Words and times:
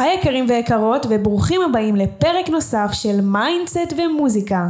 היי 0.00 0.14
יקרים 0.14 0.46
ויקרות, 0.48 1.06
וברוכים 1.08 1.60
הבאים 1.62 1.96
לפרק 1.96 2.48
נוסף 2.48 2.90
של 2.92 3.20
mindset 3.20 3.92
ומוזיקה. 3.96 4.66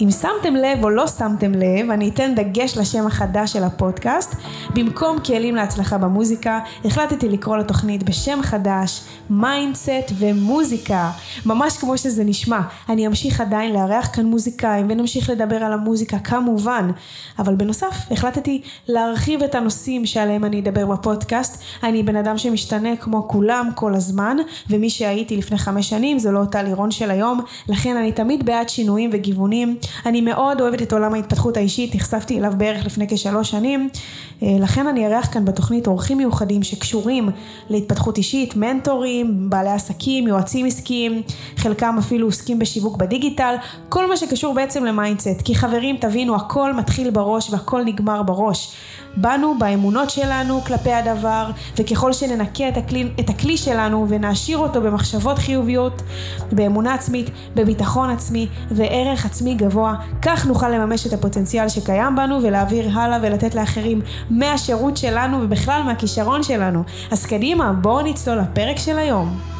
אם 0.00 0.10
שמתם 0.10 0.56
לב 0.56 0.84
או 0.84 0.90
לא 0.90 1.06
שמתם 1.06 1.52
לב, 1.52 1.90
אני 1.90 2.08
אתן 2.08 2.34
דגש 2.34 2.78
לשם 2.78 3.06
החדש 3.06 3.52
של 3.52 3.64
הפודקאסט. 3.64 4.34
במקום 4.74 5.18
כלים 5.18 5.54
להצלחה 5.54 5.98
במוזיקה, 5.98 6.60
החלטתי 6.84 7.28
לקרוא 7.28 7.56
לתוכנית 7.56 8.02
בשם 8.02 8.38
חדש, 8.42 9.00
mindset 9.30 10.12
ומוזיקה. 10.18 11.10
ממש 11.46 11.76
כמו 11.78 11.98
שזה 11.98 12.24
נשמע. 12.24 12.60
אני 12.88 13.06
אמשיך 13.06 13.40
עדיין 13.40 13.72
לארח 13.72 14.08
כאן 14.12 14.26
מוזיקאים 14.26 14.86
ונמשיך 14.90 15.30
לדבר 15.30 15.56
על 15.56 15.72
המוזיקה 15.72 16.18
כמובן. 16.18 16.90
אבל 17.38 17.54
בנוסף, 17.54 17.96
החלטתי 18.10 18.62
להרחיב 18.88 19.42
את 19.42 19.54
הנושאים 19.54 20.06
שעליהם 20.06 20.44
אני 20.44 20.60
אדבר 20.60 20.86
בפודקאסט. 20.86 21.62
אני 21.82 22.02
בן 22.02 22.16
אדם 22.16 22.38
שמשתנה 22.38 22.96
כמו 22.96 23.28
כולם 23.28 23.68
כל 23.74 23.94
הזמן, 23.94 24.36
ומי 24.70 24.90
שהייתי 24.90 25.36
לפני 25.36 25.58
חמש 25.58 25.88
שנים 25.88 26.18
זו 26.18 26.32
לא 26.32 26.38
אותה 26.38 26.62
לירון 26.62 26.90
של 26.90 27.10
היום, 27.10 27.40
לכן 27.68 27.96
אני 27.96 28.12
תמיד 28.12 28.46
בעד 28.46 28.68
שינויים 28.68 29.10
וגיוונים. 29.12 29.76
אני 30.06 30.20
מאוד 30.20 30.60
אוהבת 30.60 30.82
את 30.82 30.92
עולם 30.92 31.14
ההתפתחות 31.14 31.56
האישית, 31.56 31.94
נחשפתי 31.94 32.38
אליו 32.38 32.52
בערך 32.56 32.86
לפני 32.86 33.06
כשלוש 33.08 33.50
שנים, 33.50 33.88
אה, 34.42 34.56
לכן 34.60 34.86
אני 34.86 35.06
אארח 35.06 35.28
כאן 35.32 35.44
בתוכנית 35.44 35.86
אורחים 35.86 36.18
מיוחדים 36.18 36.62
שקשורים 36.62 37.28
להתפתחות 37.70 38.18
אישית, 38.18 38.56
מנטורים, 38.56 39.50
בעלי 39.50 39.70
עסקים, 39.70 40.26
יועצים 40.26 40.66
עסקיים, 40.66 41.22
חלקם 41.56 41.96
אפילו 41.98 42.26
עוסקים 42.26 42.58
בשיווק 42.58 42.96
בדיגיטל, 42.96 43.54
כל 43.88 44.08
מה 44.08 44.16
שקשור 44.16 44.54
בעצם 44.54 44.84
ל 44.84 44.90
mindset, 44.90 45.42
כי 45.44 45.54
חברים 45.54 45.96
תבינו 45.96 46.36
הכל 46.36 46.72
מתחיל 46.72 47.10
בראש 47.10 47.50
והכל 47.50 47.84
נגמר 47.84 48.22
בראש. 48.22 48.76
בנו, 49.16 49.58
באמונות 49.58 50.10
שלנו 50.10 50.60
כלפי 50.60 50.92
הדבר, 50.92 51.50
וככל 51.76 52.12
שננקה 52.12 52.68
את 52.68 52.76
הכלי, 52.76 53.08
את 53.20 53.30
הכלי 53.30 53.56
שלנו 53.56 54.06
ונעשיר 54.08 54.58
אותו 54.58 54.80
במחשבות 54.80 55.38
חיוביות, 55.38 56.02
באמונה 56.52 56.94
עצמית, 56.94 57.30
בביטחון 57.54 58.10
עצמי 58.10 58.48
וערך 58.70 59.26
עצמי 59.26 59.54
גבוה, 59.54 59.94
כך 60.22 60.46
נוכל 60.46 60.68
לממש 60.68 61.06
את 61.06 61.12
הפוטנציאל 61.12 61.68
שקיים 61.68 62.16
בנו 62.16 62.42
ולהעביר 62.42 62.98
הלאה 62.98 63.18
ולתת 63.22 63.54
לאחרים 63.54 64.00
מהשירות 64.30 64.96
שלנו 64.96 65.38
ובכלל 65.42 65.82
מהכישרון 65.82 66.42
שלנו. 66.42 66.82
אז 67.10 67.26
קדימה, 67.26 67.72
בואו 67.72 68.02
נצלול 68.02 68.38
לפרק 68.38 68.76
של 68.76 68.98
היום. 68.98 69.55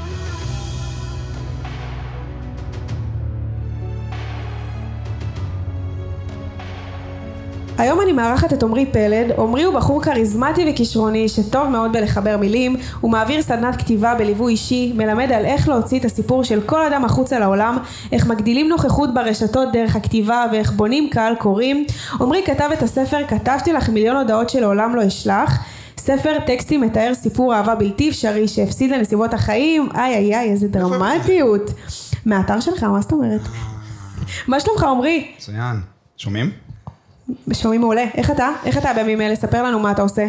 היום 7.78 8.00
אני 8.00 8.12
מארחת 8.12 8.52
את 8.52 8.62
עמרי 8.62 8.86
פלד. 8.86 9.32
עמרי 9.38 9.62
הוא 9.62 9.74
בחור 9.74 10.02
כריזמטי 10.02 10.66
וכישרוני 10.70 11.28
שטוב 11.28 11.68
מאוד 11.68 11.92
בלחבר 11.92 12.36
מילים. 12.36 12.76
הוא 13.00 13.10
מעביר 13.10 13.42
סדנת 13.42 13.76
כתיבה 13.76 14.14
בליווי 14.14 14.52
אישי, 14.52 14.92
מלמד 14.96 15.32
על 15.32 15.44
איך 15.44 15.68
להוציא 15.68 16.00
את 16.00 16.04
הסיפור 16.04 16.44
של 16.44 16.60
כל 16.66 16.82
אדם 16.82 17.04
החוצה 17.04 17.38
לעולם, 17.38 17.78
איך 18.12 18.26
מגדילים 18.26 18.68
נוכחות 18.68 19.14
ברשתות 19.14 19.72
דרך 19.72 19.96
הכתיבה 19.96 20.44
ואיך 20.52 20.72
בונים 20.72 21.10
קהל 21.10 21.34
קוראים. 21.34 21.86
עמרי 22.20 22.42
כתב 22.46 22.70
את 22.72 22.82
הספר 22.82 23.26
"כתבתי 23.28 23.72
לך 23.72 23.88
מיליון 23.88 24.16
הודעות 24.16 24.50
שלעולם 24.50 24.96
לא 24.96 25.06
אשלח". 25.06 25.64
ספר 25.98 26.38
טקסטים 26.46 26.80
מתאר 26.80 27.14
סיפור 27.14 27.54
אהבה 27.54 27.74
בלתי 27.74 28.08
אפשרי 28.08 28.48
שהפסיד 28.48 28.90
לנסיבות 28.90 29.34
החיים, 29.34 29.88
איי 29.94 30.14
איי 30.14 30.34
איי 30.34 30.50
איזה 30.50 30.68
דרמטיות. 30.68 31.70
מהאתר 32.26 32.60
שלך, 32.60 32.82
מה 32.82 33.00
זאת 33.00 33.12
אומרת? 33.12 33.40
מה 34.48 34.60
שלומך 34.60 34.82
עמרי? 34.82 35.28
מצוין. 35.36 35.80
שומעים? 36.16 36.65
שומעים 37.52 37.80
מעולה. 37.80 38.04
איך 38.14 38.30
אתה? 38.30 38.48
איך 38.64 38.78
אתה 38.78 38.92
בימים 38.94 39.20
אלה? 39.20 39.36
ספר 39.36 39.62
לנו 39.62 39.80
מה 39.80 39.90
אתה 39.90 40.02
עושה. 40.02 40.26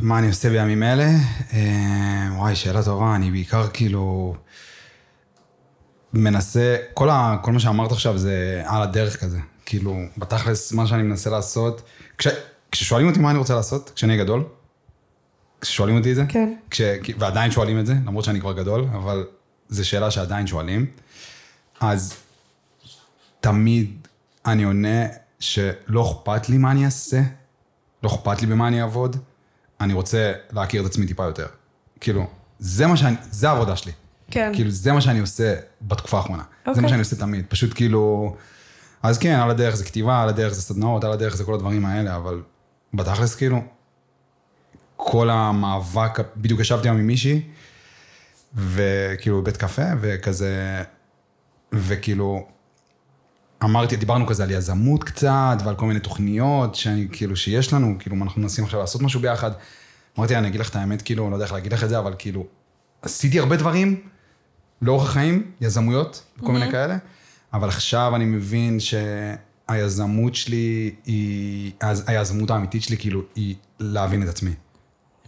מה 0.00 0.18
אני 0.18 0.28
עושה 0.28 0.50
בימים 0.50 0.82
אלה? 0.82 1.08
אה, 1.52 2.28
וואי, 2.36 2.56
שאלה 2.56 2.82
טובה. 2.82 3.14
אני 3.16 3.30
בעיקר 3.30 3.68
כאילו 3.68 4.34
מנסה, 6.12 6.76
כל, 6.94 7.10
ה, 7.10 7.36
כל 7.42 7.52
מה 7.52 7.60
שאמרת 7.60 7.92
עכשיו 7.92 8.18
זה 8.18 8.62
על 8.66 8.82
הדרך 8.82 9.20
כזה. 9.20 9.38
כאילו, 9.66 9.96
בתכלס, 10.18 10.72
מה 10.72 10.86
שאני 10.86 11.02
מנסה 11.02 11.30
לעשות, 11.30 11.82
כש, 12.18 12.26
כששואלים 12.72 13.08
אותי 13.08 13.20
מה 13.20 13.30
אני 13.30 13.38
רוצה 13.38 13.54
לעשות, 13.54 13.90
כשאני 13.94 14.16
גדול, 14.16 14.44
כששואלים 15.60 15.96
אותי 15.96 16.10
את 16.10 16.16
זה, 16.16 16.24
כן. 16.28 16.54
כש, 16.70 16.80
ועדיין 17.18 17.50
שואלים 17.50 17.80
את 17.80 17.86
זה, 17.86 17.92
למרות 18.06 18.24
שאני 18.24 18.40
כבר 18.40 18.52
גדול, 18.52 18.84
אבל 18.92 19.26
זו 19.68 19.88
שאלה 19.88 20.10
שעדיין 20.10 20.46
שואלים, 20.46 20.86
אז 21.80 22.14
תמיד 23.40 24.06
אני 24.46 24.62
עונה 24.62 25.04
שלא 25.40 26.12
אכפת 26.12 26.48
לי 26.48 26.58
מה 26.58 26.70
אני 26.70 26.84
אעשה, 26.84 27.20
לא 28.02 28.08
אכפת 28.08 28.40
לי 28.40 28.46
במה 28.46 28.68
אני 28.68 28.82
אעבוד, 28.82 29.16
אני 29.80 29.92
רוצה 29.92 30.32
להכיר 30.52 30.82
את 30.82 30.86
עצמי 30.86 31.06
טיפה 31.06 31.24
יותר. 31.24 31.46
כאילו, 32.00 32.26
זה 32.58 32.86
מה 32.86 32.96
שאני, 32.96 33.16
זה 33.30 33.48
העבודה 33.48 33.76
שלי. 33.76 33.92
כן. 34.30 34.52
כאילו, 34.54 34.70
זה 34.70 34.92
מה 34.92 35.00
שאני 35.00 35.18
עושה 35.18 35.54
בתקופה 35.82 36.16
האחרונה. 36.16 36.42
זה 36.42 36.70
אוקיי. 36.70 36.82
מה 36.82 36.88
שאני 36.88 37.00
עושה 37.00 37.16
תמיד. 37.16 37.44
פשוט 37.48 37.74
כאילו... 37.74 38.36
אז 39.02 39.18
כן, 39.18 39.34
על 39.34 39.50
הדרך 39.50 39.74
זה 39.74 39.84
כתיבה, 39.84 40.22
על 40.22 40.28
הדרך 40.28 40.52
זה 40.52 40.62
סדנאות, 40.62 41.04
על 41.04 41.12
הדרך 41.12 41.36
זה 41.36 41.44
כל 41.44 41.54
הדברים 41.54 41.86
האלה, 41.86 42.16
אבל 42.16 42.42
בתכלס 42.94 43.34
כאילו, 43.34 43.62
כל 44.96 45.30
המאבק, 45.30 46.18
בדיוק 46.36 46.60
ישבתי 46.60 46.88
היום 46.88 46.98
עם 46.98 47.06
מישהי, 47.06 47.42
וכאילו 48.54 49.42
בבית 49.42 49.56
קפה, 49.56 49.82
וכזה, 50.00 50.82
וכאילו, 51.72 52.46
אמרתי, 53.64 53.96
דיברנו 53.96 54.26
כזה 54.26 54.42
על 54.42 54.50
יזמות 54.50 55.04
קצת, 55.04 55.56
ועל 55.64 55.74
כל 55.74 55.86
מיני 55.86 56.00
תוכניות 56.00 56.74
שאני, 56.74 57.08
כאילו, 57.12 57.36
שיש 57.36 57.72
לנו, 57.72 57.96
כאילו, 57.98 58.16
אנחנו 58.22 58.42
מנסים 58.42 58.64
עכשיו 58.64 58.80
לעשות 58.80 59.02
משהו 59.02 59.20
ביחד. 59.20 59.50
אמרתי 60.18 60.32
לה, 60.32 60.38
אני 60.38 60.48
אגיד 60.48 60.60
לך 60.60 60.70
את 60.70 60.76
האמת, 60.76 61.02
כאילו, 61.02 61.30
לא 61.30 61.34
יודע 61.34 61.44
איך 61.44 61.52
להגיד 61.52 61.72
לך 61.72 61.84
את 61.84 61.88
זה, 61.88 61.98
אבל 61.98 62.14
כאילו, 62.18 62.46
עשיתי 63.02 63.40
הרבה 63.40 63.56
דברים 63.56 64.00
לאורך 64.82 65.08
החיים, 65.10 65.50
יזמויות, 65.60 66.24
כל 66.40 66.52
מיני 66.52 66.70
כאלה, 66.70 66.96
אבל 67.52 67.68
עכשיו 67.68 68.16
אני 68.16 68.24
מבין 68.24 68.78
שהיזמות 68.80 70.34
שלי 70.34 70.94
היא, 71.04 71.72
היזמות 72.06 72.50
האמיתית 72.50 72.82
שלי, 72.82 72.96
כאילו, 72.96 73.22
היא 73.34 73.54
להבין 73.80 74.22
את 74.22 74.28
עצמי. 74.28 74.50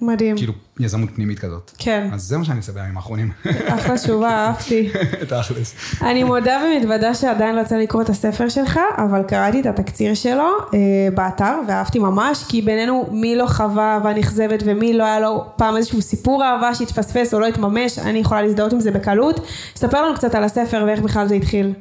מדהים. 0.03 0.37
כאילו, 0.37 0.53
יזמות 0.81 1.11
פנימית 1.15 1.39
כזאת. 1.39 1.71
כן. 1.79 2.09
אז 2.13 2.23
זה 2.23 2.39
מה 2.39 2.45
שאני 2.45 2.59
עושה 2.59 2.73
בימים 2.73 2.97
האחרונים. 2.97 3.31
אחלה 3.67 3.99
תשובה, 3.99 4.29
אהבתי. 4.47 4.91
תכלס. 5.29 5.75
אני 6.03 6.25
מודה 6.25 6.61
ומתוודה 6.65 7.15
שעדיין 7.15 7.57
לא 7.57 7.61
יצא 7.61 7.77
לקרוא 7.77 8.03
את 8.03 8.09
הספר 8.09 8.49
שלך, 8.49 8.81
אבל 8.97 9.23
קראתי 9.23 9.61
את 9.61 9.67
התקציר 9.67 10.15
שלו 10.15 10.49
אה, 10.75 10.79
באתר 11.15 11.55
ואהבתי 11.69 11.99
ממש, 11.99 12.45
כי 12.49 12.63
בינינו 12.63 13.09
מי 13.13 13.37
לא 13.37 13.47
חווה 13.47 13.95
אהבה 13.95 14.13
נכזבת 14.15 14.63
ומי 14.65 14.93
לא 14.93 15.05
היה 15.05 15.21
לו 15.21 15.45
פעם 15.57 15.77
איזשהו 15.77 16.03
סיפור 16.03 16.45
אהבה 16.45 16.75
שהתפספס 16.75 17.35
או 17.35 17.41
לא 17.41 17.47
התממש, 17.47 17.99
אני 17.99 18.19
יכולה 18.19 18.43
להזדהות 18.43 18.73
עם 18.73 18.81
זה 18.81 18.91
בקלות. 18.91 19.41
ספר 19.77 20.03
לנו 20.03 20.15
קצת 20.15 20.35
על 20.35 20.45
הספר 20.45 20.85
ואיך 20.87 21.01
בכלל 21.01 21.29
זה 21.29 21.35
התחיל. 21.35 21.73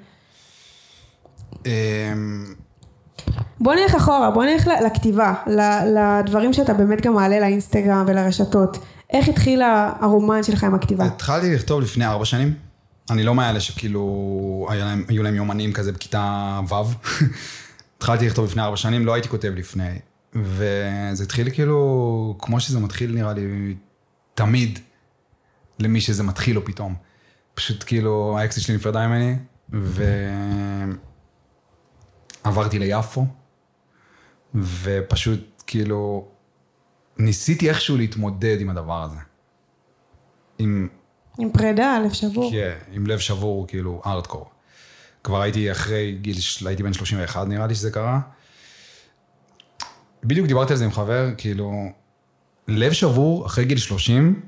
בוא 3.59 3.75
נלך 3.75 3.96
אחורה, 3.96 4.31
בוא 4.31 4.46
נלך 4.46 4.69
לכתיבה, 4.85 5.34
לדברים 5.96 6.53
שאתה 6.53 6.74
באמת 6.74 7.02
גם 7.02 7.13
מעלה 7.13 7.40
לאינסטגרם 7.40 8.06
ולרשתות. 8.07 8.78
איך 9.13 9.28
התחיל 9.28 9.62
הרומן 10.00 10.44
שלך 10.44 10.63
עם 10.63 10.75
הכתיבה? 10.75 11.06
התחלתי 11.06 11.56
לכתוב 11.56 11.81
לפני 11.81 12.06
ארבע 12.06 12.25
שנים. 12.25 12.53
אני 13.09 13.24
לא 13.24 13.35
מאלה 13.35 13.59
שכאילו, 13.59 14.68
היה 14.69 14.85
להם, 14.85 15.03
היו 15.07 15.24
להם 15.24 15.35
יומנים 15.35 15.74
כזה 15.74 15.91
בכיתה 15.91 16.59
ו'. 16.69 16.74
התחלתי 17.97 18.28
לכתוב 18.28 18.46
לפני 18.46 18.62
ארבע 18.62 18.78
שנים, 18.78 19.06
לא 19.06 19.13
הייתי 19.13 19.30
כותב 19.30 19.51
לפני. 19.56 20.00
וזה 20.36 21.24
התחיל 21.24 21.50
כאילו, 21.50 22.36
כמו 22.40 22.59
שזה 22.59 22.80
מתחיל 22.80 23.16
נראה 23.16 23.34
לי, 23.34 23.75
תמיד, 24.36 24.80
למי 25.80 26.01
שזה 26.01 26.24
מתחיל 26.24 26.56
לו 26.56 26.66
פתאום. 26.66 26.96
פשוט 27.53 27.84
כאילו, 27.88 28.38
האקסיט 28.40 28.63
שלי 28.63 28.75
נפרדה 28.75 29.07
ממני, 29.07 29.36
ועברתי 32.50 32.80
ליפו, 32.80 33.26
ופשוט 34.56 35.64
כאילו, 35.68 36.28
ניסיתי 37.18 37.69
איכשהו 37.69 37.98
להתמודד 37.98 38.62
עם 38.62 38.69
הדבר 38.69 39.04
הזה. 39.04 39.19
עם 40.60 40.88
עם 41.40 41.51
פרידה, 41.51 42.00
לב 42.06 42.13
שבור. 42.13 42.51
כן, 42.51 42.78
עם 42.92 43.07
לב 43.07 43.19
שבור, 43.19 43.68
כאילו, 43.68 44.01
ארדקור. 44.06 44.50
כבר 45.24 45.42
הייתי 45.42 45.72
אחרי 45.72 46.18
גיל, 46.22 46.36
הייתי 46.66 46.84
בן 46.84 46.94
31 46.94 47.48
נראה 47.48 47.68
לי 47.68 47.75
שזה 47.75 47.92
קרה. 47.92 48.19
בדיוק 50.24 50.48
דיברתי 50.48 50.74
על 50.74 50.78
זה 50.80 50.86
עם 50.86 50.92
חבר, 50.92 51.30
כאילו, 51.38 51.86
לב 52.68 52.94
שבור 52.94 53.46
אחרי 53.46 53.66
גיל 53.66 53.78
30, 53.78 54.42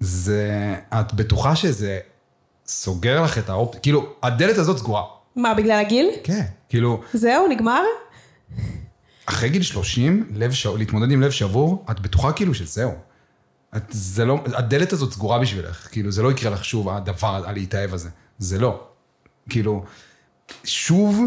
זה, 0.00 0.76
את 0.92 1.14
בטוחה 1.14 1.56
שזה 1.56 2.00
סוגר 2.66 3.22
לך 3.22 3.38
את 3.38 3.48
האופ... 3.48 3.74
כאילו, 3.82 4.14
הדלת 4.22 4.58
הזאת 4.58 4.78
סגורה. 4.78 5.02
מה, 5.38 5.54
בגלל 5.54 5.80
הגיל? 5.80 6.10
כן. 6.24 6.44
כאילו, 6.68 7.02
זהו, 7.12 7.48
נגמר? 7.48 7.82
אחרי 9.26 9.48
גיל 9.48 9.62
30, 9.62 10.28
לב 10.34 10.52
ש... 10.52 10.66
להתמודד 10.66 11.10
עם 11.10 11.20
לב 11.20 11.30
שבור, 11.30 11.84
את 11.90 12.00
בטוחה 12.00 12.32
כאילו 12.32 12.54
שזהו. 12.54 12.92
את, 13.76 13.82
זה 13.90 14.24
לא, 14.24 14.40
הדלת 14.46 14.92
הזאת 14.92 15.12
סגורה 15.12 15.38
בשבילך, 15.38 15.88
כאילו, 15.92 16.10
זה 16.10 16.22
לא 16.22 16.32
יקרה 16.32 16.50
לך 16.50 16.64
שוב, 16.64 16.88
הדבר, 16.88 17.48
הלהתאהב 17.48 17.94
הזה. 17.94 18.08
זה 18.38 18.58
לא. 18.58 18.84
כאילו, 19.48 19.84
שוב, 20.64 21.24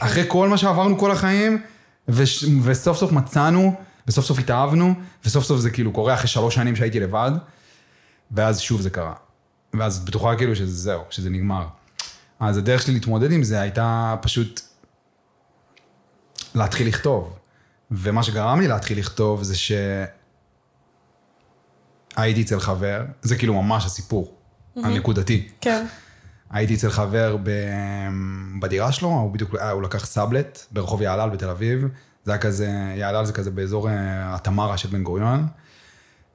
אחרי 0.00 0.24
כל 0.28 0.48
מה 0.48 0.58
שעברנו 0.58 0.98
כל 0.98 1.10
החיים, 1.10 1.62
וש, 2.08 2.44
וסוף 2.62 2.98
סוף 2.98 3.12
מצאנו, 3.12 3.74
וסוף 4.06 4.24
סוף 4.24 4.38
התאהבנו, 4.38 4.94
וסוף 5.24 5.44
סוף 5.44 5.60
זה 5.60 5.70
כאילו 5.70 5.92
קורה 5.92 6.14
אחרי 6.14 6.28
שלוש 6.28 6.54
שנים 6.54 6.76
שהייתי 6.76 7.00
לבד, 7.00 7.32
ואז 8.30 8.60
שוב 8.60 8.80
זה 8.80 8.90
קרה. 8.90 9.14
ואז 9.74 9.96
את 9.96 10.04
בטוחה 10.04 10.36
כאילו 10.36 10.56
שזה 10.56 10.72
זהו, 10.72 11.02
שזה 11.10 11.30
נגמר. 11.30 11.66
אז 12.40 12.56
הדרך 12.56 12.82
שלי 12.82 12.94
להתמודד 12.94 13.32
עם 13.32 13.42
זה 13.42 13.60
הייתה 13.60 14.16
פשוט 14.22 14.60
להתחיל 16.54 16.88
לכתוב. 16.88 17.38
ומה 17.90 18.22
שגרם 18.22 18.60
לי 18.60 18.68
להתחיל 18.68 18.98
לכתוב 18.98 19.42
זה 19.42 19.54
שהייתי 19.56 20.12
אצל 22.42 22.60
חבר, 22.60 23.04
זה 23.22 23.36
כאילו 23.36 23.62
ממש 23.62 23.86
הסיפור, 23.86 24.34
הנקודתי. 24.76 25.48
כן. 25.60 25.86
הייתי 26.50 26.74
אצל 26.74 26.90
חבר 26.90 27.36
ב... 27.42 27.50
בדירה 28.60 28.92
שלו, 28.92 29.08
הוא 29.08 29.32
בדיוק, 29.32 29.54
אה, 29.54 29.70
הוא 29.70 29.82
לקח 29.82 30.06
סאבלט 30.06 30.58
ברחוב 30.70 31.02
יעלל 31.02 31.30
בתל 31.30 31.48
אביב. 31.48 31.88
זה 32.24 32.32
היה 32.32 32.40
כזה, 32.40 32.68
יעלל 32.96 33.24
זה 33.24 33.32
כזה 33.32 33.50
באזור 33.50 33.88
אה, 33.88 34.34
התמרה 34.34 34.78
של 34.78 34.88
בן 34.88 35.02
גוריון. 35.02 35.46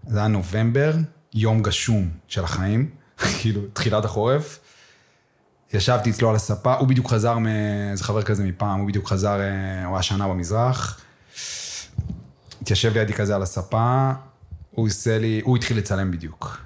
זה 0.08 0.20
היה 0.20 0.28
נובמבר, 0.28 0.96
יום 1.34 1.64
גשום 1.64 2.10
של 2.28 2.44
החיים, 2.44 2.90
כאילו, 3.40 3.62
תחילת 3.74 4.06
החורף. 4.06 4.60
ישבתי 5.74 6.10
אצלו 6.10 6.30
על 6.30 6.36
הספה, 6.36 6.74
הוא 6.74 6.88
בדיוק 6.88 7.10
חזר, 7.10 7.38
מ... 7.38 7.48
חבר 8.02 8.24
כזה 8.24 8.44
מפעם, 8.44 8.80
הוא 8.80 8.88
בדיוק 8.88 9.08
חזר, 9.08 9.40
אה, 9.40 9.86
הוא 9.86 9.96
היה 9.96 10.04
שנה 10.04 10.28
במזרח. 10.28 11.02
התיישב 12.62 12.94
לידי 12.94 13.14
כזה 13.14 13.36
על 13.36 13.42
הספה, 13.42 14.12
הוא 14.72 14.88
עושה 14.88 15.20
לי, 15.20 15.42
הוא 15.44 15.58
התחיל 15.58 15.78
לצלם 15.78 16.12
בדיוק. 16.12 16.58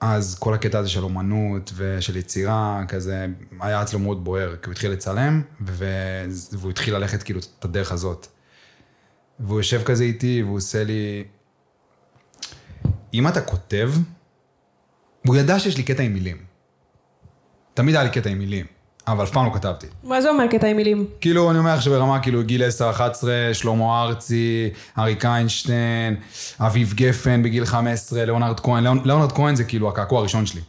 אז 0.00 0.38
כל 0.38 0.54
הקטע 0.54 0.78
הזה 0.78 0.88
של 0.88 1.04
אומנות 1.04 1.72
ושל 1.76 2.16
יצירה, 2.16 2.82
כזה, 2.88 3.26
היה 3.60 3.82
אצלו 3.82 3.98
מאוד 3.98 4.24
בוער, 4.24 4.56
כי 4.56 4.66
הוא 4.66 4.72
התחיל 4.72 4.90
לצלם. 4.90 5.42
והוא 5.60 6.70
התחיל 6.70 6.94
ללכת 6.94 7.22
כאילו 7.22 7.40
את 7.58 7.64
הדרך 7.64 7.92
הזאת. 7.92 8.26
והוא 9.40 9.58
יושב 9.58 9.82
כזה 9.84 10.04
איתי, 10.04 10.42
והוא 10.42 10.56
עושה 10.56 10.84
לי, 10.84 11.24
אם 13.14 13.28
אתה 13.28 13.40
כותב, 13.40 13.92
הוא 15.26 15.36
ידע 15.36 15.58
שיש 15.58 15.76
לי 15.76 15.82
קטע 15.82 16.02
עם 16.02 16.14
מילים. 16.14 16.45
תמיד 17.76 17.94
היה 17.94 18.04
לי 18.04 18.10
קטע 18.10 18.30
עם 18.30 18.38
מילים, 18.38 18.66
אבל 19.08 19.24
אף 19.24 19.30
פעם 19.30 19.46
לא 19.46 19.50
כתבתי. 19.54 19.86
מה 20.04 20.20
זה 20.22 20.30
אומר 20.30 20.44
קטע 20.50 20.66
עם 20.66 20.76
מילים? 20.76 21.06
כאילו, 21.20 21.50
אני 21.50 21.58
אומר 21.58 21.74
לך 21.74 21.82
שברמה, 21.82 22.20
כאילו, 22.20 22.42
גיל 22.42 22.62
10-11, 22.62 23.02
שלמה 23.52 24.02
ארצי, 24.02 24.70
אריק 24.98 25.24
איינשטיין, 25.24 26.16
אביב 26.60 26.92
גפן 26.96 27.42
בגיל 27.42 27.64
15, 27.64 28.24
ליאונרד 28.24 28.60
כהן. 28.60 28.86
ליאונ- 28.86 29.06
ליאונרד 29.06 29.32
כהן 29.32 29.54
זה 29.56 29.64
כאילו 29.64 29.88
הקעקוע 29.88 30.18
הראשון 30.20 30.46
שלי. 30.46 30.60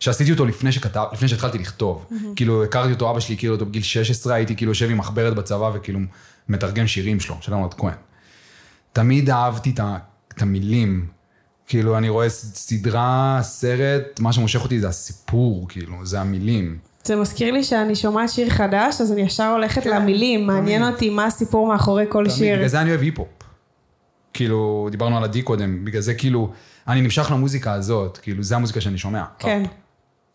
שעשיתי 0.00 0.32
אותו 0.32 0.44
לפני 0.46 0.72
שכתב, 0.72 1.04
לפני 1.12 1.28
שהתחלתי 1.28 1.58
לכתוב. 1.58 2.06
כאילו, 2.36 2.64
הכרתי 2.64 2.92
אותו, 2.92 3.10
אבא 3.10 3.20
שלי 3.20 3.34
הכיר 3.34 3.50
אותו 3.52 3.66
בגיל 3.66 3.82
16, 3.82 4.34
הייתי 4.34 4.56
כאילו 4.56 4.70
יושב 4.70 4.90
עם 4.90 4.98
מחברת 4.98 5.34
בצבא 5.34 5.70
וכאילו 5.74 6.00
מתרגם 6.48 6.86
שירים 6.86 7.20
שלו, 7.20 7.36
של 7.40 7.52
ליאונרד 7.52 7.74
כהן. 7.74 7.94
תמיד 8.92 9.30
אהבתי 9.30 9.74
את 10.36 10.42
המילים. 10.42 11.06
כאילו, 11.70 11.98
אני 11.98 12.08
רואה 12.08 12.28
סדרה, 12.28 13.38
סרט, 13.42 14.20
מה 14.20 14.32
שמושך 14.32 14.62
אותי 14.62 14.80
זה 14.80 14.88
הסיפור, 14.88 15.66
כאילו, 15.68 16.06
זה 16.06 16.20
המילים. 16.20 16.78
זה 17.04 17.16
מזכיר 17.16 17.52
לי 17.52 17.64
שאני 17.64 17.94
שומעת 17.94 18.30
שיר 18.30 18.50
חדש, 18.50 19.00
אז 19.00 19.12
אני 19.12 19.20
ישר 19.20 19.52
הולכת 19.52 19.86
למילים, 19.86 20.46
מעניין 20.46 20.82
אותי 20.82 21.10
מה 21.10 21.24
הסיפור 21.24 21.68
מאחורי 21.68 22.04
כל 22.08 22.24
תמיד, 22.24 22.36
שיר. 22.36 22.56
בגלל 22.56 22.68
זה 22.68 22.80
אני 22.80 22.90
אוהב 22.90 23.00
היפ-הופ. 23.00 23.28
כאילו, 24.32 24.88
דיברנו 24.90 25.16
על 25.16 25.24
עדי 25.24 25.42
קודם, 25.42 25.84
בגלל 25.84 26.00
זה 26.00 26.14
כאילו, 26.14 26.52
אני 26.88 27.00
נמשך 27.00 27.30
למוזיקה 27.30 27.72
הזאת, 27.72 28.18
כאילו, 28.18 28.42
זה 28.42 28.56
המוזיקה 28.56 28.80
שאני 28.80 28.98
שומע. 28.98 29.24
כן, 29.38 29.62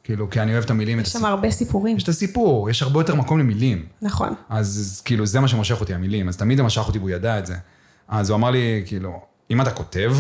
כאילו, 0.04 0.30
כי 0.30 0.42
אני 0.42 0.54
אוהב 0.54 0.64
את 0.64 0.70
המילים, 0.70 1.00
את 1.00 1.06
יש 1.06 1.12
שם 1.12 1.18
הסיפור. 1.18 1.30
הרבה 1.30 1.52
סיפורים. 1.52 1.98
יש 1.98 2.04
את 2.04 2.10
הסיפור, 2.10 2.70
יש 2.70 2.82
הרבה 2.82 3.00
יותר 3.00 3.16
מקום 3.16 3.40
למילים. 3.40 3.86
נכון. 4.02 4.34
אז 4.50 5.02
כאילו, 5.06 5.26
זה 5.26 5.40
מה 5.40 5.48
שמושך 5.48 5.82
אותי, 5.82 5.94
המילים. 5.94 6.28
אז 6.28 6.38
תמיד 6.38 6.58
זה 6.58 6.64
משך 6.64 6.88
אותי 6.88 6.98
והוא 6.98 7.10
ידע 7.10 7.40
את 7.40 7.46
זה. 7.46 7.56
אז 8.08 8.30
הוא 8.30 8.36
אמר 8.36 8.52
לי, 8.52 8.84
כאילו, 8.86 9.22
אם 9.52 9.62
אתה 9.62 9.72
כותב, 9.72 10.16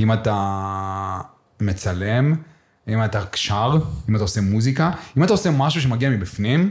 אם 0.00 0.12
אתה 0.12 1.20
מצלם, 1.60 2.34
אם 2.88 3.04
אתה 3.04 3.20
שר, 3.34 3.78
אם 4.08 4.14
אתה 4.16 4.22
עושה 4.24 4.40
מוזיקה, 4.40 4.90
אם 5.16 5.24
אתה 5.24 5.32
עושה 5.32 5.50
משהו 5.50 5.80
שמגיע 5.82 6.10
מבפנים, 6.10 6.70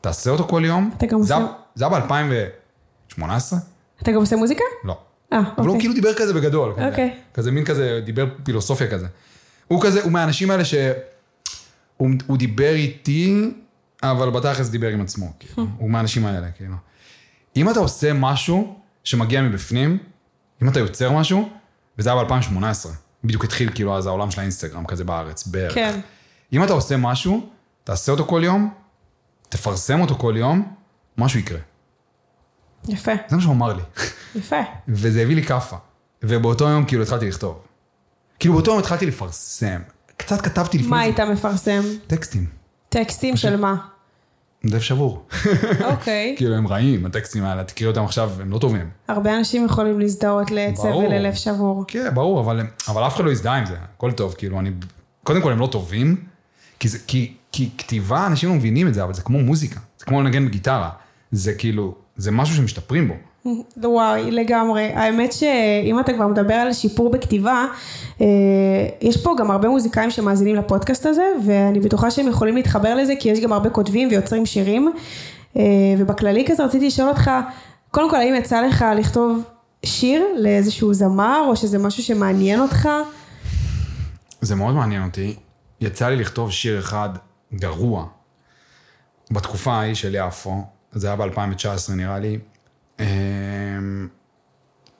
תעשה 0.00 0.30
אותו 0.30 0.44
כל 0.48 0.62
יום. 0.64 0.90
אתה 0.96 1.06
גם 1.06 1.22
זה 1.22 1.34
עושה- 1.34 1.46
זה 1.74 1.86
היה 1.86 2.00
ב-2018? 2.00 3.22
אתה 4.02 4.12
גם 4.12 4.18
עושה 4.18 4.36
מוזיקה? 4.36 4.62
לא. 4.84 4.98
אה, 5.32 5.38
אבל 5.38 5.50
הוא 5.58 5.66
אוקיי. 5.66 5.80
כאילו 5.80 5.94
דיבר 5.94 6.14
כזה 6.14 6.34
בגדול. 6.34 6.72
כזה. 6.76 6.88
אוקיי. 6.88 7.14
כזה 7.34 7.50
מין 7.50 7.64
כזה, 7.64 8.00
דיבר 8.04 8.26
פילוסופיה 8.44 8.90
כזה. 8.90 9.06
הוא 9.68 9.82
כזה, 9.82 10.02
הוא 10.02 10.12
מהאנשים 10.12 10.50
האלה 10.50 10.64
שהוא 10.64 12.10
הוא 12.26 12.36
דיבר 12.36 12.72
איתי, 12.74 13.50
אבל 14.02 14.30
בתכלס 14.30 14.68
דיבר 14.68 14.88
עם 14.88 15.00
עצמו. 15.00 15.32
כאילו. 15.38 15.68
הוא 15.78 15.90
מהאנשים 15.90 16.26
האלה, 16.26 16.50
כאילו. 16.50 16.74
אם 17.56 17.70
אתה 17.70 17.78
עושה 17.80 18.12
משהו 18.12 18.78
שמגיע 19.04 19.42
מבפנים, 19.42 19.98
אם 20.62 20.68
אתה 20.68 20.80
יוצר 20.80 21.12
משהו, 21.12 21.48
וזה 21.98 22.12
היה 22.12 22.24
ב-2018, 22.24 22.88
בדיוק 23.24 23.44
התחיל 23.44 23.70
כאילו 23.74 23.96
אז 23.96 24.06
העולם 24.06 24.30
של 24.30 24.40
האינסטגרם 24.40 24.86
כזה 24.86 25.04
בארץ, 25.04 25.46
בערך. 25.46 25.74
כן. 25.74 26.00
אם 26.52 26.64
אתה 26.64 26.72
עושה 26.72 26.96
משהו, 26.96 27.48
תעשה 27.84 28.12
אותו 28.12 28.24
כל 28.24 28.40
יום, 28.44 28.74
תפרסם 29.48 30.00
אותו 30.00 30.14
כל 30.14 30.34
יום, 30.36 30.74
משהו 31.18 31.40
יקרה. 31.40 31.58
יפה, 32.88 33.12
זה 33.28 33.36
מה 33.36 33.42
שהוא 33.42 33.54
אמר 33.54 33.72
לי. 33.72 33.82
יפה. 34.34 34.56
וזה 34.88 35.22
הביא 35.22 35.36
לי 35.36 35.42
כאפה. 35.42 35.76
ובאותו 36.22 36.68
יום 36.68 36.84
כאילו 36.84 37.02
התחלתי 37.02 37.28
לכתוב. 37.28 37.62
כאילו 38.38 38.54
באותו 38.54 38.70
יום 38.70 38.80
התחלתי 38.80 39.06
לפרסם. 39.06 39.80
קצת 40.16 40.40
כתבתי 40.40 40.78
לפני 40.78 40.90
מה 40.90 40.96
זה. 40.96 41.02
היית 41.02 41.20
מפרסם? 41.20 41.82
טקסטים. 42.06 42.46
טקסטים 42.88 43.36
של 43.36 43.56
מה? 43.56 43.76
דף 44.68 44.82
שבור. 44.82 45.26
אוקיי. 45.84 46.34
כאילו 46.38 46.54
הם 46.54 46.68
רעים, 46.68 47.06
הטקסטים 47.06 47.44
האלה, 47.44 47.64
תקראי 47.64 47.88
אותם 47.88 48.04
עכשיו, 48.04 48.30
הם 48.40 48.50
לא 48.50 48.58
טובים. 48.58 48.90
הרבה 49.08 49.38
אנשים 49.38 49.64
יכולים 49.64 50.00
להזדהות 50.00 50.50
לעצב. 50.50 50.84
וללב 50.84 51.34
שבור. 51.34 51.84
כן, 51.88 52.14
ברור, 52.14 52.40
אבל, 52.40 52.60
אבל 52.88 53.06
אף 53.06 53.16
אחד 53.16 53.24
לא 53.24 53.30
יזדהה 53.30 53.56
עם 53.56 53.66
זה, 53.66 53.74
הכל 53.94 54.12
טוב, 54.12 54.34
כאילו, 54.38 54.60
אני... 54.60 54.70
קודם 55.22 55.42
כל 55.42 55.52
הם 55.52 55.58
לא 55.58 55.66
טובים, 55.66 56.16
כי, 56.78 56.88
זה, 56.88 56.98
כי, 57.06 57.32
כי 57.52 57.70
כתיבה, 57.78 58.26
אנשים 58.26 58.48
לא 58.48 58.54
מבינים 58.54 58.88
את 58.88 58.94
זה, 58.94 59.04
אבל 59.04 59.14
זה 59.14 59.22
כמו 59.22 59.38
מוזיקה, 59.38 59.80
זה 59.98 60.04
כמו 60.04 60.22
לנגן 60.22 60.46
בגיטרה. 60.46 60.90
זה 61.32 61.54
כאילו, 61.54 61.94
זה 62.16 62.30
משהו 62.30 62.56
שמשתפרים 62.56 63.08
בו. 63.08 63.14
וואי, 63.84 64.30
לגמרי. 64.30 64.82
האמת 64.82 65.32
שאם 65.32 66.00
אתה 66.00 66.12
כבר 66.12 66.26
מדבר 66.26 66.54
על 66.54 66.72
שיפור 66.72 67.10
בכתיבה, 67.10 67.64
אה, 68.20 68.26
יש 69.00 69.16
פה 69.16 69.34
גם 69.38 69.50
הרבה 69.50 69.68
מוזיקאים 69.68 70.10
שמאזינים 70.10 70.56
לפודקאסט 70.56 71.06
הזה, 71.06 71.24
ואני 71.46 71.80
בטוחה 71.80 72.10
שהם 72.10 72.28
יכולים 72.28 72.56
להתחבר 72.56 72.94
לזה, 72.94 73.14
כי 73.20 73.28
יש 73.28 73.40
גם 73.40 73.52
הרבה 73.52 73.70
כותבים 73.70 74.08
ויוצרים 74.08 74.46
שירים. 74.46 74.92
אה, 75.56 75.62
ובכללי 75.98 76.44
כזה 76.46 76.64
רציתי 76.64 76.86
לשאול 76.86 77.08
אותך, 77.08 77.30
קודם 77.90 78.10
כל, 78.10 78.16
האם 78.16 78.34
יצא 78.34 78.60
לך 78.60 78.84
לכתוב 78.96 79.42
שיר 79.84 80.24
לאיזשהו 80.36 80.94
זמר, 80.94 81.44
או 81.48 81.56
שזה 81.56 81.78
משהו 81.78 82.02
שמעניין 82.02 82.60
אותך? 82.60 82.88
זה 84.40 84.54
מאוד 84.54 84.74
מעניין 84.74 85.02
אותי. 85.04 85.36
יצא 85.80 86.08
לי 86.08 86.16
לכתוב 86.16 86.52
שיר 86.52 86.78
אחד 86.78 87.08
גרוע. 87.54 88.06
בתקופה 89.30 89.72
ההיא 89.72 89.94
של 89.94 90.14
יפו, 90.14 90.64
זה 90.92 91.06
היה 91.06 91.16
ב-2019 91.16 91.92
נראה 91.96 92.18
לי. 92.18 92.38
אמ, 93.00 94.08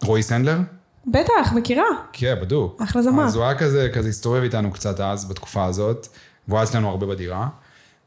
רועי 0.03 0.23
סנדלר? 0.23 0.59
בטח, 1.07 1.53
מכירה. 1.55 1.85
כן, 2.13 2.35
בדוק. 2.41 2.83
אחלה 2.83 3.03
זמר. 3.03 3.25
אז 3.25 3.37
הוא 3.37 3.45
היה 3.45 3.59
כזה, 3.59 3.89
כזה 3.95 4.09
הסתובב 4.09 4.43
איתנו 4.43 4.71
קצת 4.71 5.01
אז, 5.01 5.29
בתקופה 5.29 5.65
הזאת, 5.65 6.07
והוא 6.49 6.59
היה 6.59 6.65
אצלנו 6.65 6.89
הרבה 6.89 7.07
בדירה, 7.07 7.49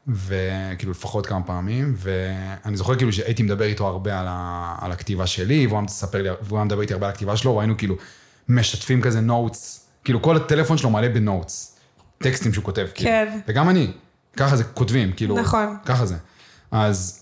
וכאילו 0.08 0.92
לפחות 0.92 1.26
כמה 1.26 1.42
פעמים, 1.42 1.94
ואני 1.96 2.76
זוכר 2.76 2.96
כאילו 2.96 3.12
שהייתי 3.12 3.42
מדבר 3.42 3.64
איתו 3.64 3.86
הרבה 3.86 4.20
על, 4.20 4.26
ה, 4.28 4.76
על 4.80 4.92
הכתיבה 4.92 5.26
שלי, 5.26 5.66
והוא 5.66 5.76
היה 5.76 5.84
מספר 5.84 6.22
לי, 6.22 6.28
והוא 6.42 6.58
היה 6.58 6.64
מדבר 6.64 6.80
איתי 6.80 6.92
הרבה 6.92 7.06
על 7.06 7.12
הכתיבה 7.12 7.36
שלו, 7.36 7.56
והיינו 7.56 7.76
כאילו 7.76 7.96
משתפים 8.48 9.02
כזה 9.02 9.20
נוטס, 9.20 9.86
כאילו 10.04 10.22
כל 10.22 10.36
הטלפון 10.36 10.78
שלו 10.78 10.90
מלא 10.90 11.08
בנוטס, 11.08 11.78
טקסטים 12.18 12.52
שהוא 12.52 12.64
כותב, 12.64 12.86
כאילו. 12.94 13.10
כן. 13.10 13.38
וגם 13.48 13.68
אני, 13.68 13.92
ככה 14.36 14.56
זה 14.56 14.64
כותבים, 14.64 15.12
כאילו, 15.12 15.38
נכון. 15.38 15.76
ככה 15.84 16.06
זה. 16.06 16.16
אז 16.70 17.19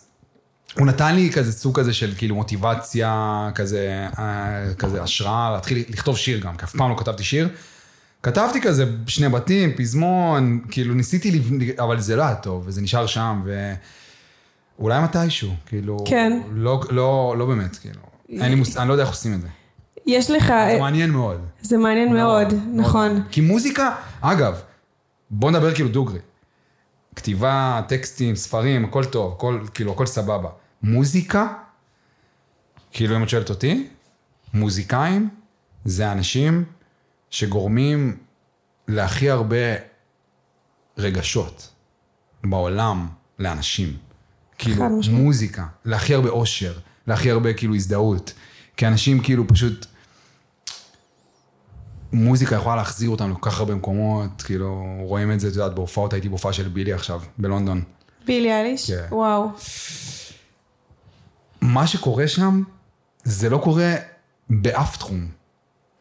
הוא 0.76 0.86
נתן 0.86 1.14
לי 1.14 1.30
כזה 1.32 1.52
סוג 1.52 1.80
כזה 1.80 1.92
של 1.92 2.12
כאילו 2.18 2.34
מוטיבציה, 2.34 3.10
כזה, 3.54 4.06
אה, 4.18 4.74
כזה 4.78 5.02
השראה, 5.02 5.50
להתחיל 5.52 5.84
לכתוב 5.88 6.16
שיר 6.16 6.38
גם, 6.40 6.56
כי 6.56 6.64
אף 6.64 6.76
פעם 6.76 6.90
לא 6.90 6.96
כתבתי 6.98 7.24
שיר. 7.24 7.48
כתבתי 8.22 8.60
כזה 8.60 8.84
שני 9.06 9.28
בתים, 9.28 9.72
פזמון, 9.76 10.60
כאילו 10.70 10.94
ניסיתי, 10.94 11.30
לב- 11.30 11.50
אבל 11.80 12.00
זה 12.00 12.16
לא 12.16 12.22
היה 12.22 12.34
טוב, 12.34 12.62
וזה 12.66 12.80
נשאר 12.80 13.06
שם, 13.06 13.42
ואולי 14.78 15.00
מתישהו, 15.02 15.50
כאילו, 15.66 15.96
כן. 16.06 16.40
לא, 16.52 16.80
לא, 16.90 17.34
לא 17.38 17.46
באמת, 17.46 17.76
כאילו, 17.76 18.00
אין 18.30 18.48
לי 18.50 18.54
מוס... 18.54 18.76
אני 18.76 18.88
לא 18.88 18.94
יודע 18.94 19.02
איך 19.02 19.10
עושים 19.10 19.34
את 19.34 19.40
זה. 19.40 19.48
יש 20.06 20.30
לך, 20.30 20.44
זה 20.46 20.76
מעניין 20.80 21.10
מאוד. 21.10 21.40
זה 21.62 21.76
מעניין 21.78 22.14
מאוד, 22.14 22.46
נכון. 22.74 23.22
כי 23.30 23.40
מוזיקה, 23.40 23.90
אגב, 24.20 24.54
בוא 25.30 25.50
נדבר 25.50 25.74
כאילו 25.74 25.88
דוגרי. 25.88 26.18
כתיבה, 27.18 27.80
טקסטים, 27.88 28.36
ספרים, 28.36 28.84
הכל 28.84 29.04
טוב, 29.04 29.32
הכל, 29.32 29.60
כאילו, 29.74 29.92
הכל 29.92 30.06
סבבה. 30.06 30.50
מוזיקה, 30.82 31.46
כאילו, 32.90 33.16
אם 33.16 33.22
את 33.22 33.28
שואלת 33.28 33.50
אותי, 33.50 33.88
מוזיקאים 34.54 35.28
זה 35.84 36.12
אנשים 36.12 36.64
שגורמים 37.30 38.16
להכי 38.88 39.30
הרבה 39.30 39.56
רגשות 40.98 41.70
בעולם 42.44 43.08
לאנשים. 43.38 43.96
כאילו. 44.58 45.00
מוזיקה, 45.10 45.66
להכי 45.84 46.14
הרבה 46.14 46.28
אושר, 46.28 46.72
להכי 47.06 47.30
הרבה 47.30 47.52
כאילו 47.52 47.74
הזדהות. 47.74 48.32
כי 48.76 48.86
אנשים 48.86 49.20
כאילו 49.22 49.48
פשוט... 49.48 49.86
מוזיקה 52.12 52.56
יכולה 52.56 52.76
להחזיר 52.76 53.10
אותם 53.10 53.30
לכל 53.30 53.50
כך 53.50 53.58
הרבה 53.58 53.74
מקומות, 53.74 54.42
כאילו, 54.42 54.84
רואים 55.00 55.32
את 55.32 55.40
זה, 55.40 55.48
את 55.48 55.52
יודעת, 55.52 55.74
בהופעות, 55.74 56.12
הייתי 56.12 56.28
בהופעה 56.28 56.52
של 56.52 56.68
בילי 56.68 56.92
עכשיו, 56.92 57.20
בלונדון. 57.38 57.82
בילי 58.26 58.60
אליש? 58.60 58.90
כן. 58.90 59.06
וואו. 59.10 59.48
מה 61.60 61.86
שקורה 61.86 62.28
שם, 62.28 62.62
זה 63.24 63.50
לא 63.50 63.58
קורה 63.58 63.94
באף 64.50 64.96
תחום. 64.96 65.26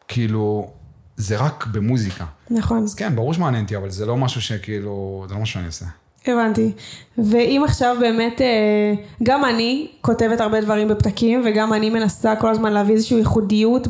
כאילו, 0.08 0.70
זה 1.16 1.36
רק 1.36 1.66
במוזיקה. 1.66 2.24
נכון. 2.50 2.82
אז 2.82 2.94
כן, 2.94 3.16
ברור 3.16 3.34
שמעניין 3.34 3.64
אותי, 3.64 3.76
אבל 3.76 3.90
זה 3.90 4.06
לא 4.06 4.16
משהו 4.16 4.40
שכאילו, 4.40 5.24
זה 5.28 5.34
לא 5.34 5.40
משהו 5.40 5.54
שאני 5.54 5.66
עושה. 5.66 5.86
הבנתי. 6.26 6.72
ואם 7.18 7.62
עכשיו 7.64 7.96
באמת, 8.00 8.40
אה, 8.40 8.94
גם 9.22 9.44
אני 9.44 9.88
כותבת 10.00 10.40
הרבה 10.40 10.60
דברים 10.60 10.88
בפתקים, 10.88 11.42
וגם 11.46 11.72
אני 11.72 11.90
מנסה 11.90 12.36
כל 12.36 12.50
הזמן 12.50 12.72
להביא 12.72 12.94
איזושהי 12.94 13.18
ייחודיות 13.18 13.88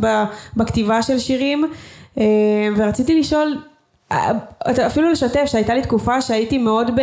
בכתיבה 0.56 1.02
של 1.02 1.18
שירים, 1.18 1.70
ורציתי 2.76 3.20
לשאול, 3.20 3.62
אה, 4.12 4.32
אפילו 4.86 5.10
לשתף, 5.12 5.44
שהייתה 5.46 5.74
לי 5.74 5.82
תקופה 5.82 6.22
שהייתי 6.22 6.58
מאוד 6.58 6.90
ב... 6.96 7.00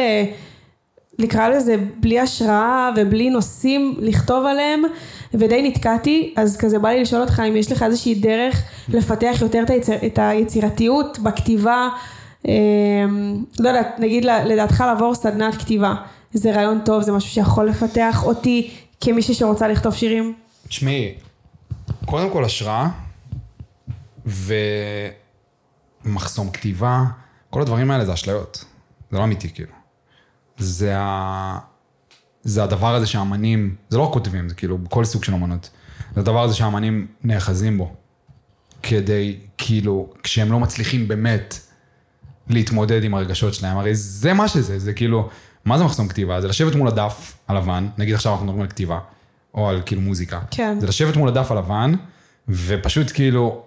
נקרא 1.19 1.50
לזה 1.50 1.75
בלי 2.00 2.19
השראה 2.19 2.89
ובלי 2.95 3.29
נושאים 3.29 3.95
לכתוב 4.00 4.45
עליהם 4.45 4.81
ודי 5.33 5.69
נתקעתי 5.69 6.33
אז 6.35 6.57
כזה 6.57 6.79
בא 6.79 6.89
לי 6.89 7.01
לשאול 7.01 7.21
אותך 7.21 7.41
אם 7.50 7.55
יש 7.55 7.71
לך 7.71 7.83
איזושהי 7.83 8.15
דרך 8.15 8.62
לפתח 8.89 9.38
יותר 9.41 9.63
את, 9.63 9.69
היציר, 9.69 9.95
את 10.05 10.19
היצירתיות 10.21 11.19
בכתיבה 11.19 11.89
אה, 12.47 12.53
לא 13.59 13.69
יודעת 13.69 14.00
נגיד 14.00 14.25
לדעתך 14.25 14.83
לעבור 14.88 15.15
סדנת 15.15 15.55
כתיבה 15.55 15.95
זה 16.33 16.51
רעיון 16.51 16.79
טוב 16.85 17.01
זה 17.01 17.12
משהו 17.12 17.29
שיכול 17.29 17.65
לפתח 17.65 18.24
אותי 18.25 18.71
כמישהי 19.01 19.33
שרוצה 19.33 19.67
לכתוב 19.67 19.95
שירים? 19.95 20.33
תשמעי, 20.67 21.13
קודם 22.05 22.29
כל 22.29 22.45
השראה 22.45 22.88
ומחסום 26.05 26.50
כתיבה, 26.50 27.03
כל 27.50 27.62
הדברים 27.62 27.91
האלה 27.91 28.05
זה 28.05 28.13
אשליות. 28.13 28.65
זה 29.12 29.17
לא 29.17 29.24
אמיתי 29.24 29.50
כאילו. 29.50 29.72
זה, 30.58 30.98
ה... 30.98 31.60
זה 32.44 32.63
הדבר 32.63 32.96
הזה 32.96 33.08
שהאמנים, 33.08 33.75
זה 33.89 33.98
לא 33.98 34.03
רק 34.03 34.13
כותבים, 34.13 34.50
זה 34.50 34.55
כאילו 34.55 34.77
בכל 34.77 35.05
סוג 35.05 35.24
של 35.24 35.34
אמנות. 35.34 35.70
זה 36.15 36.22
הדבר 36.22 36.44
הזה 36.44 36.55
שהאמנים 36.55 37.08
נאחזים 37.24 37.77
בו. 37.77 37.96
כדי, 38.84 39.38
כאילו, 39.58 40.13
כשהם 40.24 40.51
לא 40.51 40.60
מצליחים 40.60 41.08
באמת 41.08 41.60
להתמודד 42.50 43.03
עם 43.03 43.13
הרגשות 43.13 43.53
שלהם, 43.53 43.77
הרי 43.77 43.96
זה 43.96 44.34
מה 44.34 44.48
שזה, 44.48 44.79
זה 44.79 44.94
כאילו, 44.94 45.29
מה 45.65 45.77
זה 45.77 45.84
מחסום 45.84 46.08
כתיבה? 46.08 46.41
זה 46.41 46.48
לשבת 46.48 46.75
מול 46.75 46.88
הדף 46.88 47.38
הלבן, 47.48 47.88
נגיד 47.98 48.15
עכשיו 48.15 48.32
אנחנו 48.32 48.46
מדברים 48.46 48.62
על 48.62 48.67
כתיבה, 48.70 49.00
או 49.53 49.70
על 49.70 49.82
כאילו 49.86 50.01
מוזיקה. 50.01 50.39
כן. 50.51 50.77
זה 50.79 50.88
לשבת 50.88 51.15
מול 51.15 51.29
הדף 51.29 51.51
הלבן, 51.51 51.94
ופשוט 52.50 53.12
כאילו, 53.13 53.63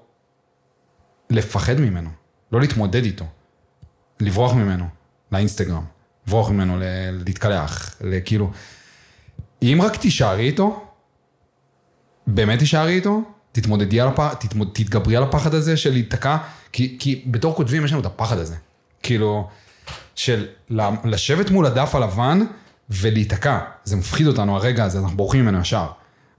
לפחד 1.31 1.81
ממנו, 1.81 2.11
לא 2.53 2.61
להתמודד 2.61 3.05
איתו, 3.05 3.25
לברוח 4.21 4.55
ממנו, 4.55 4.85
לאינסטגרם, 5.33 5.85
לברוח 6.27 6.51
ממנו, 6.51 6.79
ל- 6.79 7.23
להתקלח, 7.25 7.95
כאילו, 8.25 8.51
אם 9.63 9.79
רק 9.83 9.97
תישארי 9.97 10.47
איתו, 10.47 10.87
באמת 12.27 12.59
תישארי 12.59 12.95
איתו, 12.95 13.23
תתמודדי 13.53 14.01
על 14.01 14.09
הפחד, 14.09 14.35
תתמוד, 14.35 14.71
תתגברי 14.73 15.17
על 15.17 15.23
הפחד 15.23 15.55
הזה 15.55 15.77
של 15.77 15.91
להיתקע, 15.91 16.37
כי, 16.73 16.97
כי 17.01 17.25
בתור 17.27 17.55
כותבים 17.55 17.85
יש 17.85 17.93
לנו 17.93 18.01
את 18.01 18.07
הפחד 18.07 18.39
הזה. 18.39 18.57
כאילו, 19.03 19.49
של 20.15 20.47
לשבת 21.05 21.51
מול 21.51 21.67
הדף 21.67 21.95
הלבן 21.95 22.41
ולהיתקע. 22.91 23.59
זה 23.85 23.97
מפחיד 23.97 24.27
אותנו 24.27 24.57
הרגע 24.57 24.85
הזה, 24.85 24.99
אנחנו 24.99 25.17
בורחים 25.17 25.43
ממנו 25.43 25.61
ישר. 25.61 25.87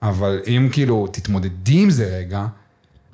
אבל 0.02 0.42
אם 0.48 0.70
כאילו 0.72 1.08
תתמודדי 1.12 1.84
עם 1.84 1.90
זה 1.90 2.18
רגע, 2.18 2.46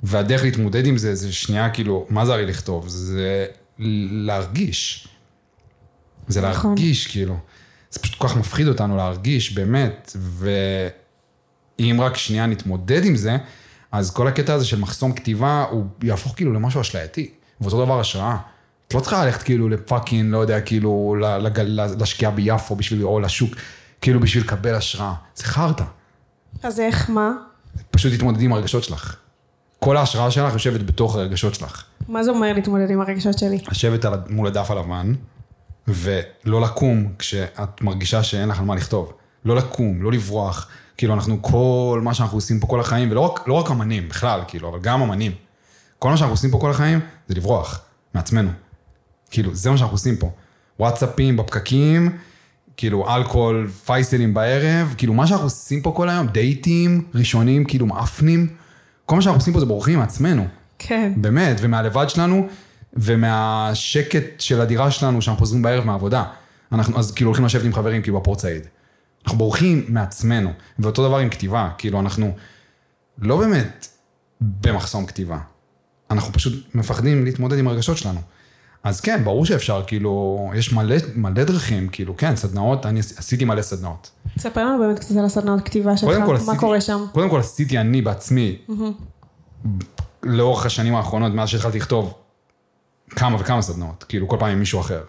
והדרך 0.02 0.42
להתמודד 0.42 0.86
עם 0.86 0.98
זה, 0.98 1.14
זה 1.14 1.32
שנייה 1.32 1.70
כאילו, 1.70 2.06
מה 2.10 2.26
זה 2.26 2.32
הרי 2.32 2.46
לכתוב? 2.46 2.88
זה 2.88 3.46
להרגיש. 3.78 5.08
זה 6.28 6.40
נכון. 6.40 6.70
להרגיש, 6.70 7.06
כאילו. 7.06 7.36
זה 7.90 8.00
פשוט 8.00 8.18
כל 8.18 8.28
כך 8.28 8.36
מפחיד 8.36 8.68
אותנו 8.68 8.96
להרגיש, 8.96 9.52
באמת, 9.52 10.16
ואם 11.78 12.00
רק 12.00 12.16
שנייה 12.16 12.46
נתמודד 12.46 13.04
עם 13.04 13.16
זה, 13.16 13.36
אז 13.92 14.10
כל 14.10 14.28
הקטע 14.28 14.54
הזה 14.54 14.64
של 14.64 14.78
מחסום 14.80 15.12
כתיבה, 15.12 15.66
הוא 15.70 15.84
יהפוך 16.02 16.36
כאילו 16.36 16.52
למשהו 16.52 16.80
אשלייתי. 16.80 17.30
ואותו 17.60 17.84
דבר 17.84 18.00
השראה. 18.00 18.36
את 18.88 18.94
לא 18.94 19.00
צריכה 19.00 19.24
ללכת 19.24 19.42
כאילו 19.42 19.68
לפאקינג, 19.68 20.32
לא 20.32 20.38
יודע, 20.38 20.60
כאילו, 20.60 21.16
לגל- 21.40 21.80
לשקיעה 22.00 22.30
ביפו 22.32 22.76
בשביל, 22.76 23.04
או 23.04 23.20
לשוק, 23.20 23.54
כאילו 24.00 24.20
בשביל 24.20 24.44
לקבל 24.44 24.74
השראה. 24.74 25.14
זה 25.34 25.44
חרטא. 25.44 25.84
אז 26.62 26.80
איך 26.80 27.10
מה? 27.10 27.32
פשוט 27.90 28.12
תתמודדי 28.12 28.44
עם 28.44 28.52
הרגשות 28.52 28.84
שלך. 28.84 29.16
כל 29.80 29.96
ההשראה 29.96 30.30
שלך 30.30 30.52
יושבת 30.52 30.82
בתוך 30.82 31.16
הרגשות 31.16 31.54
שלך. 31.54 31.84
מה 32.08 32.22
זה 32.22 32.30
אומר 32.30 32.52
להתמודד 32.52 32.90
עם 32.90 33.00
הרגשות 33.00 33.38
שלי? 33.38 33.58
לשבת 33.70 34.04
על, 34.04 34.14
מול 34.28 34.46
הדף 34.46 34.70
הלבן, 34.70 35.12
ולא 35.88 36.60
לקום 36.60 37.12
כשאת 37.18 37.82
מרגישה 37.82 38.22
שאין 38.22 38.48
לך 38.48 38.58
על 38.58 38.64
מה 38.64 38.74
לכתוב. 38.74 39.12
לא 39.44 39.56
לקום, 39.56 40.02
לא 40.02 40.12
לברוח. 40.12 40.68
כאילו, 40.96 41.14
אנחנו, 41.14 41.42
כל 41.42 42.00
מה 42.02 42.14
שאנחנו 42.14 42.36
עושים 42.36 42.60
פה 42.60 42.66
כל 42.66 42.80
החיים, 42.80 43.10
ולא 43.10 43.20
רק, 43.20 43.48
לא 43.48 43.54
רק 43.54 43.70
אמנים, 43.70 44.08
בכלל, 44.08 44.40
כאילו, 44.48 44.68
אבל 44.68 44.78
גם 44.78 45.02
אמנים. 45.02 45.32
כל 45.98 46.08
מה 46.08 46.16
שאנחנו 46.16 46.32
עושים 46.32 46.50
פה 46.50 46.58
כל 46.60 46.70
החיים, 46.70 47.00
זה 47.28 47.34
לברוח 47.34 47.80
מעצמנו. 48.14 48.50
כאילו, 49.30 49.54
זה 49.54 49.70
מה 49.70 49.78
שאנחנו 49.78 49.94
עושים 49.94 50.16
פה. 50.16 50.30
וואטסאפים 50.80 51.36
בפקקים, 51.36 52.18
כאילו, 52.76 53.14
אלכוהול, 53.14 53.68
פייסלים 53.68 54.34
בערב, 54.34 54.94
כאילו, 54.98 55.14
מה 55.14 55.26
שאנחנו 55.26 55.46
עושים 55.46 55.82
פה 55.82 55.92
כל 55.96 56.08
היום, 56.08 56.26
דייטים 56.26 57.04
ראשונים, 57.14 57.64
כאילו, 57.64 57.86
מאפנים, 57.86 58.48
כל 59.06 59.14
מה 59.16 59.22
שאנחנו 59.22 59.40
עושים 59.40 59.52
פה 59.52 59.60
זה 59.60 59.66
בורחים 59.66 59.98
מעצמנו. 59.98 60.46
כן. 60.78 61.12
באמת, 61.16 61.56
ומהלבד 61.60 62.08
שלנו, 62.08 62.48
ומהשקט 62.92 64.40
של 64.40 64.60
הדירה 64.60 64.90
שלנו, 64.90 65.22
שאנחנו 65.22 65.38
חוזרים 65.38 65.62
בערב 65.62 65.84
מהעבודה. 65.84 66.24
אנחנו 66.72 66.98
אז 66.98 67.12
כאילו 67.12 67.30
הולכים 67.30 67.44
לשבת 67.44 67.64
עם 67.64 67.72
חברים, 67.72 68.02
כאילו 68.02 68.20
בפורט 68.20 68.38
סעיד. 68.38 68.62
אנחנו 69.24 69.38
בורחים 69.38 69.84
מעצמנו, 69.88 70.52
ואותו 70.78 71.08
דבר 71.08 71.18
עם 71.18 71.28
כתיבה, 71.28 71.70
כאילו 71.78 72.00
אנחנו 72.00 72.32
לא 73.18 73.36
באמת 73.36 73.88
במחסום 74.40 75.06
כתיבה. 75.06 75.38
אנחנו 76.10 76.32
פשוט 76.32 76.74
מפחדים 76.74 77.24
להתמודד 77.24 77.58
עם 77.58 77.68
הרגשות 77.68 77.96
שלנו. 77.96 78.20
אז 78.82 79.00
כן, 79.00 79.24
ברור 79.24 79.46
שאפשר, 79.46 79.82
כאילו, 79.86 80.50
יש 80.54 80.72
מלא, 80.72 80.96
מלא 81.14 81.44
דרכים, 81.44 81.88
כאילו, 81.88 82.16
כן, 82.16 82.36
סדנאות, 82.36 82.86
אני 82.86 83.00
עשיתי 83.00 83.44
מלא 83.44 83.62
סדנאות. 83.62 84.10
תספר 84.38 84.64
לנו 84.64 84.78
באמת 84.78 84.98
קצת 84.98 85.16
על 85.16 85.24
הסדנאות 85.24 85.60
כתיבה 85.60 85.96
שלך, 85.96 86.18
מה 86.18 86.34
עשיתי, 86.34 86.58
קורה 86.58 86.80
שם? 86.80 87.04
קודם 87.12 87.30
כל 87.30 87.40
עשיתי 87.40 87.78
אני 87.78 88.02
בעצמי, 88.02 88.58
לאורך 90.22 90.66
השנים 90.66 90.94
האחרונות, 90.94 91.32
מאז 91.32 91.48
שהתחלתי 91.48 91.78
לכתוב, 91.78 92.14
כמה 93.10 93.36
וכמה 93.40 93.62
סדנאות, 93.62 94.04
כאילו 94.08 94.28
כל 94.28 94.36
פעם 94.40 94.50
עם 94.50 94.58
מישהו 94.58 94.80
אחר. 94.80 95.02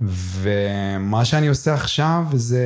ומה 0.00 1.24
שאני 1.24 1.48
עושה 1.48 1.74
עכשיו, 1.74 2.24
זה, 2.34 2.64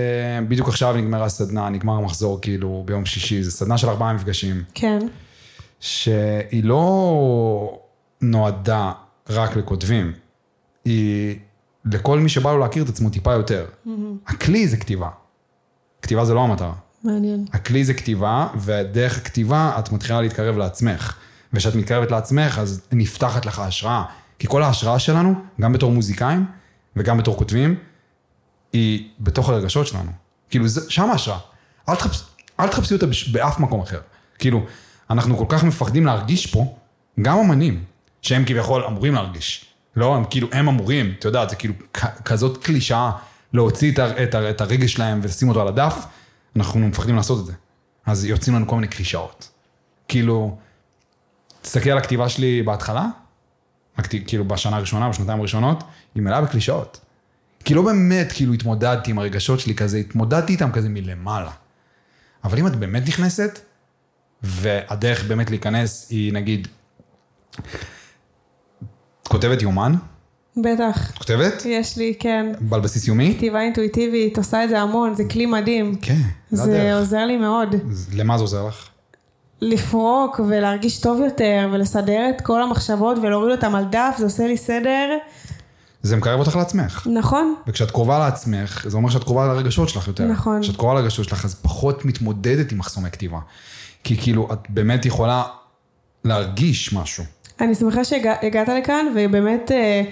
בדיוק 0.48 0.68
עכשיו 0.68 0.96
נגמרה 0.96 1.24
הסדנה, 1.24 1.68
נגמר 1.68 1.92
המחזור 1.92 2.40
כאילו 2.40 2.82
ביום 2.86 3.06
שישי, 3.06 3.42
זו 3.42 3.50
סדנה 3.50 3.78
של 3.78 3.88
ארבעה 3.88 4.12
מפגשים, 4.12 4.64
כן. 4.74 4.98
שהיא 5.80 6.64
לא 6.64 7.78
נועדה 8.20 8.92
רק 9.28 9.56
לכותבים, 9.56 10.12
היא 10.84 11.38
לכל 11.84 12.18
מי 12.18 12.28
שבא 12.28 12.52
לו 12.52 12.58
להכיר 12.58 12.82
את 12.82 12.88
עצמו 12.88 13.10
טיפה 13.10 13.32
יותר. 13.32 13.66
הכלי 14.26 14.68
זה 14.68 14.76
כתיבה. 14.76 15.08
כתיבה 16.02 16.24
זה 16.24 16.34
לא 16.34 16.40
המטרה. 16.40 16.72
מעניין. 17.04 17.44
הכלי 17.52 17.84
זה 17.84 17.94
כתיבה, 17.94 18.46
ודרך 18.56 19.18
הכתיבה 19.18 19.72
את 19.78 19.92
מתחילה 19.92 20.20
להתקרב 20.20 20.56
לעצמך. 20.56 21.16
וכשאת 21.52 21.74
מתקרבת 21.74 22.10
לעצמך, 22.10 22.58
אז 22.58 22.80
נפתחת 22.92 23.46
לך 23.46 23.58
השראה. 23.58 24.04
כי 24.38 24.46
כל 24.48 24.62
ההשראה 24.62 24.98
שלנו, 24.98 25.34
גם 25.60 25.72
בתור 25.72 25.92
מוזיקאים 25.92 26.46
וגם 26.96 27.18
בתור 27.18 27.36
כותבים, 27.36 27.74
היא 28.72 29.08
בתוך 29.20 29.48
הרגשות 29.48 29.86
שלנו. 29.86 30.10
כאילו, 30.50 30.68
זה, 30.68 30.90
שם 30.90 31.10
ההשראה. 31.10 31.38
אל, 31.88 31.94
תחפש, 31.94 32.22
אל 32.60 32.68
תחפשי 32.68 32.94
אותה 32.94 33.06
באף 33.32 33.58
מקום 33.60 33.80
אחר. 33.80 34.00
כאילו, 34.38 34.64
אנחנו 35.10 35.36
כל 35.36 35.44
כך 35.48 35.64
מפחדים 35.64 36.06
להרגיש 36.06 36.46
פה, 36.46 36.76
גם 37.22 37.38
אמנים, 37.38 37.84
שהם 38.22 38.44
כביכול 38.44 38.84
אמורים 38.84 39.14
להרגיש. 39.14 39.64
לא, 39.96 40.16
הם 40.16 40.24
כאילו, 40.30 40.48
הם 40.52 40.68
אמורים, 40.68 41.14
אתה 41.18 41.28
יודע, 41.28 41.48
זה 41.48 41.56
כאילו 41.56 41.74
כ- 41.92 42.22
כזאת 42.24 42.64
קלישאה 42.64 43.10
להוציא 43.52 43.92
את, 43.92 43.98
את, 43.98 44.34
את 44.34 44.60
הרגש 44.60 44.92
שלהם 44.92 45.20
ולשים 45.22 45.48
אותו 45.48 45.60
על 45.60 45.68
הדף, 45.68 46.04
אנחנו 46.56 46.80
מפחדים 46.80 47.16
לעשות 47.16 47.40
את 47.40 47.46
זה. 47.46 47.52
אז 48.06 48.24
יוצאים 48.24 48.56
לנו 48.56 48.66
כל 48.66 48.74
מיני 48.74 48.88
קלישאות. 48.88 49.48
כאילו, 50.08 50.58
תסתכל 51.62 51.90
על 51.90 51.98
הכתיבה 51.98 52.28
שלי 52.28 52.62
בהתחלה, 52.62 53.06
כאילו 54.26 54.44
בשנה 54.44 54.76
הראשונה, 54.76 55.08
בשנתיים 55.08 55.38
הראשונות, 55.38 55.84
היא 56.14 56.22
מלאה 56.22 56.40
בקלישאות. 56.40 57.00
כי 57.64 57.74
לא 57.74 57.82
באמת 57.82 58.32
כאילו 58.32 58.52
התמודדתי 58.52 59.10
עם 59.10 59.18
הרגשות 59.18 59.60
שלי 59.60 59.74
כזה, 59.74 59.98
התמודדתי 59.98 60.52
איתם 60.52 60.72
כזה 60.72 60.88
מלמעלה. 60.88 61.50
אבל 62.44 62.58
אם 62.58 62.66
את 62.66 62.76
באמת 62.76 63.08
נכנסת, 63.08 63.58
והדרך 64.42 65.24
באמת 65.24 65.50
להיכנס 65.50 66.06
היא 66.10 66.32
נגיד, 66.32 66.68
כותבת 69.28 69.62
יומן? 69.62 69.94
בטח. 70.62 71.10
את 71.10 71.18
כותבת? 71.18 71.62
יש 71.64 71.96
לי, 71.96 72.14
כן. 72.18 72.52
על 72.72 72.80
בסיס 72.80 73.08
יומי? 73.08 73.34
כתיבה 73.36 73.60
אינטואיטיבית, 73.60 74.38
עושה 74.38 74.64
את 74.64 74.68
זה 74.68 74.80
המון, 74.80 75.14
זה 75.14 75.24
כלי 75.24 75.46
מדהים. 75.46 75.94
כן, 76.02 76.20
זה 76.50 76.62
זה 76.64 76.70
הדרך. 76.70 76.98
עוזר 76.98 77.26
לי 77.26 77.36
מאוד. 77.36 77.74
למה 78.12 78.38
זה 78.38 78.44
עוזר 78.44 78.66
לך? 78.66 78.88
לפרוק 79.60 80.40
ולהרגיש 80.48 81.00
טוב 81.00 81.20
יותר 81.20 81.68
ולסדר 81.72 82.30
את 82.36 82.40
כל 82.40 82.62
המחשבות 82.62 83.18
ולהוריד 83.22 83.56
אותם 83.56 83.74
על 83.74 83.84
דף, 83.90 84.14
זה 84.18 84.24
עושה 84.24 84.46
לי 84.46 84.56
סדר. 84.56 85.16
זה 86.02 86.16
מקרב 86.16 86.40
אותך 86.40 86.56
לעצמך. 86.56 87.06
נכון, 87.12 87.54
וכשאת 87.66 87.90
קרובה 87.90 88.18
לעצמך, 88.18 88.84
זה 88.88 88.96
אומר 88.96 89.10
שאת 89.10 89.24
קרובה 89.24 89.46
לרגשות 89.46 89.88
שלך 89.88 90.08
יותר. 90.08 90.24
נכון. 90.26 90.62
כשאת 90.62 90.76
קרובה 90.76 90.94
לרגשות 90.94 91.28
שלך, 91.28 91.44
אז 91.44 91.54
פחות 91.54 92.04
מתמודדת 92.04 92.72
עם 92.72 92.78
מחסומי 92.78 93.10
כתיבה. 93.10 93.38
כי 94.04 94.16
כאילו, 94.16 94.48
את 94.52 94.58
באמת 94.68 95.06
יכולה 95.06 95.42
להרגיש 96.24 96.92
משהו. 96.92 97.24
אני 97.60 97.74
שמחה 97.74 98.04
שהגעת 98.04 98.68
לכאן 98.68 99.06
ובאמת 99.16 99.72
אה, 99.72 100.02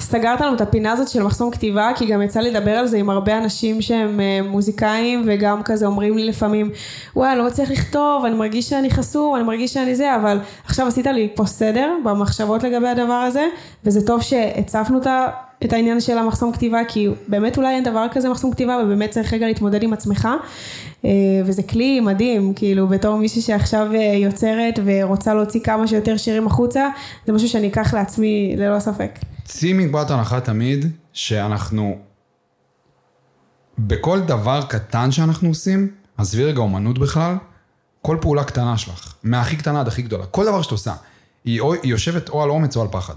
סגרת 0.00 0.40
לנו 0.40 0.54
את 0.54 0.60
הפינה 0.60 0.92
הזאת 0.92 1.08
של 1.08 1.22
מחסום 1.22 1.50
כתיבה, 1.50 1.90
כי 1.96 2.06
גם 2.06 2.22
יצא 2.22 2.40
לי 2.40 2.50
לדבר 2.50 2.70
על 2.70 2.86
זה 2.86 2.96
עם 2.96 3.10
הרבה 3.10 3.38
אנשים 3.38 3.82
שהם 3.82 4.20
אה, 4.20 4.40
מוזיקאים 4.48 5.22
וגם 5.26 5.62
כזה 5.62 5.86
אומרים 5.86 6.16
לי 6.16 6.26
לפעמים, 6.26 6.70
וואי, 7.16 7.30
אני 7.30 7.38
לא 7.38 7.46
מצליח 7.46 7.70
לכתוב, 7.70 8.24
אני 8.24 8.34
מרגיש 8.34 8.68
שאני 8.68 8.90
חסום, 8.90 9.36
אני 9.36 9.44
מרגיש 9.44 9.74
שאני 9.74 9.94
זה, 9.94 10.16
אבל 10.16 10.38
עכשיו 10.64 10.86
עשית 10.86 11.06
לי 11.06 11.28
פה 11.34 11.46
סדר 11.46 11.92
במחשבות 12.04 12.62
לגבי 12.62 12.88
הדבר 12.88 13.12
הזה, 13.12 13.46
וזה 13.84 14.06
טוב 14.06 14.22
שהצפנו 14.22 14.98
את 14.98 15.06
ה... 15.06 15.47
את 15.64 15.72
העניין 15.72 16.00
של 16.00 16.18
המחסום 16.18 16.52
כתיבה, 16.52 16.80
כי 16.88 17.08
באמת 17.28 17.56
אולי 17.56 17.74
אין 17.74 17.84
דבר 17.84 18.06
כזה 18.10 18.28
מחסום 18.28 18.52
כתיבה, 18.52 18.78
ובאמת 18.84 19.10
צריך 19.10 19.32
רגע 19.32 19.46
להתמודד 19.46 19.82
עם 19.82 19.92
עצמך. 19.92 20.28
אה, 21.04 21.10
וזה 21.44 21.62
כלי 21.62 22.00
מדהים, 22.00 22.54
כאילו 22.54 22.86
בתור 22.86 23.16
מישהי 23.16 23.42
שעכשיו 23.42 23.88
אה, 23.94 24.14
יוצרת 24.16 24.78
ורוצה 24.84 25.34
להוציא 25.34 25.60
כמה 25.60 25.88
שיותר 25.88 26.16
שירים 26.16 26.46
החוצה, 26.46 26.88
זה 27.26 27.32
משהו 27.32 27.48
שאני 27.48 27.68
אקח 27.68 27.94
לעצמי 27.94 28.54
ללא 28.56 28.80
ספק. 28.80 29.18
צאי 29.44 29.72
מנקודת 29.72 30.10
הנחה 30.10 30.40
תמיד 30.40 30.86
שאנחנו, 31.12 31.98
בכל 33.78 34.20
דבר 34.20 34.62
קטן 34.68 35.10
שאנחנו 35.10 35.48
עושים, 35.48 35.88
עזבי 36.16 36.44
רגע 36.44 36.60
אומנות 36.60 36.98
בכלל, 36.98 37.34
כל 38.02 38.16
פעולה 38.20 38.44
קטנה 38.44 38.78
שלך, 38.78 39.14
מהכי 39.22 39.56
קטנה 39.56 39.80
עד 39.80 39.88
הכי 39.88 40.02
גדולה, 40.02 40.26
כל 40.26 40.44
דבר 40.44 40.62
שאת 40.62 40.72
עושה, 40.72 40.92
היא, 41.44 41.60
או, 41.60 41.72
היא 41.72 41.80
יושבת 41.84 42.28
או 42.28 42.42
על 42.42 42.50
אומץ 42.50 42.76
או 42.76 42.82
על 42.82 42.88
פחד. 42.90 43.14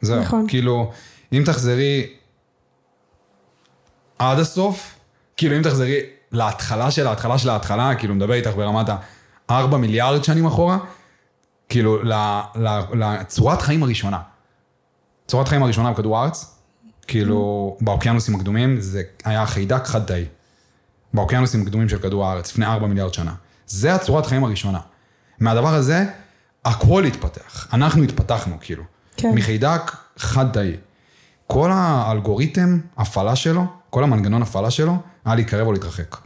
זהו, 0.00 0.20
נכון. 0.20 0.44
כאילו, 0.48 0.92
אם 1.32 1.42
תחזרי 1.46 2.06
עד 4.18 4.38
הסוף, 4.38 4.94
כאילו 5.36 5.56
אם 5.56 5.62
תחזרי 5.62 6.00
להתחלה 6.32 6.90
של 6.90 7.06
ההתחלה 7.06 7.38
של 7.38 7.48
ההתחלה, 7.50 7.94
כאילו 7.94 8.14
מדבר 8.14 8.32
איתך 8.32 8.50
ברמת 8.56 8.88
ה-4 8.88 9.76
מיליארד 9.76 10.24
שנים 10.24 10.46
אחורה, 10.46 10.78
כאילו 11.68 11.98
לצורת 12.94 13.62
חיים 13.62 13.82
הראשונה. 13.82 14.20
צורת 15.26 15.48
חיים 15.48 15.62
הראשונה 15.62 15.92
בכדור 15.92 16.18
הארץ, 16.18 16.56
כאילו 17.06 17.76
באוקיינוסים 17.80 18.34
הקדומים, 18.34 18.80
זה 18.80 19.02
היה 19.24 19.46
חיידק 19.46 19.84
חד-תאי. 19.84 20.24
באוקיינוסים 21.14 21.62
הקדומים 21.62 21.88
של 21.88 21.98
כדור 21.98 22.26
הארץ, 22.26 22.52
לפני 22.52 22.66
4 22.66 22.86
מיליארד 22.86 23.14
שנה. 23.14 23.34
זה 23.66 23.94
הצורת 23.94 24.26
חיים 24.26 24.44
הראשונה. 24.44 24.80
מהדבר 25.40 25.74
הזה, 25.74 26.04
הכל 26.64 27.04
התפתח. 27.04 27.66
אנחנו 27.72 28.02
התפתחנו, 28.02 28.56
כאילו. 28.60 28.82
כן. 29.16 29.34
מחיידק 29.34 29.92
חד-תאי. 30.16 30.76
כל 31.46 31.70
האלגוריתם 31.72 32.80
הפעלה 32.96 33.36
שלו, 33.36 33.64
כל 33.90 34.04
המנגנון 34.04 34.42
הפעלה 34.42 34.70
שלו, 34.70 34.96
היה 35.24 35.34
להתקרב 35.34 35.66
או 35.66 35.72
להתרחק. 35.72 36.16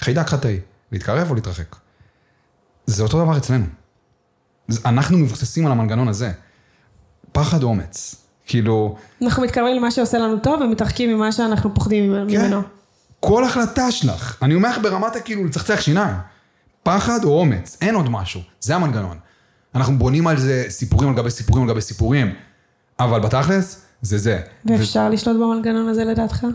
חיידק 0.00 0.26
חד-תאי, 0.26 0.60
להתקרב 0.92 1.30
או 1.30 1.34
להתרחק. 1.34 1.76
זה 2.86 3.02
אותו 3.02 3.24
דבר 3.24 3.36
אצלנו. 3.36 3.64
אנחנו 4.84 5.18
מבוססים 5.18 5.66
על 5.66 5.72
המנגנון 5.72 6.08
הזה. 6.08 6.32
פחד 7.32 7.62
אומץ. 7.62 8.14
כאילו, 8.46 8.96
אנחנו 9.22 9.42
מתקרבים 9.42 9.76
למה 9.76 9.90
שעושה 9.90 10.18
לנו 10.18 10.38
טוב 10.38 10.60
ומתרחקים 10.60 11.16
ממה 11.16 11.32
שאנחנו 11.32 11.74
פוחדים 11.74 12.12
ממנו. 12.12 12.62
כל 13.20 13.44
החלטה 13.44 13.90
שלך, 13.90 14.36
אני 14.42 14.54
אומר 14.54 14.70
לך 14.70 14.78
ברמת 14.82 15.16
הכאילו 15.16 15.44
לצחצח 15.44 15.80
שיניים. 15.80 16.16
פחד 16.82 17.24
או 17.24 17.40
אומץ, 17.40 17.78
אין 17.80 17.94
עוד 17.94 18.08
משהו, 18.10 18.40
זה 18.60 18.76
המנגנון. 18.76 19.18
אנחנו 19.74 19.98
בונים 19.98 20.26
על 20.26 20.38
זה 20.38 20.64
סיפורים 20.68 21.08
על 21.08 21.14
גבי 21.14 21.30
סיפורים 21.30 21.62
על 21.62 21.68
גבי 21.70 21.80
סיפורים, 21.80 22.34
אבל 23.00 23.20
בתכלס, 23.20 23.82
זה 24.02 24.18
זה. 24.18 24.40
ואפשר 24.64 25.08
לשלוט 25.08 25.36
במנגנון 25.36 25.88
הזה 25.88 26.04
לדעתך? 26.04 26.46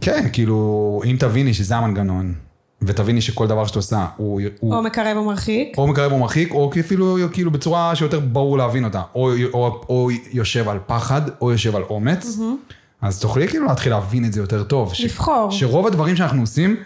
כן, 0.00 0.28
כאילו, 0.32 1.00
אם 1.04 1.16
תביני 1.18 1.54
שזה 1.54 1.76
המנגנון, 1.76 2.34
ותביני 2.82 3.20
שכל 3.20 3.46
דבר 3.46 3.66
שאת 3.66 3.76
עושה 3.76 4.06
הוא... 4.16 4.40
הוא... 4.60 4.74
או 4.74 4.82
מקרב 4.82 5.16
או 5.16 5.24
מרחיק? 5.24 5.78
או 5.78 5.86
מקרב 5.86 6.12
או 6.12 6.18
מרחיק, 6.18 6.52
או 6.52 6.70
אפילו 6.80 7.16
כאילו 7.32 7.50
בצורה 7.50 7.96
שיותר 7.96 8.20
ברור 8.20 8.58
להבין 8.58 8.84
אותה. 8.84 9.02
או, 9.14 9.30
או, 9.52 9.84
או 9.88 10.08
יושב 10.32 10.68
על 10.68 10.78
פחד, 10.86 11.22
או 11.40 11.52
יושב 11.52 11.76
על 11.76 11.82
אומץ. 11.82 12.38
אז 13.02 13.20
תוכלי 13.20 13.48
כאילו 13.48 13.66
להתחיל 13.66 13.92
להבין 13.92 14.24
את 14.24 14.32
זה 14.32 14.40
יותר 14.40 14.62
טוב. 14.62 14.94
ש- 14.94 15.04
לבחור. 15.04 15.50
שרוב 15.50 15.86
הדברים 15.86 16.16
שאנחנו 16.16 16.40
עושים, 16.40 16.76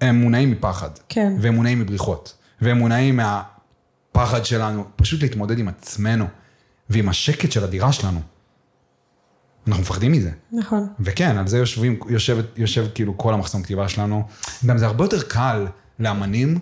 הם 0.00 0.20
מונעים 0.20 0.50
מפחד. 0.50 0.90
כן. 1.08 1.32
והם 1.40 1.54
מונעים 1.54 1.80
מבריחות. 1.80 2.34
והם 2.62 2.78
מונעים 2.78 3.20
מהפחד 4.14 4.44
שלנו, 4.44 4.84
פשוט 4.96 5.22
להתמודד 5.22 5.58
עם 5.58 5.68
עצמנו. 5.68 6.26
ועם 6.90 7.08
השקט 7.08 7.52
של 7.52 7.64
הדירה 7.64 7.92
שלנו. 7.92 8.20
אנחנו 9.66 9.82
מפחדים 9.82 10.12
מזה. 10.12 10.30
נכון. 10.52 10.88
וכן, 11.00 11.38
על 11.38 11.48
זה 11.48 11.58
יושבים, 11.58 11.98
יושב, 12.08 12.38
יושב 12.56 12.86
כאילו 12.94 13.18
כל 13.18 13.34
המחסום 13.34 13.62
כתיבה 13.62 13.88
שלנו. 13.88 14.22
גם 14.66 14.78
זה 14.78 14.86
הרבה 14.86 15.04
יותר 15.04 15.22
קל 15.22 15.66
לאמנים, 15.98 16.58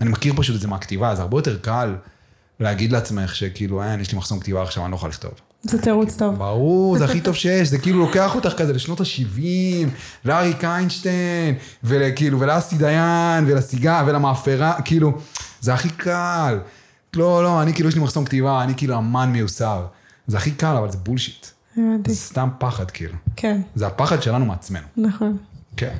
אני 0.00 0.10
מכיר 0.10 0.32
פשוט 0.36 0.56
את 0.56 0.60
זה 0.60 0.68
מהכתיבה, 0.68 1.14
זה 1.14 1.22
הרבה 1.22 1.38
יותר 1.38 1.58
קל 1.58 1.94
להגיד 2.60 2.92
לעצמך 2.92 3.36
שכאילו, 3.36 3.82
אין, 3.82 4.00
יש 4.00 4.12
לי 4.12 4.18
מחסום 4.18 4.40
כתיבה 4.40 4.62
עכשיו, 4.62 4.84
אני 4.84 4.90
לא 4.90 4.96
יכול 4.96 5.08
לכתוב. 5.08 5.30
זה 5.62 5.82
תירוץ 5.82 6.16
טוב. 6.16 6.34
ברור, 6.34 6.98
זה 6.98 7.04
הכי 7.04 7.20
טוב 7.26 7.34
שיש, 7.34 7.68
זה 7.68 7.78
כאילו 7.78 7.98
לוקח 7.98 8.34
אותך 8.34 8.52
כזה 8.56 8.72
לשנות 8.72 9.00
ה-70, 9.00 9.88
לאריק 10.24 10.64
איינשטיין, 10.64 11.54
וכאילו, 11.84 12.40
ולאסי 12.40 12.76
דיין, 12.76 13.44
ולסיגה, 13.48 14.04
ולמאפרה, 14.06 14.82
כאילו, 14.84 15.18
זה 15.60 15.74
הכי 15.74 15.90
קל. 15.90 16.58
לא, 17.16 17.42
לא, 17.42 17.62
אני 17.62 17.74
כאילו, 17.74 17.88
יש 17.88 17.94
לי 17.94 18.00
מחסום 18.00 18.24
כתיבה, 18.24 18.62
אני 18.62 18.74
כאילו 18.76 18.98
אמן 18.98 19.30
מיוסר. 19.32 19.86
זה 20.26 20.36
הכי 20.36 20.50
קל, 20.50 20.76
אבל 20.76 20.90
זה 20.90 20.98
בולשיט. 20.98 21.46
הבנתי. 21.76 22.10
זה 22.10 22.16
סתם 22.16 22.48
פחד, 22.58 22.90
כאילו. 22.90 23.14
כן, 23.36 23.60
זה 23.74 23.86
הפחד 23.86 24.22
שלנו 24.22 24.44
מעצמנו. 24.44 24.86
נכון. 24.96 25.36
כן. 25.76 25.94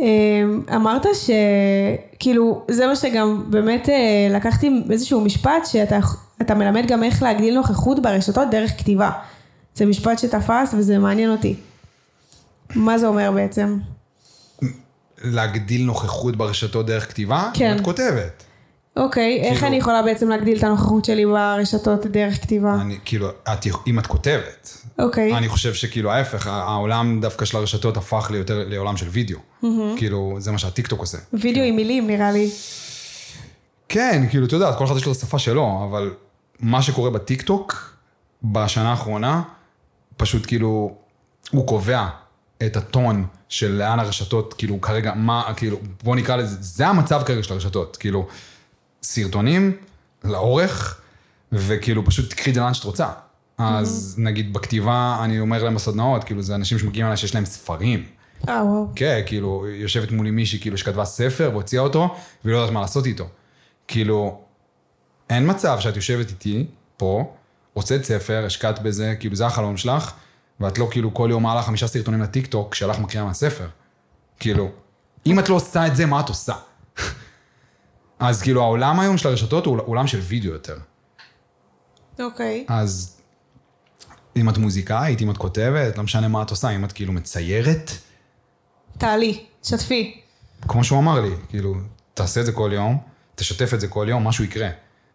אמ, 0.00 0.62
אמרת 0.74 1.06
שכאילו 1.14 2.64
זה 2.70 2.86
מה 2.86 2.96
שגם 2.96 3.44
באמת 3.50 3.88
אה, 3.88 4.36
לקחתי 4.36 4.82
איזשהו 4.90 5.20
משפט 5.20 5.66
שאתה 5.66 5.98
אתה 6.42 6.54
מלמד 6.54 6.84
גם 6.88 7.02
איך 7.02 7.22
להגדיל 7.22 7.54
נוכחות 7.54 8.02
ברשתות 8.02 8.48
דרך 8.50 8.70
כתיבה. 8.78 9.10
זה 9.74 9.86
משפט 9.86 10.18
שתפס 10.18 10.74
וזה 10.78 10.98
מעניין 10.98 11.30
אותי. 11.30 11.56
מה 12.74 12.98
זה 12.98 13.06
אומר 13.06 13.32
בעצם? 13.32 13.78
להגדיל 15.24 15.84
נוכחות 15.84 16.36
ברשתות 16.36 16.86
דרך 16.86 17.08
כתיבה? 17.08 17.50
כן. 17.54 17.76
את 17.76 17.84
כותבת. 17.84 18.44
אוקיי, 18.96 19.40
איך 19.42 19.54
כאילו- 19.54 19.66
אני 19.66 19.76
יכולה 19.76 20.02
בעצם 20.02 20.28
להגדיל 20.28 20.58
את 20.58 20.64
הנוכחות 20.64 21.04
שלי 21.04 21.26
ברשתות 21.26 22.06
דרך 22.06 22.42
כתיבה? 22.42 22.74
אני, 22.74 22.98
כאילו, 23.04 23.28
את, 23.52 23.66
אם 23.86 23.98
את 23.98 24.06
כותבת. 24.06 24.78
אוקיי, 24.98 25.36
אני 25.36 25.48
חושב 25.48 25.74
שכאילו 25.74 26.10
ההפך, 26.10 26.46
העולם 26.46 27.20
דווקא 27.20 27.44
של 27.44 27.56
הרשתות 27.56 27.96
הפך 27.96 28.28
ליותר 28.30 28.64
לעולם 28.68 28.96
של 28.96 29.08
וידאו. 29.08 29.38
כאילו, 29.96 30.36
זה 30.38 30.52
מה 30.52 30.58
שהטיקטוק 30.58 31.00
עושה. 31.00 31.18
וידאו 31.32 31.62
עם 31.62 31.76
מילים 31.76 32.06
נראה 32.06 32.32
לי. 32.32 32.50
כן, 33.88 34.26
כאילו, 34.30 34.46
אתה 34.46 34.56
יודע, 34.56 34.72
כל 34.72 34.84
אחד 34.84 34.96
יש 34.96 35.06
לו 35.06 35.12
את 35.12 35.16
השפה 35.16 35.38
שלו, 35.38 35.86
אבל 35.90 36.14
מה 36.60 36.82
שקורה 36.82 37.10
בטיקטוק 37.10 37.96
בשנה 38.44 38.90
האחרונה, 38.90 39.42
פשוט 40.16 40.46
כאילו, 40.46 40.94
הוא 41.50 41.66
קובע 41.66 42.06
את 42.66 42.76
הטון 42.76 43.26
של 43.48 43.72
לאן 43.72 44.00
הרשתות, 44.00 44.54
כאילו, 44.54 44.80
כרגע, 44.80 45.12
מה, 45.16 45.52
כאילו, 45.56 45.76
בוא 46.04 46.16
נקרא 46.16 46.36
לזה, 46.36 46.56
זה 46.60 46.86
המצב 46.86 47.22
כרגע 47.26 47.42
של 47.42 47.54
הרשתות, 47.54 47.96
כאילו, 47.96 48.26
סרטונים, 49.02 49.76
לאורך, 50.24 51.00
וכאילו, 51.52 52.04
פשוט 52.04 52.30
תקחי 52.30 52.50
את 52.50 52.54
זה 52.54 52.60
לאן 52.60 52.74
שאת 52.74 52.84
רוצה. 52.84 53.08
אז 53.58 54.14
נגיד 54.18 54.52
בכתיבה, 54.52 55.20
אני 55.24 55.40
אומר 55.40 55.64
להם 55.64 55.74
בסדנאות, 55.74 56.24
כאילו, 56.24 56.42
זה 56.42 56.54
אנשים 56.54 56.78
שמגיעים 56.78 57.06
אליי 57.06 57.16
שיש 57.16 57.34
להם 57.34 57.44
ספרים. 57.44 58.04
אה 58.48 58.64
וואו. 58.64 58.88
כן, 58.96 59.20
כאילו, 59.26 59.66
יושבת 59.66 60.10
מולי 60.10 60.30
מישהי, 60.30 60.60
כאילו, 60.60 60.78
שכתבה 60.78 61.04
ספר 61.04 61.50
והוציאה 61.52 61.82
אותו, 61.82 62.14
והיא 62.44 62.52
לא 62.54 62.58
יודעת 62.58 62.74
מה 62.74 62.80
לעשות 62.80 63.06
איתו. 63.06 63.28
כאילו, 63.88 64.40
אין 65.30 65.50
מצב 65.50 65.80
שאת 65.80 65.96
יושבת 65.96 66.30
איתי, 66.30 66.66
פה, 66.96 67.32
הוצאת 67.72 68.04
ספר, 68.04 68.44
השקעת 68.46 68.82
בזה, 68.82 69.14
כאילו, 69.20 69.36
זה 69.36 69.46
החלום 69.46 69.76
שלך, 69.76 70.12
ואת 70.60 70.78
לא 70.78 70.88
כאילו 70.90 71.14
כל 71.14 71.28
יום 71.30 71.42
מעלה 71.42 71.62
חמישה 71.62 71.86
סרטונים 71.86 72.22
לטיקטוק, 72.22 72.74
שלך 72.74 72.98
מקריאה 72.98 73.24
מהספר. 73.24 73.66
כאילו, 74.40 74.70
אם 75.26 75.38
את 75.38 75.48
לא 75.48 75.54
עושה 75.54 75.86
את 75.86 75.96
זה, 75.96 76.06
מה 76.06 76.20
את 76.20 76.28
עושה? 76.28 76.54
אז 78.22 78.42
כאילו, 78.42 78.62
העולם 78.62 79.00
היום 79.00 79.16
של 79.16 79.28
הרשתות 79.28 79.66
הוא 79.66 79.78
עולם 79.86 80.06
של 80.06 80.18
וידאו 80.18 80.52
יותר. 80.52 80.76
אוקיי. 82.20 82.64
אז 82.68 83.16
אם 84.36 84.48
את 84.48 84.58
מוזיקאית, 84.58 85.22
אם 85.22 85.30
את 85.30 85.36
כותבת, 85.36 85.98
לא 85.98 86.04
משנה 86.04 86.28
מה 86.28 86.42
את 86.42 86.50
עושה, 86.50 86.70
אם 86.70 86.84
את 86.84 86.92
כאילו 86.92 87.12
מציירת, 87.12 87.90
תעלי, 88.98 89.44
שתפי. 89.62 90.20
כמו 90.68 90.84
שהוא 90.84 90.98
אמר 90.98 91.20
לי, 91.20 91.30
כאילו, 91.48 91.74
תעשה 92.14 92.40
את 92.40 92.46
זה 92.46 92.52
כל 92.52 92.70
יום, 92.74 92.98
תשתף 93.34 93.74
את 93.74 93.80
זה 93.80 93.88
כל 93.88 94.06
יום, 94.08 94.28
משהו 94.28 94.44
יקרה. 94.44 94.68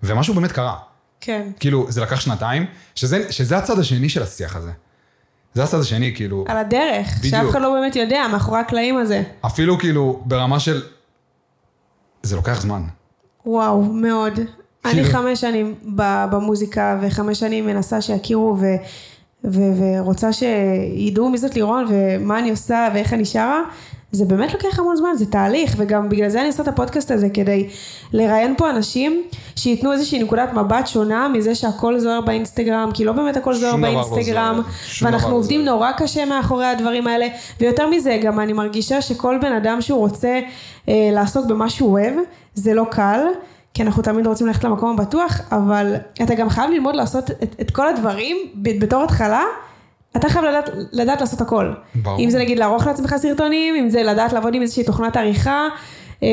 ומשהו 0.04 0.34
באמת 0.34 0.52
קרה. 0.52 0.78
כן. 1.22 1.52
כאילו, 1.60 1.92
זה 1.92 2.02
לקח 2.02 2.20
שנתיים, 2.20 2.66
שזה, 2.96 3.32
שזה 3.32 3.58
הצד 3.58 3.80
השני 3.80 4.10
של 4.10 4.24
השיח 4.24 4.56
הזה. 4.56 4.72
זה 5.54 5.64
הצד 5.64 5.80
השני, 5.80 6.16
כאילו, 6.16 6.46
על 6.48 6.58
הדרך, 6.58 7.08
שאף 7.08 7.20
בדיוק. 7.20 7.50
אחד 7.50 7.62
לא 7.62 7.74
באמת 7.74 7.96
יודע, 7.96 8.28
מאחורי 8.32 8.60
הקלעים 8.60 8.98
הזה. 8.98 9.24
אפילו 9.46 9.80
כאילו 9.80 10.22
ברמה 10.26 10.60
של... 10.60 10.82
זה 12.28 12.36
לוקח 12.36 12.62
זמן. 12.62 12.82
וואו, 13.46 13.84
מאוד. 13.84 14.34
אני 14.86 14.94
כאילו- 14.94 15.10
חמש 15.10 15.42
שנים 15.42 15.76
במוזיקה, 16.32 17.00
וחמש 17.02 17.40
שנים 17.40 17.66
מנסה 17.66 18.02
שיכירו, 18.02 18.58
ו, 19.44 19.62
ורוצה 19.78 20.30
שידעו 20.34 21.30
מי 21.30 21.38
זאת 21.38 21.56
לירון, 21.56 21.86
ומה 21.90 22.40
אני 22.40 22.50
עושה, 22.50 22.88
ואיך 22.94 23.14
אני 23.14 23.26
שרה. 23.26 23.62
זה 24.12 24.26
באמת 24.26 24.54
לוקח 24.54 24.80
המון 24.80 24.96
זמן, 24.96 25.10
זה 25.16 25.26
תהליך, 25.26 25.76
וגם 25.78 26.10
בגלל 26.10 26.30
זה 26.30 26.40
אני 26.40 26.48
עושה 26.48 26.64
את 26.64 26.68
הפודקאסט 26.68 27.12
הזה, 27.12 27.30
כדי 27.30 27.70
לראיין 28.14 28.54
פה 28.58 28.70
אנשים 28.70 29.24
שייתנו 29.56 29.92
איזושהי 29.92 30.24
נקודת 30.24 30.54
מבט 30.54 30.88
שונה 30.88 31.28
מזה 31.28 31.56
שהכל 31.56 32.00
זוהר 32.00 32.22
באינסטגרם, 32.22 32.90
כי 32.94 33.06
לא 33.06 33.12
באמת 33.12 33.38
הכל 33.38 33.54
זוהר 33.54 33.76
לא 33.76 33.82
באינסטגרם, 33.82 34.56
זוהר, 34.56 34.66
ואנחנו 35.02 35.28
דבר 35.28 35.30
לא 35.30 35.36
עובדים 35.36 35.66
זוהר. 35.66 35.76
נורא 35.76 35.92
קשה 35.92 36.26
מאחורי 36.26 36.66
הדברים 36.66 37.08
האלה, 37.08 37.28
ויותר 37.60 37.90
מזה, 37.90 38.20
גם 38.24 38.40
אני 38.40 38.54
מרגישה 38.54 39.02
שכל 39.02 39.38
בן 39.42 39.52
אדם 39.52 39.82
שהוא 39.82 40.00
רוצה 40.00 40.40
אה, 40.90 41.10
לעסוק 41.14 41.46
במה 41.46 41.70
שהוא 41.70 41.92
אוהב, 41.92 42.14
זה 42.54 42.74
לא 42.74 42.86
קל. 42.92 43.20
כי 43.74 43.84
אנחנו 43.84 44.04
תמיד 44.04 44.28
רוצים 44.28 44.48
ללכת 44.48 44.64
למקום 44.64 45.00
הבטוח, 45.00 45.42
אבל 45.52 45.96
אתה 46.24 46.36
גם 46.36 46.50
חייב 46.50 46.72
ללמוד 46.72 46.96
לעשות 46.96 47.32
את, 47.32 47.56
את 47.62 47.72
כל 47.72 47.88
הדברים 47.88 48.38
בתור 48.80 49.04
התחלה, 49.04 49.44
אתה 50.18 50.30
חייב 50.30 50.46
לדעת, 50.46 50.70
לדעת 50.92 51.22
לעשות 51.22 51.42
הכל. 51.42 51.74
ברור. 51.96 52.20
אם 52.20 52.30
זה 52.30 52.40
נגיד 52.40 52.60
לערוך 52.60 52.88
לעצמך 52.88 53.16
סרטונים, 53.18 53.76
אם 53.76 53.90
זה 53.90 54.04
לדעת 54.04 54.34
לעבוד 54.34 54.56
עם 54.56 54.62
איזושהי 54.62 54.84
תוכנת 54.84 55.18
עריכה, 55.18 55.68
אה, 56.24 56.28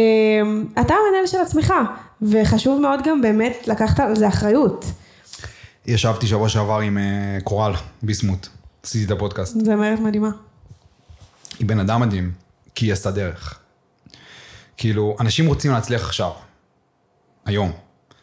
אתה 0.72 0.94
המנהל 0.94 1.26
של 1.26 1.38
עצמך, 1.38 1.74
וחשוב 2.22 2.80
מאוד 2.80 3.00
גם 3.04 3.22
באמת 3.22 3.68
לקחת 3.68 4.00
על 4.00 4.16
זה 4.16 4.28
אחריות. 4.28 4.84
ישבתי 5.86 6.26
שבוע 6.26 6.48
שעבר 6.48 6.78
עם 6.78 6.98
אה, 6.98 7.38
קורל 7.44 7.72
ביסמוט, 8.02 8.46
עשיתי 8.82 9.04
את 9.04 9.10
הפודקאסט. 9.10 9.56
זו 9.64 9.72
אומרת 9.72 10.00
מדהימה. 10.00 10.30
היא 11.58 11.66
בן 11.66 11.80
אדם 11.80 12.00
מדהים, 12.00 12.32
כי 12.74 12.86
היא 12.86 12.92
עשתה 12.92 13.10
דרך. 13.10 13.58
כאילו, 14.76 15.16
אנשים 15.20 15.46
רוצים 15.46 15.72
להצליח 15.72 16.02
עכשיו, 16.02 16.30
היום, 17.44 17.72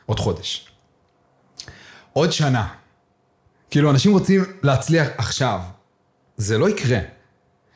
עוד 0.05 0.19
חודש, 0.19 0.67
עוד 2.13 2.31
שנה. 2.31 2.67
כאילו, 3.69 3.91
אנשים 3.91 4.12
רוצים 4.12 4.43
להצליח 4.63 5.07
עכשיו. 5.17 5.62
זה 6.38 6.57
לא 6.57 6.69
יקרה. 6.69 6.99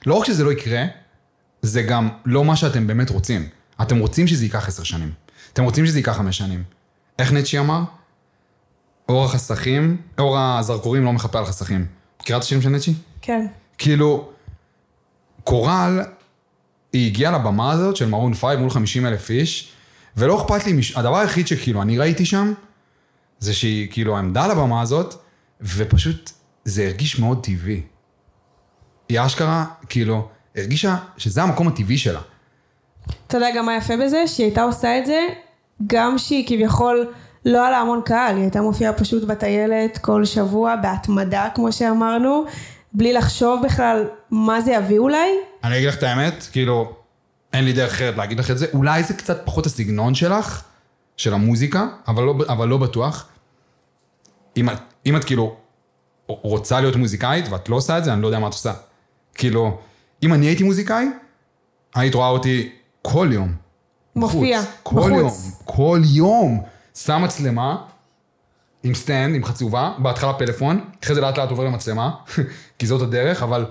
לא 0.05 0.13
רק 0.13 0.25
שזה 0.25 0.43
לא 0.43 0.51
יקרה, 0.51 0.84
זה 1.62 1.81
גם 1.81 2.10
לא 2.25 2.45
מה 2.45 2.55
שאתם 2.55 2.88
באמת 2.88 3.10
רוצים. 3.10 3.49
אתם 3.81 3.99
רוצים 3.99 4.27
שזה 4.27 4.45
ייקח 4.45 4.67
עשר 4.67 4.84
שנים. 4.84 5.12
אתם 5.53 5.63
רוצים 5.63 5.86
שזה 5.86 5.99
ייקח 5.99 6.12
חמש 6.17 6.38
שנים. 6.38 6.63
איך 7.19 7.34
נצ'י 7.34 7.60
אמר? 7.60 7.84
אור 9.10 9.25
החסכים, 9.25 10.01
אור 10.17 10.39
הזרקורים 10.39 11.05
לא 11.05 11.13
מחפה 11.13 11.39
על 11.39 11.45
חסכים. 11.45 11.86
מכירה 12.21 12.38
את 12.38 12.43
השם 12.43 12.62
של 12.62 12.69
נצ'י? 12.69 12.93
כן. 13.21 13.47
כאילו, 13.77 14.29
קורל, 15.43 15.99
היא 16.93 17.08
הגיעה 17.08 17.31
לבמה 17.31 17.71
הזאת 17.71 17.95
של 17.95 18.05
מרון 18.05 18.34
פייב 18.34 18.60
מול 18.60 18.69
50 18.69 19.05
אלף 19.05 19.29
איש, 19.29 19.71
ולא 20.17 20.41
אכפת 20.41 20.65
לי, 20.65 20.73
מש... 20.73 20.97
הדבר 20.97 21.17
היחיד 21.17 21.47
שכאילו 21.47 21.82
אני 21.82 21.97
ראיתי 21.97 22.25
שם, 22.25 22.54
זה 23.39 23.54
שהיא 23.54 23.88
כאילו 23.91 24.17
עמדה 24.17 24.45
על 24.45 24.51
הבמה 24.51 24.82
הזאת, 24.82 25.13
ופשוט 25.62 26.32
זה 26.65 26.86
הרגיש 26.86 27.19
מאוד 27.19 27.43
טבעי. 27.43 27.82
היא 29.10 29.19
אשכרה, 29.25 29.65
כאילו, 29.89 30.28
הרגישה 30.56 30.95
שזה 31.17 31.43
המקום 31.43 31.67
הטבעי 31.67 31.97
שלה. 31.97 32.21
אתה 33.28 33.38
יודע 33.38 33.47
גם 33.56 33.65
מה 33.65 33.78
יפה 33.78 33.93
בזה? 33.97 34.28
שהיא 34.28 34.45
הייתה 34.45 34.63
עושה 34.63 34.99
את 34.99 35.06
זה, 35.06 35.19
גם 35.88 36.17
שהיא 36.17 36.47
כביכול 36.47 37.13
לא 37.45 37.62
היה 37.62 37.71
לה 37.71 37.78
המון 37.78 38.01
קהל, 38.06 38.36
היא 38.36 38.43
הייתה 38.43 38.62
מופיעה 38.62 38.93
פשוט 38.93 39.23
בטיילת 39.23 39.97
כל 39.97 40.25
שבוע, 40.25 40.75
בהתמדה, 40.75 41.47
כמו 41.56 41.71
שאמרנו, 41.71 42.45
בלי 42.93 43.13
לחשוב 43.13 43.65
בכלל 43.65 44.08
מה 44.32 44.62
זה 44.62 44.71
יביא 44.71 44.97
אולי. 44.99 45.30
אני 45.63 45.78
אגיד 45.78 45.88
לך 45.88 45.97
את 45.97 46.04
האמת, 46.04 46.47
כאילו, 46.51 46.93
אין 47.56 47.65
לי 47.65 47.74
דרך 47.74 47.91
אחרת 47.94 48.18
להגיד 48.18 48.39
לך 48.39 48.52
את 48.52 48.58
זה. 48.58 48.65
אולי 48.74 49.04
זה 49.04 49.13
קצת 49.13 49.41
פחות 49.46 49.65
הסגנון 49.65 50.15
שלך, 50.15 50.63
של 51.18 51.34
המוזיקה, 51.34 51.86
אבל 52.08 52.24
לא, 52.24 52.36
אבל 52.50 52.68
לא 52.68 52.78
בטוח. 52.78 53.28
אם, 54.58 54.70
את- 54.70 54.80
אם 55.06 55.15
את 55.18 55.24
כאילו 55.24 55.56
רוצה 56.28 56.82
להיות 56.82 56.96
מוזיקאית 56.96 57.46
ואת 57.50 57.70
לא 57.70 57.76
עושה 57.76 57.98
את 57.98 58.04
זה, 58.04 58.13
אני 58.13 58.22
לא 58.22 58.28
יודע 58.28 58.39
מה 58.39 58.48
את 58.48 58.54
עושה. 58.54 58.74
כאילו, 59.36 59.78
אם 60.24 60.34
אני 60.34 60.46
הייתי 60.46 60.63
מוזיקאי, 60.63 61.06
היית 61.96 62.15
רואה 62.15 62.28
אותי 62.28 62.72
כל 63.02 63.30
יום. 63.32 63.54
מופיע, 64.15 64.62
בחוץ. 64.62 64.70
כל 64.84 64.96
בחוץ. 65.00 65.44
יום, 65.46 65.52
כל 65.65 66.02
יום. 66.06 66.63
שם 66.96 67.22
מצלמה, 67.24 67.78
עם 68.84 68.94
stand, 68.93 69.36
עם 69.36 69.44
חצובה, 69.46 69.94
בהתחלה 69.98 70.34
פלאפון, 70.34 70.89
אחרי 71.04 71.15
זה 71.15 71.22
לאט 71.22 71.38
לאט 71.38 71.50
עובר 71.50 71.63
למצלמה, 71.63 72.12
כי 72.80 72.86
זאת 72.88 73.02
הדרך, 73.02 73.44
אבל 73.44 73.65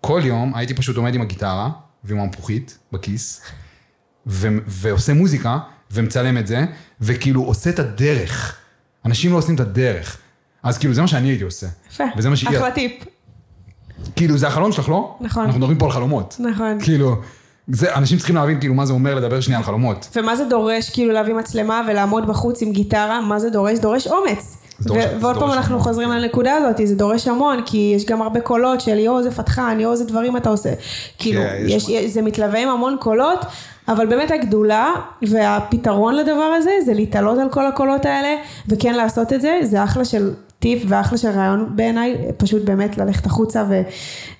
כל 0.00 0.20
יום 0.24 0.54
הייתי 0.54 0.74
פשוט 0.74 0.96
עומד 0.96 1.14
עם 1.14 1.20
הגיטרה 1.22 1.70
ועם 2.04 2.18
המפוחית 2.20 2.78
בכיס, 2.92 3.40
ו- 4.26 4.48
ועושה 4.66 5.14
מוזיקה, 5.14 5.58
ומצלם 5.90 6.38
את 6.38 6.46
זה, 6.46 6.64
וכאילו 7.00 7.42
עושה 7.42 7.70
את 7.70 7.78
הדרך. 7.78 8.56
אנשים 9.04 9.32
לא 9.32 9.36
עושים 9.36 9.54
את 9.54 9.60
הדרך. 9.60 10.18
אז 10.62 10.78
כאילו 10.78 10.94
זה 10.94 11.00
מה 11.00 11.08
שאני 11.08 11.28
הייתי 11.28 11.44
עושה. 11.44 11.66
יפה, 11.90 12.04
וזה 12.16 12.30
מה 12.30 12.36
שהיא... 12.36 12.58
אחלה 12.58 12.70
טיפ. 12.70 12.92
כאילו 14.16 14.38
זה 14.38 14.48
החלום 14.48 14.72
שלך, 14.72 14.88
לא? 14.88 15.18
נכון. 15.20 15.44
אנחנו 15.44 15.58
מדברים 15.58 15.78
פה 15.78 15.86
על 15.86 15.92
חלומות. 15.92 16.36
נכון. 16.38 16.78
כאילו, 16.80 17.16
זה, 17.68 17.94
אנשים 17.94 18.18
צריכים 18.18 18.36
להבין 18.36 18.60
כאילו 18.60 18.74
מה 18.74 18.86
זה 18.86 18.92
אומר 18.92 19.14
לדבר 19.14 19.40
שנייה 19.40 19.58
על 19.58 19.64
חלומות. 19.64 20.08
ומה 20.16 20.36
זה 20.36 20.44
דורש 20.44 20.90
כאילו 20.90 21.12
להביא 21.12 21.34
מצלמה 21.34 21.82
ולעמוד 21.88 22.26
בחוץ 22.28 22.62
עם 22.62 22.72
גיטרה, 22.72 23.20
מה 23.20 23.38
זה 23.38 23.50
דורש? 23.50 23.78
דורש 23.78 24.06
אומץ. 24.06 24.56
זה 24.82 24.88
זה 24.88 25.16
ועוד 25.20 25.38
פעם 25.38 25.50
אנחנו. 25.50 25.80
חוזרים 25.80 26.10
לנקודה 26.10 26.54
הזאת, 26.54 26.86
זה 26.86 26.94
דורש 26.94 27.28
המון, 27.28 27.60
כי 27.66 27.92
יש 27.96 28.06
גם 28.06 28.22
הרבה 28.22 28.40
קולות 28.40 28.80
של 28.80 28.98
יואו 28.98 29.18
איזה 29.18 29.30
פתחן, 29.30 29.76
יואו 29.80 29.92
איזה 29.92 30.04
דברים 30.04 30.36
אתה 30.36 30.50
עושה. 30.50 30.72
כאילו, 31.18 31.42
כן, 31.42 31.64
יש 31.66 31.88
יש, 31.88 32.12
זה 32.12 32.22
מתלווה 32.22 32.62
עם 32.62 32.68
המון 32.68 32.96
קולות, 33.00 33.44
אבל 33.88 34.06
באמת 34.06 34.30
הגדולה 34.30 34.90
והפתרון 35.22 36.14
לדבר 36.14 36.52
הזה, 36.58 36.70
זה 36.84 36.94
להתעלות 36.94 37.38
על 37.38 37.48
כל 37.50 37.66
הקולות 37.66 38.06
האלה, 38.06 38.36
וכן 38.68 38.94
לעשות 38.94 39.32
את 39.32 39.40
זה, 39.40 39.58
זה 39.62 39.84
אחלה 39.84 40.04
של 40.04 40.30
טיפ 40.58 40.82
ואחלה 40.88 41.18
של 41.18 41.28
רעיון 41.28 41.66
בעיניי, 41.76 42.16
פשוט 42.36 42.64
באמת 42.64 42.98
ללכת 42.98 43.26
החוצה 43.26 43.64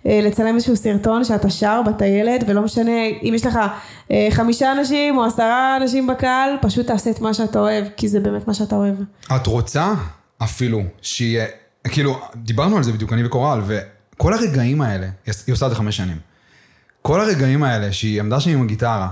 ולצלם 0.04 0.54
איזשהו 0.54 0.76
סרטון 0.76 1.24
שאתה 1.24 1.50
שר 1.50 1.82
בטיילת, 1.86 2.44
ולא 2.46 2.62
משנה 2.62 3.06
אם 3.22 3.32
יש 3.34 3.46
לך 3.46 3.58
אה, 4.10 4.28
חמישה 4.30 4.72
אנשים 4.72 5.18
או 5.18 5.24
עשרה 5.24 5.76
אנשים 5.76 6.06
בקהל, 6.06 6.56
פשוט 6.60 6.86
תעשה 6.86 7.10
את 7.10 7.20
מה 7.20 7.34
שאתה 7.34 7.58
אוהב, 7.58 7.84
כי 7.96 8.08
זה 8.08 8.20
באמת 8.20 8.48
מה 8.48 8.54
שאתה 8.54 8.76
אוהב. 8.76 8.94
את 9.36 9.46
רוצה 9.46 9.94
אפילו 10.44 10.82
שיהיה, 11.02 11.46
כאילו, 11.84 12.20
דיברנו 12.36 12.76
על 12.76 12.82
זה 12.82 12.92
בדיוק, 12.92 13.12
אני 13.12 13.24
וקורל, 13.24 13.60
וכל 13.66 14.34
הרגעים 14.34 14.82
האלה, 14.82 15.08
היא 15.46 15.52
עושה 15.52 15.66
את 15.66 15.70
זה 15.70 15.76
חמש 15.76 15.96
שנים. 15.96 16.18
כל 17.02 17.20
הרגעים 17.20 17.62
האלה 17.62 17.92
שהיא 17.92 18.20
עמדה 18.20 18.40
שם 18.40 18.50
עם 18.50 18.62
הגיטרה, 18.62 19.08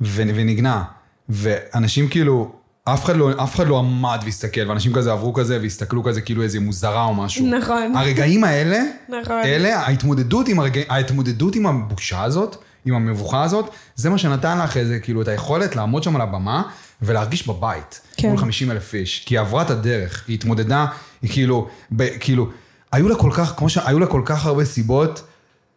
ו- 0.00 0.22
ונגנה, 0.34 0.84
ואנשים 1.28 2.08
כאילו, 2.08 2.52
אף 2.84 3.04
אחד, 3.04 3.16
לא, 3.16 3.30
אף 3.42 3.54
אחד 3.54 3.66
לא 3.66 3.78
עמד 3.78 4.18
והסתכל, 4.24 4.60
ואנשים 4.68 4.92
כזה 4.92 5.12
עברו 5.12 5.32
כזה 5.32 5.58
והסתכלו 5.62 6.04
כזה 6.04 6.20
כאילו 6.20 6.42
איזה 6.42 6.60
מוזרה 6.60 7.04
או 7.04 7.14
משהו. 7.14 7.46
נכון. 7.46 7.96
הרגעים 7.96 8.44
האלה, 8.44 8.82
נכון. 9.08 9.42
אלה, 9.44 9.80
ההתמודדות 9.80 10.48
עם, 10.48 10.60
הרגע, 10.60 10.80
ההתמודדות 10.88 11.54
עם 11.54 11.66
הבושה 11.66 12.22
הזאת, 12.22 12.56
עם 12.84 12.94
המבוכה 12.94 13.42
הזאת, 13.42 13.70
זה 13.94 14.10
מה 14.10 14.18
שנתן 14.18 14.58
לך 14.58 14.76
איזה, 14.76 14.98
כאילו, 14.98 15.22
את 15.22 15.28
היכולת 15.28 15.76
לעמוד 15.76 16.02
שם 16.02 16.16
על 16.16 16.22
הבמה 16.22 16.62
ולהרגיש 17.02 17.46
בבית. 17.46 18.00
כן. 18.16 18.28
מול 18.28 18.38
50 18.38 18.70
אלף 18.70 18.94
איש. 18.94 19.22
כי 19.26 19.34
היא 19.34 19.40
עברה 19.40 19.62
את 19.62 19.70
הדרך, 19.70 20.24
היא 20.28 20.34
התמודדה, 20.34 20.86
היא 21.22 21.30
כאילו, 21.30 21.68
ב, 21.92 22.18
כאילו, 22.20 22.48
היו 22.92 23.08
לה 23.08 23.16
כל 23.16 23.30
כך, 23.34 23.54
כמו 23.56 23.68
שהיו 23.68 23.98
לה 23.98 24.06
כל 24.06 24.22
כך 24.24 24.46
הרבה 24.46 24.64
סיבות, 24.64 25.22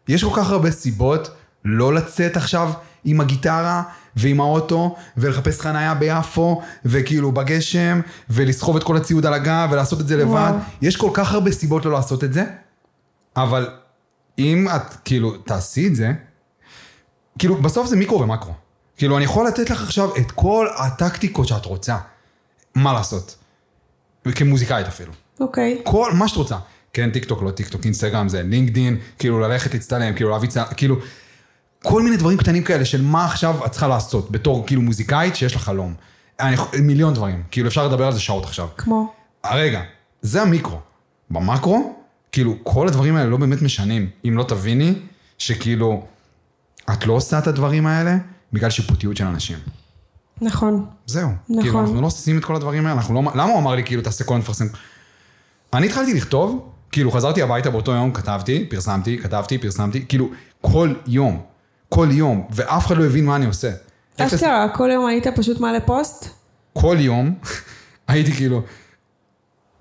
יש 0.07 0.23
כל 0.23 0.33
כך 0.35 0.49
הרבה 0.49 0.71
סיבות 0.71 1.29
לא 1.65 1.93
לצאת 1.93 2.37
עכשיו 2.37 2.71
עם 3.03 3.21
הגיטרה 3.21 3.83
ועם 4.15 4.41
האוטו, 4.41 4.95
ולחפש 5.17 5.59
חנייה 5.59 5.93
ביפו, 5.93 6.61
וכאילו 6.85 7.31
בגשם, 7.31 8.01
ולסחוב 8.29 8.75
את 8.75 8.83
כל 8.83 8.97
הציוד 8.97 9.25
על 9.25 9.33
הגב, 9.33 9.69
ולעשות 9.71 10.01
את 10.01 10.07
זה 10.07 10.17
לבד. 10.17 10.29
וואו. 10.29 10.55
יש 10.81 10.95
כל 10.95 11.09
כך 11.13 11.33
הרבה 11.33 11.51
סיבות 11.51 11.85
לא 11.85 11.91
לעשות 11.91 12.23
את 12.23 12.33
זה, 12.33 12.43
אבל 13.35 13.69
אם 14.39 14.67
את 14.75 14.93
כאילו 15.05 15.37
תעשי 15.37 15.87
את 15.87 15.95
זה, 15.95 16.11
כאילו 17.39 17.61
בסוף 17.61 17.87
זה 17.87 17.95
מיקרו 17.95 18.21
ומקרו. 18.21 18.53
כאילו 18.97 19.17
אני 19.17 19.25
יכול 19.25 19.47
לתת 19.47 19.69
לך 19.69 19.81
עכשיו 19.81 20.15
את 20.17 20.31
כל 20.31 20.67
הטקטיקות 20.77 21.47
שאת 21.47 21.65
רוצה. 21.65 21.97
מה 22.77 22.93
לעשות? 22.93 23.35
כמוזיקאית 24.35 24.87
אפילו. 24.87 25.11
אוקיי. 25.39 25.81
כל 25.83 26.13
מה 26.13 26.27
שאת 26.27 26.37
רוצה. 26.37 26.57
כן, 26.93 27.11
טיק 27.11 27.25
טוק, 27.25 27.43
לא 27.43 27.51
טיק 27.51 27.67
טוק, 27.67 27.85
אינסטגרם 27.85 28.29
זה 28.29 28.43
לינקדאין, 28.43 28.97
כאילו 29.19 29.39
ללכת 29.39 29.73
להצטלם, 29.73 30.13
כאילו 30.13 30.29
להביא 30.29 30.49
צלם, 30.49 30.63
כאילו, 30.77 30.95
כל 31.83 32.01
מיני 32.01 32.17
דברים 32.17 32.37
קטנים 32.37 32.63
כאלה 32.63 32.85
של 32.85 33.01
מה 33.01 33.25
עכשיו 33.25 33.65
את 33.65 33.71
צריכה 33.71 33.87
לעשות 33.87 34.31
בתור 34.31 34.67
כאילו 34.67 34.81
מוזיקאית 34.81 35.35
שיש 35.35 35.53
לה 35.53 35.59
חלום. 35.59 35.93
אני, 36.39 36.55
מיליון 36.81 37.13
דברים, 37.13 37.43
כאילו 37.51 37.67
אפשר 37.67 37.87
לדבר 37.87 38.05
על 38.05 38.13
זה 38.13 38.19
שעות 38.19 38.43
עכשיו. 38.43 38.67
כמו? 38.77 39.13
רגע, 39.51 39.81
זה 40.21 40.41
המיקרו. 40.41 40.79
במקרו, 41.29 41.95
כאילו, 42.31 42.55
כל 42.63 42.87
הדברים 42.87 43.15
האלה 43.15 43.29
לא 43.29 43.37
באמת 43.37 43.61
משנים. 43.61 44.09
אם 44.27 44.37
לא 44.37 44.43
תביני 44.43 44.93
שכאילו, 45.37 46.05
את 46.93 47.05
לא 47.05 47.13
עושה 47.13 47.39
את 47.39 47.47
הדברים 47.47 47.87
האלה 47.87 48.17
בגלל 48.53 48.69
שיפוטיות 48.69 49.17
של 49.17 49.25
אנשים. 49.25 49.57
נכון. 50.41 50.85
זהו. 51.05 51.29
נכון. 51.49 51.61
כאילו, 51.63 51.79
אנחנו 51.79 52.01
לא 52.01 52.07
עושים 52.07 52.37
את 52.37 52.45
כל 52.45 52.55
הדברים 52.55 52.85
האלה, 52.85 52.97
אנחנו 52.97 53.13
לא... 53.15 53.21
למה 53.35 53.43
הוא 53.51 53.59
אמר 53.59 53.75
לי, 53.75 53.83
כאילו, 53.83 54.01
תעשה 54.01 54.23
כל 54.23 54.37
מפרסם? 54.37 54.65
אני 55.73 55.85
התחלתי 55.85 56.13
לכתוב, 56.13 56.69
כאילו, 56.91 57.11
חזרתי 57.11 57.41
הביתה 57.41 57.69
באותו 57.69 57.91
יום, 57.91 58.11
כתבתי, 58.13 58.65
פרסמתי, 58.69 59.17
כתבתי, 59.17 59.57
פרסמתי, 59.57 60.05
כאילו, 60.09 60.29
כל 60.61 60.93
יום. 61.07 61.41
כל 61.89 62.07
יום, 62.11 62.47
ואף 62.51 62.85
אחד 62.87 62.97
לא 62.97 63.05
הבין 63.05 63.25
מה 63.25 63.35
אני 63.35 63.45
עושה. 63.45 63.71
אפס- 64.15 64.33
אשכרה, 64.33 64.67
כל 64.75 64.89
יום 64.93 65.05
היית 65.05 65.27
פשוט 65.27 65.59
מעלה 65.59 65.79
פוסט? 65.79 66.29
כל 66.73 66.97
יום 66.99 67.35
הייתי 68.07 68.31
כאילו 68.31 68.61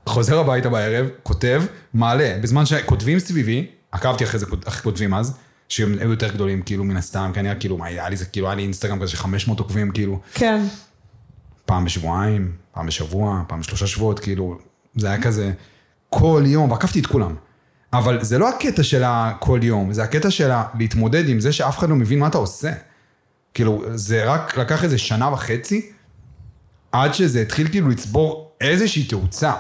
חוזר 0.07 0.39
הביתה 0.39 0.69
בערב, 0.69 1.07
כותב, 1.23 1.63
מעלה. 1.95 2.39
בזמן 2.43 2.67
שכותבים 2.67 3.19
סביבי, 3.19 3.67
עקבתי 3.93 4.25
אחרי 4.25 4.41
זה, 4.41 4.47
איך 4.67 4.83
כותבים 4.83 5.15
אז, 5.15 5.37
שהם 5.69 5.99
היו 6.01 6.11
יותר 6.11 6.33
גדולים, 6.33 6.63
כאילו, 6.63 6.85
מן 6.85 6.97
הסתם, 6.97 7.31
כי 7.35 7.41
אני 7.41 7.49
היה 7.49 7.59
כאילו, 7.59 7.79
מה 7.79 7.87
היה 7.87 8.09
לי 8.09 8.17
זה, 8.17 8.25
כאילו, 8.25 8.47
היה 8.47 8.55
לי 8.55 8.63
אינסטגרם 8.63 9.01
כזה 9.01 9.11
של 9.11 9.17
500 9.17 9.59
עוקבים, 9.61 9.91
כאילו, 9.91 10.21
כן. 10.35 10.63
פעם 11.65 11.85
בשבועיים, 11.85 12.53
פעם 12.73 12.87
בשבוע, 12.87 13.43
פעם 13.49 13.61
בשלושה 13.61 13.87
שבועות, 13.87 14.21
כאילו, 14.21 14.59
זה 14.97 15.09
היה 15.09 15.23
כזה 15.23 15.53
כל 16.11 16.43
יום, 16.47 16.71
ועקפתי 16.71 17.01
את 17.01 17.07
כולם. 17.07 17.35
אבל 17.93 18.25
זה 18.25 18.39
לא 18.39 18.49
הקטע 18.49 18.83
של 18.83 19.03
הכל 19.07 19.61
יום, 19.63 19.93
זה 19.93 20.03
הקטע 20.03 20.31
של 20.31 20.51
להתמודד 20.79 21.29
עם 21.29 21.41
זה 21.41 21.53
שאף 21.53 21.79
אחד 21.79 21.89
לא 21.89 21.97
מבין 21.97 22.19
מה 22.19 22.27
אתה 22.27 22.39
עושה. 22.39 22.73
כאילו, 23.55 23.83
זה 23.95 24.25
רק 24.25 24.57
לקח 24.57 24.85
איזה 24.85 24.99
שנה 24.99 25.33
וחצי, 25.33 25.91
עד 26.93 27.15
שזה 27.15 27.43
התחיל 27.43 27.69
כאילו 27.69 27.89
לצבור 27.89 28.53
איזושהי 28.61 29.05
תאוצה. 29.05 29.53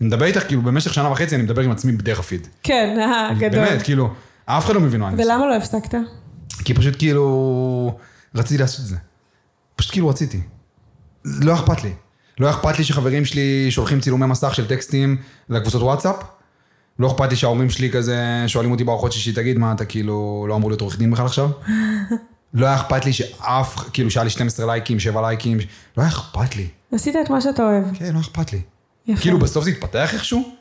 אני 0.00 0.06
מדבר 0.06 0.24
איתך, 0.24 0.46
כאילו, 0.46 0.62
במשך 0.62 0.94
שנה 0.94 1.10
וחצי 1.10 1.34
אני 1.34 1.42
מדבר 1.42 1.62
עם 1.62 1.70
עצמי 1.70 1.92
בדרך 1.92 2.18
הפיד. 2.18 2.48
כן, 2.62 2.96
גדול. 3.38 3.64
באמת, 3.64 3.82
כאילו, 3.82 4.14
אף 4.58 4.66
אחד 4.66 4.74
לא 4.74 4.80
מבין 4.80 5.00
מה 5.00 5.08
אני 5.08 5.16
עושה. 5.16 5.26
ולמה 5.26 5.46
לא 5.46 5.56
הפסקת? 5.56 5.94
כי 6.64 6.74
פשוט 6.74 6.98
כאילו, 6.98 7.98
רציתי 8.34 8.58
לעשות 8.58 8.80
את 8.80 8.86
זה. 8.86 8.96
פשוט 9.76 9.92
כאילו 9.92 10.08
רציתי. 10.08 10.40
לא 11.24 11.54
אכפת 11.54 11.84
לי. 11.84 11.92
לא 12.38 12.50
אכפת 12.50 12.78
לי 12.78 12.84
שחברים 12.84 13.24
שלי 13.24 13.70
שולחים 13.70 14.00
צילומי 14.00 14.26
מסך 14.26 14.54
של 14.54 14.66
טקסטים 14.66 15.16
לקבוצות 15.48 15.82
וואטסאפ. 15.82 16.16
לא 16.98 17.10
אכפת 17.10 17.30
לי 17.30 17.36
שההורים 17.36 17.70
שלי 17.70 17.90
כזה 17.90 18.44
שואלים 18.46 18.70
אותי 18.70 18.84
בארוחות 18.84 19.12
שישי, 19.12 19.32
תגיד, 19.32 19.58
מה, 19.58 19.72
אתה 19.72 19.84
כאילו 19.84 20.46
לא 20.48 20.56
אמור 20.56 20.70
להיות 20.70 20.80
עורך 20.80 20.98
דין 20.98 21.10
בכלל 21.10 21.26
עכשיו? 21.26 21.50
לא 22.54 22.66
היה 22.66 22.74
אכפת 22.74 23.04
לי 23.04 23.12
שאף, 23.12 23.74
כאילו 23.92 24.10
שהיה 24.10 24.24
לי 24.24 24.30
12 24.30 24.66
לייקים, 24.66 25.00
7 25.00 25.20
לייקים, 25.20 25.58
לא 25.96 26.02
היה 26.02 26.08
אכפת 26.08 26.56
לי. 26.56 26.68
עשית 26.92 27.16
את 27.24 27.30
מה 27.30 27.40
שאתה 27.40 27.62
אוהב. 27.62 27.84
כן, 27.94 28.14
לא 28.14 28.20
אכפת 28.20 28.52
לי. 28.52 28.60
יפה. 29.06 29.22
כאילו 29.22 29.38
בסוף 29.38 29.64
זה 29.64 29.70
התפתח 29.70 30.14
איכשהו, 30.14 30.54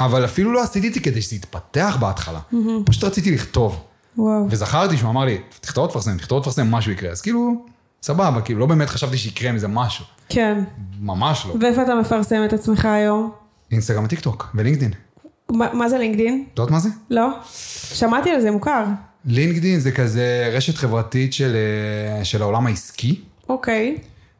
אבל 0.00 0.24
אפילו 0.24 0.52
לא 0.52 0.62
עשיתי 0.62 0.88
את 0.88 0.94
זה 0.94 1.00
כדי 1.00 1.22
שזה 1.22 1.36
יתפתח 1.36 1.96
בהתחלה. 2.00 2.40
פשוט 2.84 3.04
רציתי 3.04 3.30
לכתוב. 3.30 3.80
וואו. 4.18 4.46
וזכרתי 4.50 4.96
שהוא 4.96 5.10
אמר 5.10 5.24
לי, 5.24 5.38
תכתוב 5.60 5.90
תפרסם, 5.90 6.16
תכתוב 6.16 6.42
תפרסם, 6.42 6.70
משהו 6.70 6.92
יקרה. 6.92 7.10
אז 7.10 7.20
כאילו, 7.20 7.64
סבבה, 8.02 8.40
כאילו, 8.40 8.60
לא 8.60 8.66
באמת 8.66 8.88
חשבתי 8.88 9.18
שיקרה 9.18 9.52
מזה 9.52 9.68
משהו. 9.68 10.04
כן. 10.28 10.64
ממש 11.00 11.46
לא. 11.48 11.54
ואיפה 11.60 11.82
אתה 11.82 11.94
מפרסם 11.94 12.44
את 12.44 12.52
עצמך 12.52 12.84
היום? 12.84 13.30
אינסטגרם 13.72 14.04
וטיקטוק, 14.04 14.50
ולינקדין. 14.54 14.90
מה 15.50 15.74
מה 15.74 15.88
זה 15.88 15.98
לינקדין? 15.98 16.44
את 16.54 16.58
יודעת 16.58 16.70
מה 16.72 16.78
זה? 16.78 16.88
לא? 17.10 17.28
שמעתי 17.94 18.30
על 18.30 18.40
זה, 18.40 18.50
מוכר. 18.50 18.84
לינקדין 19.24 19.80
זה 19.80 19.92
כזה 19.92 20.50
רשת 20.52 20.76
חברתית 20.76 21.32
של, 21.32 21.56
אה, 22.18 22.24
של 22.24 22.42
העולם 22.42 22.66
העסקי, 22.66 23.20
אוקיי. 23.48 23.96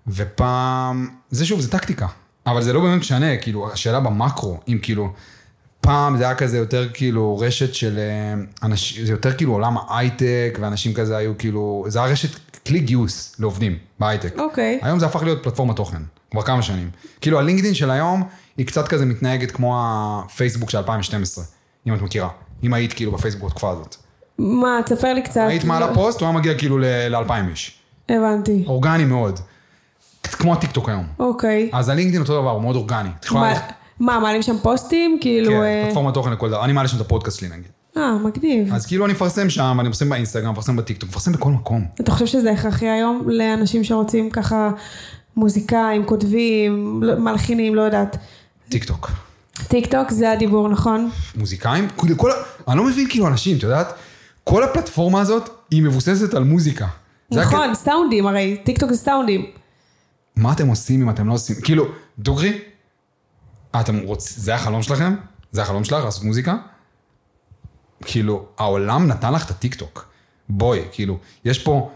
ופעם, 0.08 1.08
זה 1.30 1.46
שוב, 1.46 1.60
זה 1.60 1.70
טקטיקה. 1.70 2.06
אבל 2.46 2.62
זה 2.62 2.72
לא 2.72 2.80
באמת 2.80 3.00
משנה, 3.00 3.36
כאילו, 3.36 3.72
השאלה 3.72 4.00
במקרו, 4.00 4.58
אם 4.68 4.78
כאילו, 4.82 5.12
פעם 5.80 6.16
זה 6.16 6.24
היה 6.24 6.34
כזה 6.34 6.58
יותר 6.58 6.88
כאילו 6.94 7.38
רשת 7.38 7.74
של 7.74 7.98
אה, 7.98 8.42
אנשים, 8.62 9.06
זה 9.06 9.12
יותר 9.12 9.32
כאילו 9.32 9.52
עולם 9.52 9.76
ההייטק, 9.88 10.58
ואנשים 10.60 10.94
כזה 10.94 11.16
היו 11.16 11.38
כאילו, 11.38 11.84
זה 11.88 12.02
היה 12.02 12.12
רשת, 12.12 12.28
כלי 12.66 12.80
גיוס 12.80 13.36
לעובדים 13.38 13.78
בהייטק. 13.98 14.38
אוקיי. 14.38 14.78
היום 14.82 14.98
זה 14.98 15.06
הפך 15.06 15.22
להיות 15.22 15.42
פלטפורמת 15.42 15.76
תוכן, 15.76 16.02
כבר 16.30 16.42
כמה 16.42 16.62
שנים. 16.62 16.90
כאילו 17.20 17.38
הלינקדאין 17.38 17.74
של 17.74 17.90
היום, 17.90 18.22
היא 18.56 18.66
קצת 18.66 18.88
כזה 18.88 19.06
מתנהגת 19.06 19.50
כמו 19.50 19.76
הפייסבוק 19.78 20.70
של 20.70 20.78
2012, 20.78 21.44
אם 21.86 21.94
את 21.94 22.02
מכירה. 22.02 22.28
אם 22.62 22.74
היית 22.74 22.92
כאילו 22.92 23.12
בפייסבוק 23.12 23.48
בתקופה 23.50 23.70
הזאת. 23.70 23.96
מה, 24.38 24.80
תספר 24.86 25.14
לי 25.14 25.22
קצת. 25.22 25.46
היית 25.48 25.64
מעלה 25.64 25.94
פוסט, 25.94 26.20
הוא 26.20 26.28
היה 26.28 26.38
מגיע 26.38 26.58
כאילו 26.58 26.78
ל-2,000 26.78 27.32
איש. 27.50 27.78
הבנתי. 28.08 28.64
אורגני 28.66 29.04
מאוד. 29.04 29.40
כמו 30.22 30.52
הטיקטוק 30.52 30.88
היום. 30.88 31.06
אוקיי. 31.18 31.70
אז 31.72 31.88
הלינקדאין 31.88 32.22
אותו 32.22 32.40
דבר, 32.40 32.50
הוא 32.50 32.62
מאוד 32.62 32.76
אורגני. 32.76 33.08
את 33.20 33.24
יכולה... 33.24 33.54
מה- 34.00 34.18
מעלים 34.20 34.42
שם 34.42 34.56
פוסטים? 34.62 35.18
כאילו... 35.20 35.50
כן, 35.52 35.56
אה, 35.62 35.82
פלטפורמת 35.86 36.14
תוכן 36.14 36.32
לכל 36.32 36.48
דבר. 36.48 36.64
אני 36.64 36.72
מעלה 36.72 36.88
שם 36.88 36.96
את 36.96 37.00
הפודקאסט 37.00 37.38
שלי 37.40 37.48
נגיד. 37.48 37.70
אה, 37.96 38.12
מגניב. 38.18 38.74
אז 38.74 38.86
כאילו 38.86 39.04
אני 39.04 39.12
מפרסם 39.12 39.50
שם, 39.50 39.76
אני 39.80 39.88
מפרסם 39.88 40.08
באינסטגרם, 40.08 40.52
מפרסם 40.52 40.76
בטיקטוק, 40.76 41.08
מפרסם 41.08 41.32
בכל 41.32 41.50
מקום. 41.50 41.86
אתה 42.00 42.12
חושב 42.12 42.26
שזה 42.26 42.50
הכרחי 42.52 42.88
היום 42.88 43.22
לאנשים 43.26 43.84
שרוצים 43.84 44.30
ככה 44.30 44.70
מוזיקאים, 45.36 46.04
כותבים, 46.04 47.02
לא- 47.02 47.18
מלחינים, 47.18 47.74
לא 47.74 47.82
יודעת. 47.82 48.16
טיקטוק. 48.68 49.10
טיק 49.68 49.86
טוק 49.86 50.10
זה 50.10 50.32
הדיבור, 50.32 50.68
נכון? 50.68 51.10
מוזיקאים, 51.36 51.88
כאילו 51.98 52.18
כל, 52.18 52.30
אני 52.68 52.76
לא 52.78 52.84
מבין 52.84 53.06
כאילו 53.08 53.26
אנשים, 53.28 53.56
את 53.56 53.62
יודעת? 53.62 53.92
כל 54.44 54.64
הפלטפורמה 54.64 55.20
הזאת 55.20 55.48
היא 55.70 55.82
מבוססת 55.82 56.34
על 56.34 56.44
מוזיקה. 56.44 56.86
נכון, 57.30 57.74
סאונדים 57.74 58.26
הרי, 58.26 58.56
טיק 58.64 58.78
טוק 58.78 58.90
זה 58.90 58.96
סאונדים. 58.96 59.46
מה 60.36 60.52
אתם 60.52 60.68
עושים 60.68 61.02
אם 61.02 61.10
אתם 61.10 61.28
לא 61.28 61.32
עושים, 61.34 61.56
כאילו, 61.62 61.84
דוגרי, 62.18 62.58
אתם 63.80 63.98
רוצים, 63.98 64.42
זה 64.42 64.54
החלום 64.54 64.82
שלכם? 64.82 65.14
זה 65.52 65.62
החלום 65.62 65.84
שלך 65.84 66.04
לעשות 66.04 66.24
מוזיקה? 66.24 66.56
כאילו, 68.04 68.46
העולם 68.58 69.06
נתן 69.06 69.32
לך 69.32 69.46
את 69.46 69.50
הטיקטוק. 69.50 70.10
בואי, 70.48 70.80
כאילו, 70.92 71.18
יש 71.44 71.58
פה 71.58 71.90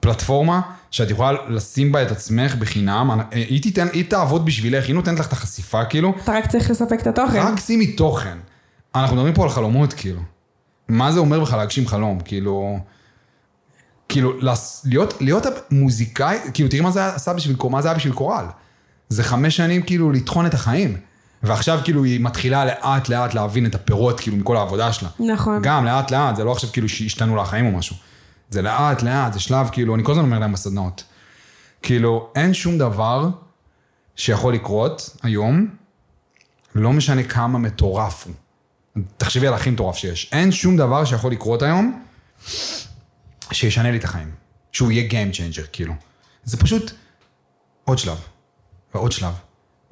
פלטפורמה 0.00 0.60
שאת 0.90 1.10
יכולה 1.10 1.32
לשים 1.48 1.92
בה 1.92 2.02
את 2.02 2.10
עצמך 2.10 2.54
בחינם, 2.54 3.20
היא 3.30 3.62
תיתן, 3.62 3.88
היא 3.92 4.10
תעבוד 4.10 4.46
בשבילך, 4.46 4.86
היא 4.86 4.94
נותנת 4.94 5.18
לך 5.18 5.26
את 5.26 5.32
החשיפה, 5.32 5.84
כאילו, 5.84 6.14
אתה 6.24 6.32
רק 6.32 6.46
צריך 6.46 6.70
לספק 6.70 6.98
את 7.02 7.06
התוכן. 7.06 7.38
רק 7.38 7.60
שימי 7.60 7.86
תוכן. 7.86 8.38
אנחנו 8.94 9.16
מדברים 9.16 9.34
פה 9.34 9.42
על 9.42 9.48
חלומות, 9.48 9.92
כאילו. 9.92 10.20
מה 10.88 11.12
זה 11.12 11.18
אומר 11.20 11.40
בכלל 11.40 11.58
להגשים 11.58 11.86
חלום? 11.86 12.20
כאילו... 12.20 12.78
כאילו, 14.08 14.32
להיות, 14.84 15.14
להיות 15.20 15.46
מוזיקאי, 15.70 16.38
כאילו, 16.54 16.68
תראי 16.68 16.80
מה 16.80 16.90
זה 16.90 17.14
עשה 17.14 17.32
בשביל, 17.32 17.56
מה 17.70 17.82
זה 17.82 17.88
היה 17.88 17.96
בשביל 17.96 18.12
קורל. 18.12 18.44
זה 19.08 19.24
חמש 19.24 19.56
שנים, 19.56 19.82
כאילו, 19.82 20.12
לטחון 20.12 20.46
את 20.46 20.54
החיים. 20.54 20.96
ועכשיו, 21.42 21.80
כאילו, 21.84 22.04
היא 22.04 22.20
מתחילה 22.20 22.64
לאט 22.64 23.08
לאט 23.08 23.34
להבין 23.34 23.66
את 23.66 23.74
הפירות, 23.74 24.20
כאילו, 24.20 24.36
מכל 24.36 24.56
העבודה 24.56 24.92
שלה. 24.92 25.08
נכון. 25.18 25.62
גם 25.62 25.84
לאט 25.84 26.10
לאט, 26.10 26.36
זה 26.36 26.44
לא 26.44 26.52
עכשיו 26.52 26.70
כאילו 26.72 26.88
שהשתנו 26.88 27.36
לה 27.36 27.42
החיים 27.42 27.66
או 27.66 27.78
משהו. 27.78 27.96
זה 28.50 28.62
לאט 28.62 29.02
לאט, 29.02 29.32
זה 29.32 29.40
שלב, 29.40 29.68
כאילו, 29.72 29.94
אני 29.94 30.04
כל 30.04 30.12
הזמן 30.12 30.24
אומר 30.24 30.38
להם 30.38 30.52
בסדנאות. 30.52 31.04
כאילו, 31.82 32.28
אין 32.34 32.54
שום 32.54 32.78
דבר 32.78 33.28
שיכול 34.16 34.54
לקרות 34.54 35.16
היום, 35.22 35.68
לא 36.74 36.92
משנה 36.92 37.22
כמה 37.22 37.58
מטורף 37.58 38.26
הוא. 38.26 38.34
תחשבי 39.16 39.46
על 39.46 39.54
הכי 39.54 39.70
מטורף 39.70 39.96
שיש. 39.96 40.30
אין 40.32 40.52
שום 40.52 40.76
דבר 40.76 41.04
שיכול 41.04 41.32
לקרות 41.32 41.62
היום, 41.62 42.02
שישנה 43.52 43.90
לי 43.90 43.98
את 43.98 44.04
החיים. 44.04 44.30
שהוא 44.72 44.92
יהיה 44.92 45.10
Game 45.10 45.34
Changer, 45.34 45.66
כאילו. 45.72 45.94
זה 46.44 46.56
פשוט 46.56 46.92
עוד 47.84 47.98
שלב, 47.98 48.18
ועוד 48.94 49.12
שלב, 49.12 49.32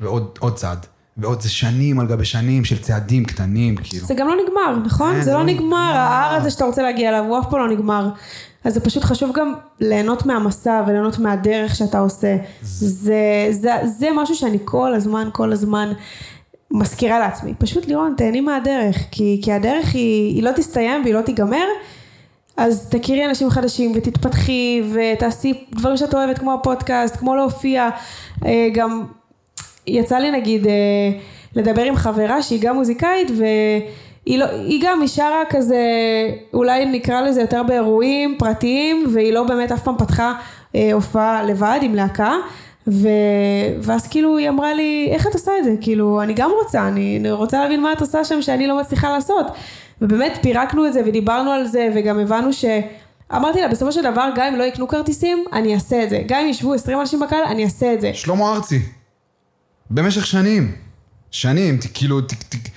ועוד 0.00 0.38
עוד 0.40 0.54
צעד, 0.54 0.86
ועוד 1.16 1.40
זה 1.40 1.50
שנים 1.50 2.00
על 2.00 2.06
גבי 2.06 2.24
שנים 2.24 2.64
של 2.64 2.78
צעדים 2.78 3.24
קטנים, 3.24 3.76
כאילו. 3.76 4.06
זה 4.06 4.14
גם 4.14 4.28
לא 4.28 4.34
נגמר, 4.44 4.86
נכון? 4.86 5.12
כן, 5.12 5.18
זה 5.18 5.24
זה 5.24 5.32
לא 5.32 5.38
לא 5.38 5.44
נגמר, 5.44 5.64
נגמר. 5.66 5.96
ההר 5.96 6.34
הזה 6.34 6.50
שאתה 6.50 6.64
רוצה 6.64 6.82
להגיע 6.82 7.08
אליו, 7.08 7.24
הוא 7.24 7.38
אף 7.38 7.50
פעם 7.50 7.60
לא 7.60 7.68
נגמר. 7.68 8.08
אז 8.64 8.74
זה 8.74 8.80
פשוט 8.80 9.04
חשוב 9.04 9.30
גם 9.34 9.54
ליהנות 9.80 10.26
מהמסע 10.26 10.82
וליהנות 10.86 11.18
מהדרך 11.18 11.74
שאתה 11.74 11.98
עושה. 11.98 12.36
זה, 12.62 13.48
זה, 13.50 13.72
זה 13.84 14.08
משהו 14.16 14.34
שאני 14.34 14.58
כל 14.64 14.94
הזמן, 14.94 15.28
כל 15.32 15.52
הזמן 15.52 15.92
מזכירה 16.70 17.18
לעצמי. 17.18 17.54
פשוט 17.58 17.86
לירון, 17.86 18.14
תהני 18.16 18.40
מהדרך, 18.40 18.96
כי, 19.10 19.40
כי 19.44 19.52
הדרך 19.52 19.94
היא, 19.94 20.34
היא 20.34 20.42
לא 20.42 20.50
תסתיים 20.56 21.02
והיא 21.02 21.14
לא 21.14 21.20
תיגמר. 21.20 21.66
אז 22.56 22.88
תכירי 22.90 23.26
אנשים 23.26 23.50
חדשים 23.50 23.92
ותתפתחי 23.94 24.82
ותעשי 24.92 25.64
דברים 25.72 25.96
שאת 25.96 26.14
אוהבת 26.14 26.38
כמו 26.38 26.54
הפודקאסט, 26.54 27.16
כמו 27.16 27.34
להופיע. 27.34 27.88
אה, 28.46 28.68
גם 28.72 29.04
יצא 29.86 30.18
לי 30.18 30.30
נגיד 30.30 30.66
אה, 30.66 30.72
לדבר 31.56 31.82
עם 31.82 31.96
חברה 31.96 32.42
שהיא 32.42 32.60
גם 32.62 32.76
מוזיקאית 32.76 33.30
והיא 33.30 34.38
לא, 34.38 34.46
גם, 34.82 35.00
היא 35.00 35.08
שרה 35.08 35.42
כזה, 35.48 35.80
אולי 36.54 36.84
נקרא 36.84 37.20
לזה 37.20 37.40
יותר 37.40 37.62
באירועים 37.62 38.36
פרטיים 38.38 39.04
והיא 39.12 39.32
לא 39.32 39.42
באמת 39.42 39.72
אף 39.72 39.82
פעם 39.82 39.96
פתחה 39.98 40.32
אה, 40.74 40.90
הופעה 40.92 41.42
לבד 41.42 41.78
עם 41.82 41.94
להקה 41.94 42.34
ו... 42.88 43.08
ואז 43.82 44.06
כאילו 44.06 44.38
היא 44.38 44.48
אמרה 44.48 44.74
לי, 44.74 45.08
איך 45.12 45.26
את 45.26 45.34
עושה 45.34 45.52
את 45.58 45.64
זה? 45.64 45.74
כאילו, 45.80 46.22
אני 46.22 46.34
גם 46.34 46.50
רוצה, 46.62 46.88
אני 46.88 47.30
רוצה 47.30 47.62
להבין 47.62 47.82
מה 47.82 47.92
את 47.92 48.00
עושה 48.00 48.24
שם 48.24 48.42
שאני 48.42 48.66
לא 48.66 48.80
מצליחה 48.80 49.10
לעשות. 49.10 49.46
ובאמת 50.02 50.38
פירקנו 50.42 50.86
את 50.86 50.92
זה 50.92 51.00
ודיברנו 51.06 51.50
על 51.50 51.66
זה 51.66 51.88
וגם 51.96 52.18
הבנו 52.18 52.52
ש... 52.52 52.64
אמרתי 53.34 53.60
לה, 53.60 53.68
בסופו 53.68 53.92
של 53.92 54.02
דבר, 54.12 54.28
גם 54.36 54.46
אם 54.52 54.58
לא 54.58 54.64
יקנו 54.64 54.88
כרטיסים, 54.88 55.44
אני 55.52 55.74
אעשה 55.74 56.04
את 56.04 56.10
זה. 56.10 56.22
גם 56.28 56.40
אם 56.40 56.48
ישבו 56.48 56.74
20 56.74 57.00
אנשים 57.00 57.20
בקהל, 57.20 57.44
אני 57.44 57.64
אעשה 57.64 57.94
את 57.94 58.00
זה. 58.00 58.10
שלמה 58.14 58.52
ארצי. 58.52 58.82
במשך 59.90 60.26
שנים. 60.26 60.74
שנים, 61.30 61.76
ת- 61.78 61.86
כאילו, 61.94 62.20
ת- 62.20 62.32
ת- 62.32 62.70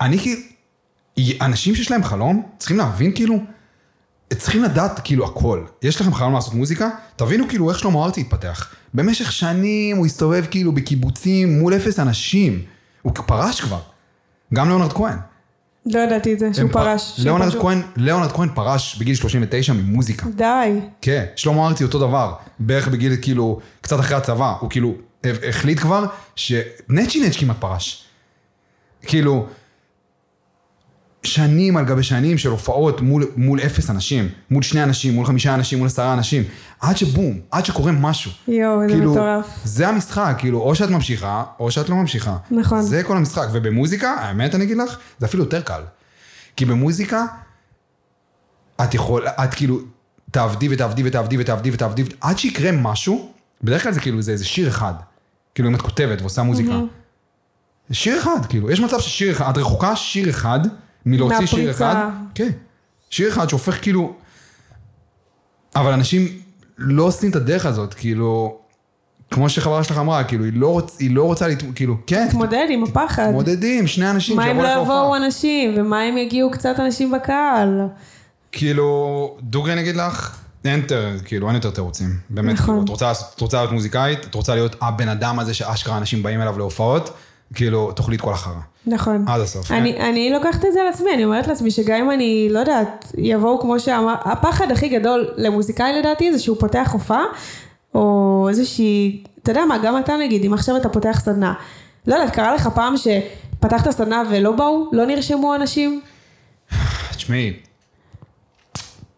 אני 0.00 0.18
כאילו... 0.18 0.40
אנשים 1.40 1.74
שיש 1.74 1.90
להם 1.90 2.04
חלום, 2.04 2.42
צריכים 2.58 2.76
להבין 2.78 3.12
כאילו, 3.14 3.36
צריכים 4.38 4.62
לדעת 4.62 5.00
כאילו 5.04 5.26
הכל. 5.26 5.64
יש 5.82 6.00
לכם 6.00 6.14
חלום 6.14 6.32
לעשות 6.34 6.54
מוזיקה? 6.54 6.88
תבינו 7.16 7.48
כאילו 7.48 7.70
איך 7.70 7.78
שלמה 7.78 8.04
ארצי 8.04 8.20
התפתח. 8.20 8.74
במשך 8.94 9.32
שנים 9.32 9.96
הוא 9.96 10.06
הסתובב 10.06 10.44
כאילו 10.50 10.72
בקיבוצים 10.72 11.58
מול 11.58 11.76
אפס 11.76 11.98
אנשים. 12.00 12.62
הוא 13.02 13.12
פרש 13.26 13.60
כבר. 13.60 13.80
גם 14.54 14.68
ליאונרד 14.68 14.92
כהן. 14.92 15.18
לא 15.86 16.00
ידעתי 16.00 16.32
את 16.34 16.38
זה, 16.38 16.54
שהוא 16.54 16.70
פרש. 16.70 17.20
ליאונרד 17.24 17.60
כהן, 17.60 17.82
ליאונרד 17.96 18.32
כהן 18.32 18.48
פרש 18.54 18.96
בגיל 18.96 19.14
39 19.14 19.72
ממוזיקה. 19.72 20.26
די. 20.36 20.80
כן, 21.00 21.24
שלמה 21.36 21.66
ארצי 21.68 21.84
אותו 21.84 21.98
דבר, 21.98 22.34
בערך 22.58 22.88
בגיל 22.88 23.16
כאילו, 23.22 23.60
קצת 23.80 24.00
אחרי 24.00 24.16
הצבא, 24.16 24.54
הוא 24.60 24.70
כאילו 24.70 24.94
החליט 25.48 25.80
כבר 25.80 26.04
שנצ'י 26.36 27.26
נץ' 27.26 27.36
כמעט 27.36 27.56
פרש. 27.60 28.04
כאילו, 29.02 29.46
שנים 31.22 31.76
על 31.76 31.84
גבי 31.84 32.02
שנים 32.02 32.38
של 32.38 32.48
הופעות 32.48 33.00
מול, 33.00 33.26
מול 33.36 33.60
אפס 33.60 33.90
אנשים, 33.90 34.28
מול 34.50 34.62
שני 34.62 34.82
אנשים, 34.82 35.14
מול 35.14 35.26
חמישה 35.26 35.54
אנשים, 35.54 35.78
מול 35.78 35.86
עשרה 35.86 36.12
אנשים, 36.12 36.42
עד 36.80 36.96
שבום, 36.96 37.40
עד 37.50 37.64
שקורה 37.64 37.92
משהו. 37.92 38.30
יואו, 38.48 38.80
זה 38.80 38.88
כאילו, 38.88 39.12
מטורף. 39.12 39.46
זה 39.64 39.88
המשחק, 39.88 40.34
כאילו, 40.38 40.60
או 40.60 40.74
שאת 40.74 40.90
ממשיכה, 40.90 41.44
או 41.60 41.70
שאת 41.70 41.88
לא 41.88 41.96
ממשיכה. 41.96 42.36
נכון. 42.50 42.82
זה 42.82 43.02
כל 43.02 43.16
המשחק, 43.16 43.46
ובמוזיקה, 43.52 44.10
האמת 44.10 44.54
אני 44.54 44.64
אגיד 44.64 44.76
לך, 44.76 44.96
זה 45.18 45.26
אפילו 45.26 45.42
יותר 45.44 45.60
קל. 45.60 45.80
כי 46.56 46.64
במוזיקה, 46.64 47.24
את 48.84 48.94
יכול, 48.94 49.26
את 49.26 49.54
כאילו, 49.54 49.78
תעבדי 50.30 50.68
ותעבדי 50.70 51.02
ותעבדי 51.04 51.36
ותעבדי 51.38 51.70
ותעבדי, 51.70 52.02
עד 52.20 52.38
שיקרה 52.38 52.72
משהו, 52.72 53.32
בדרך 53.62 53.82
כלל 53.82 53.92
זה 53.92 54.00
כאילו, 54.00 54.22
זה 54.22 54.32
איזה 54.32 54.44
שיר 54.44 54.68
אחד. 54.68 54.94
כאילו, 55.54 55.68
אם 55.68 55.74
את 55.74 55.82
כותבת 55.82 56.20
ועושה 56.20 56.42
מוזיקה. 56.42 56.72
שיר 57.92 58.18
אחד, 58.18 58.46
כאילו, 58.48 58.70
יש 58.70 58.80
מצב 58.80 59.00
ששיר 59.00 59.32
אחד, 59.32 59.50
את 59.50 59.58
רחוקה 59.58 59.96
שיר 59.96 60.30
אחד, 60.30 60.60
מלהוציא 61.06 61.46
שיר. 61.46 61.70
אחד. 61.70 62.06
כן. 62.34 62.50
שיר 63.10 63.28
אחד 63.28 63.48
שהופך 63.48 63.82
כאילו... 63.82 64.14
אבל 65.76 65.92
אנשים 65.92 66.28
לא 66.78 67.02
עושים 67.02 67.30
את 67.30 67.36
הדרך 67.36 67.66
הזאת, 67.66 67.94
כאילו... 67.94 68.58
כמו 69.30 69.48
שחברה 69.48 69.84
שלך 69.84 69.98
אמרה, 69.98 70.24
כאילו, 70.24 70.44
היא 70.44 70.52
לא, 70.54 70.66
רוצ, 70.66 70.96
היא 70.98 71.14
לא 71.14 71.24
רוצה, 71.24 71.48
להת... 71.48 71.62
כאילו, 71.74 71.96
כן, 72.06 72.26
תתמודד 72.28 72.66
עם 72.70 72.84
הפחד. 72.84 73.26
מתמודדים, 73.28 73.86
שני 73.86 74.10
אנשים 74.10 74.36
מה 74.36 74.44
אם 74.44 74.48
שיבואו 74.48 74.64
לא 74.64 74.74
לך 74.74 74.82
יבואו. 74.82 75.16
אנשים, 75.16 75.74
ומה 75.76 76.08
אם 76.08 76.18
יגיעו 76.18 76.50
קצת 76.50 76.74
אנשים 76.80 77.12
בקהל? 77.12 77.80
כאילו, 78.52 79.36
דוגרי 79.40 79.72
אני 79.72 79.80
אגיד 79.80 79.96
לך, 79.96 80.36
אין 80.64 80.80
יותר, 80.80 81.10
כאילו, 81.24 81.46
אין 81.46 81.54
יותר 81.54 81.70
תירוצים. 81.70 82.08
באמת, 82.30 82.54
נכון. 82.54 82.66
כאילו, 82.66 82.84
את 82.84 82.88
רוצה, 82.88 83.12
את 83.34 83.40
רוצה 83.40 83.56
להיות 83.56 83.72
מוזיקאית, 83.72 84.24
את 84.24 84.34
רוצה 84.34 84.54
להיות 84.54 84.76
הבן 84.80 85.08
אדם 85.08 85.38
הזה 85.38 85.54
שאשכרה 85.54 85.98
אנשים 85.98 86.22
באים 86.22 86.40
אליו 86.40 86.58
להופעות, 86.58 87.10
כאילו, 87.54 87.92
תאכלי 87.92 88.16
את 88.16 88.20
כל 88.20 88.32
החרא. 88.32 88.60
נכון. 88.86 89.24
עד 89.28 89.40
הסוף. 89.40 89.70
אני, 89.70 90.00
אני 90.08 90.30
לוקחת 90.30 90.64
את 90.64 90.72
זה 90.72 90.80
על 90.80 90.86
עצמי, 90.86 91.14
אני 91.14 91.24
אומרת 91.24 91.46
לעצמי 91.46 91.70
שגם 91.70 91.96
אם 91.96 92.10
אני, 92.10 92.48
לא 92.50 92.58
יודעת, 92.58 93.12
יבואו 93.18 93.60
כמו 93.60 93.80
שאמר, 93.80 94.14
הפחד 94.24 94.70
הכי 94.70 94.88
גדול 94.88 95.28
למוזיקאי 95.36 95.92
לדעתי 95.98 96.32
זה 96.32 96.38
שהוא 96.38 96.56
פותח 96.60 96.90
הופעה, 96.92 97.24
או 97.94 98.46
איזושהי, 98.48 99.22
אתה 99.42 99.50
יודע 99.50 99.64
מה, 99.64 99.78
גם 99.78 99.98
אתה 99.98 100.16
נגיד, 100.16 100.44
אם 100.44 100.54
עכשיו 100.54 100.76
אתה 100.76 100.88
פותח 100.88 101.20
סדנה, 101.24 101.54
לא 102.06 102.14
יודעת, 102.14 102.34
קרה 102.34 102.54
לך 102.54 102.68
פעם 102.74 102.94
שפתחת 102.96 103.90
סדנה 103.90 104.22
ולא 104.30 104.52
באו? 104.52 104.90
לא 104.92 105.06
נרשמו 105.06 105.54
אנשים? 105.54 106.00
תשמעי, 107.10 107.52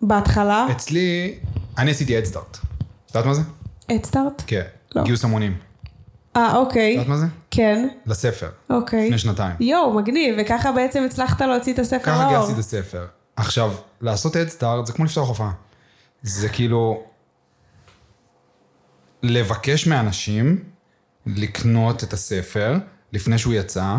בהתחלה? 0.02 0.66
אצלי, 0.70 1.34
אני 1.78 1.90
עשיתי 1.90 2.18
אדסטארט. 2.18 2.58
את 3.06 3.14
יודעת 3.14 3.26
מה 3.26 3.34
זה? 3.34 3.42
אדסטארט? 3.90 4.42
כן. 4.46 4.62
לא. 4.96 5.02
גיוס 5.02 5.24
המונים. 5.24 5.54
אה, 6.36 6.50
את 6.50 6.54
אוקיי. 6.54 6.90
יודעת 6.90 7.08
מה 7.08 7.16
זה? 7.16 7.26
כן. 7.50 7.88
לספר. 8.06 8.48
אוקיי. 8.70 9.04
לפני 9.04 9.18
שנתיים. 9.18 9.56
יואו, 9.60 9.94
מגניב, 9.94 10.34
וככה 10.38 10.72
בעצם 10.72 11.02
הצלחת 11.06 11.40
להוציא 11.40 11.72
את 11.74 11.78
הספר 11.78 12.04
ככה 12.04 12.22
לאור. 12.22 12.36
גייסתי 12.36 12.52
את 12.52 12.58
הספר. 12.58 13.06
עכשיו, 13.36 13.72
לעשות 14.00 14.36
אדסטארט 14.36 14.86
זה 14.86 14.92
כמו 14.92 15.04
לפתוח 15.04 15.28
הופעה. 15.28 15.52
זה 16.22 16.48
כאילו... 16.48 17.02
לבקש 19.24 19.86
מאנשים 19.86 20.64
לקנות 21.26 22.04
את 22.04 22.12
הספר 22.12 22.78
לפני 23.12 23.38
שהוא 23.38 23.54
יצא, 23.54 23.96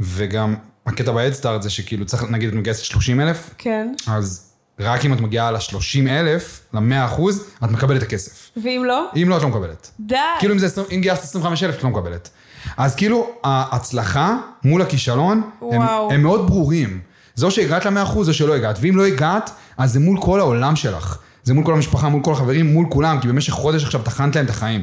וגם 0.00 0.54
הקטע 0.86 1.12
בהדסטארט 1.12 1.62
זה 1.62 1.70
שכאילו 1.70 2.06
צריך, 2.06 2.22
נגיד 2.22 2.48
את 2.48 2.54
מגייסת 2.54 2.84
30 2.84 3.20
אלף, 3.20 3.54
כן. 3.58 3.94
אז 4.06 4.47
רק 4.80 5.04
אם 5.04 5.12
את 5.12 5.20
מגיעה 5.20 5.50
ל-30 5.50 6.08
אלף, 6.08 6.60
ל-100 6.74 7.04
אחוז, 7.04 7.44
את 7.64 7.70
מקבלת 7.70 8.02
את 8.02 8.06
הכסף. 8.06 8.50
ואם 8.62 8.82
לא? 8.86 9.06
אם 9.22 9.28
לא, 9.28 9.36
את 9.36 9.42
לא 9.42 9.48
מקבלת. 9.48 9.90
די. 10.00 10.16
כאילו 10.38 10.54
אם, 10.54 10.58
זה, 10.58 10.66
20 10.66 10.86
אם 10.90 11.00
גייסת 11.00 11.22
25 11.22 11.62
אלף, 11.62 11.78
את 11.78 11.82
לא 11.82 11.90
מקבלת. 11.90 12.30
אז 12.76 12.94
כאילו, 12.94 13.30
ההצלחה 13.44 14.36
מול 14.64 14.82
הכישלון, 14.82 15.50
הם. 15.72 15.82
הם 16.10 16.22
מאוד 16.22 16.46
ברורים. 16.46 17.00
זו 17.34 17.50
שהגעת 17.50 17.86
ל-100% 17.86 18.16
או 18.16 18.32
שלא 18.32 18.54
הגעת, 18.54 18.78
ואם 18.80 18.96
לא 18.96 19.06
הגעת, 19.06 19.50
אז 19.78 19.92
זה 19.92 20.00
מול 20.00 20.20
כל 20.20 20.40
העולם 20.40 20.76
שלך. 20.76 21.18
זה 21.42 21.54
מול 21.54 21.64
כל 21.64 21.72
המשפחה, 21.72 22.08
מול 22.08 22.22
כל 22.22 22.32
החברים, 22.32 22.72
מול 22.72 22.86
כולם, 22.90 23.20
כי 23.20 23.28
במשך 23.28 23.52
חודש 23.52 23.84
עכשיו 23.84 24.02
טחנת 24.02 24.36
להם 24.36 24.44
את 24.44 24.50
החיים. 24.50 24.82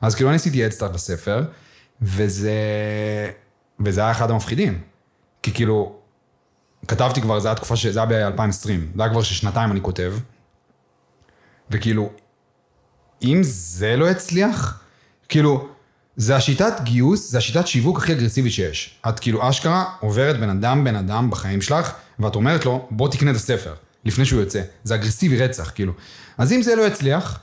אז 0.00 0.14
כאילו 0.14 0.28
אני 0.28 0.36
עשיתי 0.36 0.66
אדסטארט 0.66 0.90
בספר, 0.90 1.42
וזה... 2.02 2.52
וזה 3.80 4.00
היה 4.00 4.10
אחד 4.10 4.30
המפחידים. 4.30 4.78
כי 5.42 5.52
כאילו, 5.52 5.99
כתבתי 6.88 7.20
כבר, 7.20 7.40
זה 7.40 7.48
היה 7.48 7.54
תקופה 7.54 7.76
ש... 7.76 7.86
זה 7.86 8.02
היה 8.02 8.30
ב-2020, 8.30 8.66
זה 8.96 9.02
היה 9.02 9.10
כבר 9.10 9.22
ששנתיים 9.22 9.72
אני 9.72 9.80
כותב, 9.82 10.14
וכאילו, 11.70 12.10
אם 13.22 13.40
זה 13.42 13.96
לא 13.96 14.10
יצליח, 14.10 14.80
כאילו, 15.28 15.68
זה 16.16 16.36
השיטת 16.36 16.72
גיוס, 16.82 17.30
זה 17.30 17.38
השיטת 17.38 17.66
שיווק 17.66 17.98
הכי 17.98 18.12
אגרסיבית 18.12 18.52
שיש. 18.52 19.00
את 19.08 19.20
כאילו 19.20 19.48
אשכרה 19.48 19.84
עוברת 20.00 20.40
בן 20.40 20.50
אדם 20.50 20.84
בן 20.84 20.96
אדם 20.96 21.30
בחיים 21.30 21.62
שלך, 21.62 21.92
ואת 22.18 22.34
אומרת 22.34 22.64
לו, 22.64 22.88
בוא 22.90 23.08
תקנה 23.08 23.30
את 23.30 23.36
הספר, 23.36 23.74
לפני 24.04 24.24
שהוא 24.24 24.40
יוצא. 24.40 24.62
זה 24.84 24.94
אגרסיבי 24.94 25.36
רצח, 25.36 25.70
כאילו. 25.74 25.92
אז 26.38 26.52
אם 26.52 26.62
זה 26.62 26.76
לא 26.76 26.82
יצליח, 26.82 27.40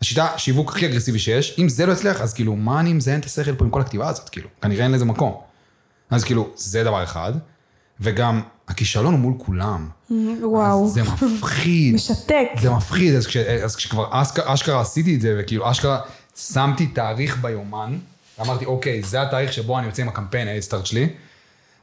השיטה 0.00 0.28
שיווק 0.36 0.70
הכי 0.70 0.86
אגרסיבי 0.86 1.18
שיש, 1.18 1.56
אם 1.58 1.68
זה 1.68 1.86
לא 1.86 1.92
יצליח, 1.92 2.20
אז 2.20 2.34
כאילו, 2.34 2.56
מה 2.56 2.80
אני 2.80 2.92
מזיין 2.92 3.20
את 3.20 3.24
השכל 3.24 3.54
פה 3.54 3.64
עם 3.64 3.70
כל 3.70 3.80
הכתיבה 3.80 4.08
הזאת, 4.08 4.28
כאילו? 4.28 4.48
כנראה 4.62 4.84
אין 4.84 4.92
לזה 4.92 5.04
מקום. 5.04 5.40
אז 6.10 6.24
כאילו, 6.24 6.50
זה 6.56 6.84
דבר 6.84 7.04
אחד, 7.04 7.32
וגם, 8.00 8.42
הכישלון 8.72 9.12
הוא 9.12 9.20
מול 9.20 9.34
כולם. 9.38 9.88
וואו. 10.42 10.84
אז 10.86 10.92
זה 10.92 11.02
מפחיד. 11.02 11.94
משתק. 11.94 12.46
זה 12.60 12.70
מפחיד, 12.70 13.14
אז, 13.14 13.26
כש, 13.26 13.36
אז 13.36 13.76
כשכבר 13.76 14.08
אשכרה, 14.22 14.54
אשכרה 14.54 14.80
עשיתי 14.80 15.14
את 15.14 15.20
זה, 15.20 15.36
וכאילו 15.40 15.70
אשכרה 15.70 16.00
שמתי 16.36 16.86
תאריך 16.86 17.38
ביומן, 17.40 17.98
ואמרתי, 18.38 18.64
אוקיי, 18.64 19.02
זה 19.02 19.22
התאריך 19.22 19.52
שבו 19.52 19.78
אני 19.78 19.86
יוצא 19.86 20.02
עם 20.02 20.08
הקמפיין 20.08 20.48
האדסטארט 20.48 20.86
שלי, 20.86 21.08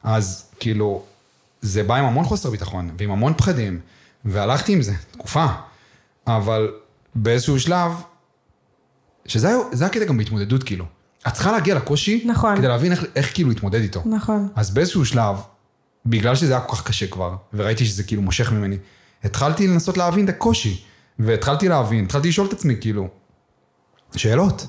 אז 0.03 0.45
כאילו, 0.59 1.03
זה 1.61 1.83
בא 1.83 1.95
עם 1.95 2.05
המון 2.05 2.25
חוסר 2.25 2.49
ביטחון, 2.49 2.89
ועם 2.99 3.11
המון 3.11 3.33
פחדים, 3.37 3.79
והלכתי 4.25 4.73
עם 4.73 4.81
זה, 4.81 4.93
תקופה. 5.11 5.45
אבל 6.27 6.71
באיזשהו 7.15 7.59
שלב, 7.59 7.91
שזה 9.25 9.47
היה- 9.47 9.85
הקטע 9.87 10.05
גם 10.05 10.17
בהתמודדות, 10.17 10.63
כאילו. 10.63 10.85
את 11.27 11.33
צריכה 11.33 11.51
להגיע 11.51 11.75
לקושי, 11.75 12.23
נכון. 12.27 12.57
כדי 12.57 12.67
להבין 12.67 12.91
איך, 12.91 13.03
איך 13.15 13.33
כאילו 13.33 13.49
להתמודד 13.49 13.81
איתו. 13.81 14.01
נכון. 14.05 14.47
אז 14.55 14.71
באיזשהו 14.71 15.05
שלב, 15.05 15.35
בגלל 16.05 16.35
שזה 16.35 16.51
היה 16.53 16.61
כל 16.61 16.75
כך 16.75 16.87
קשה 16.87 17.07
כבר, 17.07 17.35
וראיתי 17.53 17.85
שזה 17.85 18.03
כאילו 18.03 18.21
מושך 18.21 18.51
ממני, 18.51 18.77
התחלתי 19.23 19.67
לנסות 19.67 19.97
להבין 19.97 20.25
את 20.25 20.29
הקושי, 20.29 20.83
והתחלתי 21.19 21.67
להבין, 21.67 22.05
התחלתי 22.05 22.27
לשאול 22.27 22.47
את 22.47 22.53
עצמי, 22.53 22.75
כאילו, 22.81 23.07
שאלות. 24.15 24.67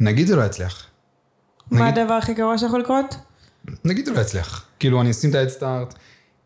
נגיד 0.00 0.26
זה 0.26 0.36
לא 0.36 0.42
יצליח. 0.42 0.86
מה 1.70 1.80
נגיד, 1.90 1.98
הדבר 1.98 2.14
הכי 2.14 2.34
גרוע 2.34 2.58
שיכול 2.58 2.80
לקרות? 2.80 3.16
נגיד 3.84 4.06
זה 4.06 4.12
לא 4.12 4.20
יצליח. 4.20 4.64
כאילו, 4.78 5.00
אני 5.00 5.10
אשים 5.10 5.30
את 5.30 5.34
האדסטארט, 5.34 5.94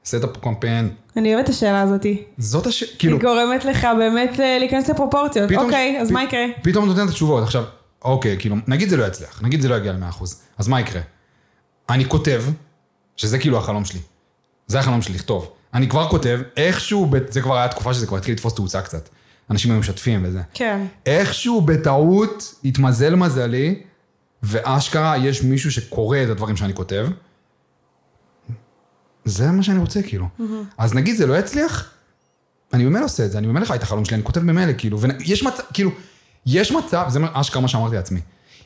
אעשה 0.06 0.16
את 0.16 0.24
הקמפיין, 0.24 0.94
אני 1.16 1.34
אוהבת 1.34 1.48
את 1.48 1.54
השאלה 1.54 1.82
הזאתי. 1.82 2.22
זאת 2.38 2.66
הש... 2.66 2.84
כאילו, 2.98 3.16
היא 3.16 3.22
גורמת 3.24 3.64
לך 3.64 3.86
באמת 3.98 4.40
אה, 4.40 4.58
להיכנס 4.58 4.90
לפרופורציות. 4.90 5.52
אוקיי, 5.52 5.98
אז 6.00 6.08
פ- 6.08 6.12
מה 6.12 6.24
יקרה? 6.24 6.44
פתאום 6.62 6.86
נותן 6.86 7.04
את 7.04 7.08
התשובות. 7.08 7.42
עכשיו, 7.42 7.64
אוקיי, 8.04 8.36
כאילו, 8.38 8.56
נגיד 8.68 8.88
זה 8.88 8.96
לא 8.96 9.04
יצליח, 9.04 9.42
נגיד 9.42 9.60
זה 9.60 9.68
לא 9.68 9.74
יגיע 9.74 9.92
ל-100%, 9.92 10.24
אז 10.58 10.68
מה 10.68 10.80
יקרה? 10.80 11.00
אני 11.90 12.08
כותב, 12.08 12.44
שזה 13.16 13.38
כאילו 13.38 13.58
החלום 13.58 13.84
שלי. 13.84 14.00
זה 14.66 14.78
החלום 14.80 15.02
שלי, 15.02 15.14
לכתוב. 15.14 15.50
אני 15.74 15.88
כבר 15.88 16.08
כותב, 16.08 16.40
איכשהו, 16.56 17.10
זה 17.28 17.42
כבר 17.42 17.56
היה 17.56 17.68
תקופה 17.68 17.94
שזה 17.94 18.06
כבר 18.06 18.16
התחיל 18.16 18.34
לתפוס 18.34 18.54
תאוצה 18.54 18.82
קצת. 18.82 19.08
אנשים 19.50 19.70
היו 19.70 19.80
משתפים 19.80 20.24
וזה. 20.24 20.40
כן. 20.54 20.86
איכשהו 21.06 21.60
בטעות 21.60 22.54
התמזל 22.64 23.14
מזלי, 23.14 23.82
ואשכרה 24.42 25.16
יש 25.16 25.42
מישהו 25.42 25.72
שקורא 25.72 26.18
את 26.24 26.28
הדברים 26.28 26.56
שאני 26.56 26.74
כותב. 26.74 27.06
זה 29.24 29.50
מה 29.50 29.62
שאני 29.62 29.78
רוצה, 29.78 30.02
כאילו. 30.02 30.26
אז 30.78 30.94
נגיד 30.94 31.16
זה 31.16 31.26
לא 31.26 31.38
יצליח, 31.38 31.90
אני 32.72 32.84
ממילא 32.84 33.04
עושה 33.04 33.24
את 33.24 33.32
זה, 33.32 33.38
אני 33.38 33.46
ממילא 33.46 33.64
חי 33.64 33.74
את 33.74 33.82
החלום 33.82 34.04
שלי, 34.04 34.14
אני 34.14 34.24
כותב 34.24 34.40
ממילא, 34.40 34.72
כאילו, 34.78 35.00
ויש 35.00 35.42
מצב, 35.42 35.62
כאילו, 35.72 35.90
יש 36.46 36.72
מצב, 36.72 37.04
זה 37.08 37.20
אשכרה 37.32 37.62
מה 37.62 37.68
שאמרתי 37.68 37.96
לעצמי, 37.96 38.20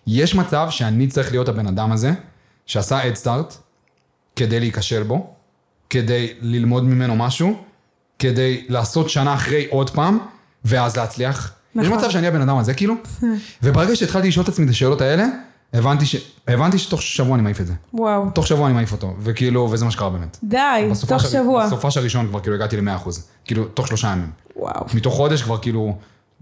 יש 0.06 0.34
מצב 0.34 0.66
שאני 0.70 1.06
צריך 1.06 1.30
להיות 1.30 1.48
הבן 1.48 1.66
אדם 1.66 1.92
הזה, 1.92 2.12
שעשה 2.66 3.08
אדסטארט, 3.08 3.56
כדי 4.36 4.60
להיכשל 4.60 5.02
בו, 5.02 5.34
כדי 5.90 6.32
ללמוד 6.40 6.84
ממנו 6.84 7.16
משהו, 7.16 7.56
כדי 8.18 8.64
לעשות 8.68 9.10
שנה 9.10 9.34
אחרי 9.34 9.66
עוד 9.70 9.90
פעם, 9.90 10.18
ואז 10.64 10.96
להצליח. 10.96 11.52
יש 11.76 11.86
נכון. 11.86 11.98
מצב 11.98 12.10
שאני 12.10 12.26
הבן 12.26 12.40
אדם 12.40 12.56
הזה, 12.58 12.74
כאילו, 12.74 12.94
וברגע 13.62 13.96
שהתחלתי 13.96 14.28
לשאול 14.28 14.44
את 14.44 14.48
עצמי 14.48 14.64
את 14.64 14.70
השאלות 14.70 15.00
האלה, 15.00 15.26
הבנתי, 15.72 16.06
ש... 16.06 16.16
הבנתי 16.48 16.78
שתוך 16.78 17.02
שבוע 17.02 17.34
אני 17.34 17.42
מעיף 17.42 17.60
את 17.60 17.66
זה. 17.66 17.72
וואו. 17.94 18.30
תוך 18.34 18.46
שבוע 18.46 18.66
אני 18.66 18.74
מעיף 18.74 18.92
אותו, 18.92 19.14
וכאילו, 19.20 19.68
וזה 19.70 19.84
מה 19.84 19.90
שקרה 19.90 20.10
באמת. 20.10 20.38
די, 20.44 20.56
תוך 21.00 21.12
הר- 21.12 21.18
שבוע. 21.30 21.66
בסופש 21.66 21.96
הראשון 21.96 22.26
כבר 22.28 22.40
כאילו 22.40 22.54
הגעתי 22.56 22.76
ל-100%, 22.76 23.08
כאילו, 23.44 23.64
תוך 23.64 23.88
שלושה 23.88 24.08
ימים. 24.08 24.30
וואו. 24.56 24.84
מתוך 24.94 25.14
חודש 25.14 25.42
כבר 25.42 25.58
כאילו, 25.58 25.96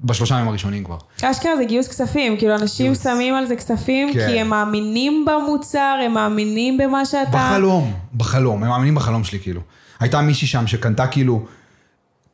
בשלושה 0.05 0.35
ימים 0.35 0.49
הראשונים 0.49 0.85
כבר. 0.85 0.97
אשכרה 1.23 1.57
זה 1.57 1.65
גיוס 1.65 1.89
כספים, 1.89 2.37
כאילו 2.37 2.55
אנשים 2.55 2.87
גיוס. 2.87 3.03
שמים 3.03 3.35
על 3.35 3.47
זה 3.47 3.57
כספים, 3.57 4.13
כן. 4.13 4.27
כי 4.27 4.41
הם 4.41 4.49
מאמינים 4.49 5.25
במוצר, 5.25 5.99
הם 6.07 6.15
מאמינים 6.15 6.79
במה 6.79 7.05
שאתה... 7.05 7.31
בחלום, 7.33 7.95
בחלום, 8.15 8.63
הם 8.63 8.69
מאמינים 8.69 8.95
בחלום 8.95 9.25
שלי 9.25 9.41
כאילו. 9.41 9.61
הייתה 10.01 10.21
מישהי 10.21 10.47
שם 10.47 10.67
שקנתה 10.67 11.07
כאילו 11.07 11.47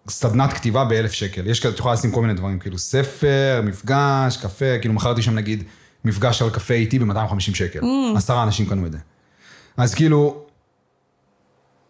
סדנת 0.09 0.53
כתיבה 0.53 0.85
באלף 0.85 1.13
שקל. 1.13 1.47
יש 1.47 1.61
כזה, 1.61 1.75
את 1.75 1.79
יכולה 1.79 1.95
לשים 1.95 2.11
כל 2.11 2.23
מיני 2.23 2.35
דברים, 2.35 2.59
כאילו 2.59 2.79
ספר, 2.79 3.61
מפגש, 3.65 4.37
קפה, 4.37 4.79
כאילו 4.81 4.95
מכרתי 4.95 5.23
שם 5.23 5.35
נגיד 5.35 5.65
מפגש 6.05 6.43
על 6.43 6.51
קפה 6.51 6.75
איתי 6.75 6.99
ב-250 6.99 7.39
שקל. 7.41 7.81
עשרה 8.17 8.43
אנשים 8.43 8.67
קנו 8.67 8.87
את 8.87 8.93
זה. 8.93 8.99
אז 9.77 9.95
כאילו, 9.95 10.45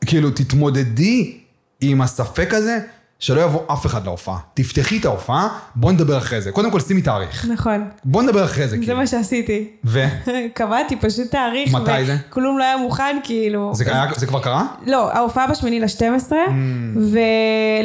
כאילו 0.06 0.30
תתמודדי 0.30 1.38
עם 1.80 2.02
הספק 2.02 2.54
הזה, 2.54 2.78
שלא 3.22 3.40
יבוא 3.40 3.60
אף 3.72 3.86
אחד 3.86 4.04
להופעה. 4.04 4.38
תפתחי 4.54 4.98
את 4.98 5.04
ההופעה, 5.04 5.48
בוא 5.74 5.92
נדבר 5.92 6.18
אחרי 6.18 6.40
זה. 6.40 6.52
קודם 6.52 6.70
כל 6.70 6.80
שימי 6.80 7.02
תאריך. 7.02 7.46
נכון, 7.52 7.88
בוא 8.04 8.22
נדבר 8.22 8.44
אחרי 8.44 8.64
זה, 8.68 8.70
זה 8.76 8.82
כאילו. 8.82 8.96
מה 8.96 9.06
שעשיתי. 9.06 9.68
ו? 9.84 10.04
קבעתי 10.54 10.96
פשוט 10.96 11.30
תאריך. 11.30 11.74
מתי 11.74 12.04
זה? 12.04 12.16
כלום 12.30 12.58
לא 12.58 12.64
היה 12.64 12.76
מוכן, 12.76 13.16
כאילו. 13.24 13.70
זה, 13.74 13.84
היה, 13.86 14.06
זה 14.16 14.26
כבר 14.26 14.40
קרה? 14.40 14.66
לא, 14.86 15.12
ההופעה 15.12 15.46
בשמיני 15.46 15.80
ל-12, 15.80 16.32
Mm. 16.32 16.34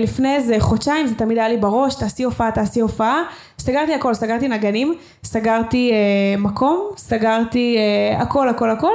ולפני 0.01 0.35
איזה 0.35 0.55
חודשיים 0.59 1.07
זה 1.07 1.15
תמיד 1.15 1.37
היה 1.37 1.49
לי 1.49 1.57
בראש, 1.57 1.95
תעשי 1.95 2.23
הופעה, 2.23 2.51
תעשי 2.51 2.79
הופעה. 2.79 3.21
סגרתי 3.59 3.93
הכל, 3.93 4.13
סגרתי 4.13 4.47
נגנים, 4.47 4.93
סגרתי 5.23 5.91
אה, 5.91 6.37
מקום, 6.41 6.89
סגרתי 6.97 7.75
אה, 7.77 8.21
הכל, 8.21 8.49
הכל, 8.49 8.69
הכל, 8.69 8.91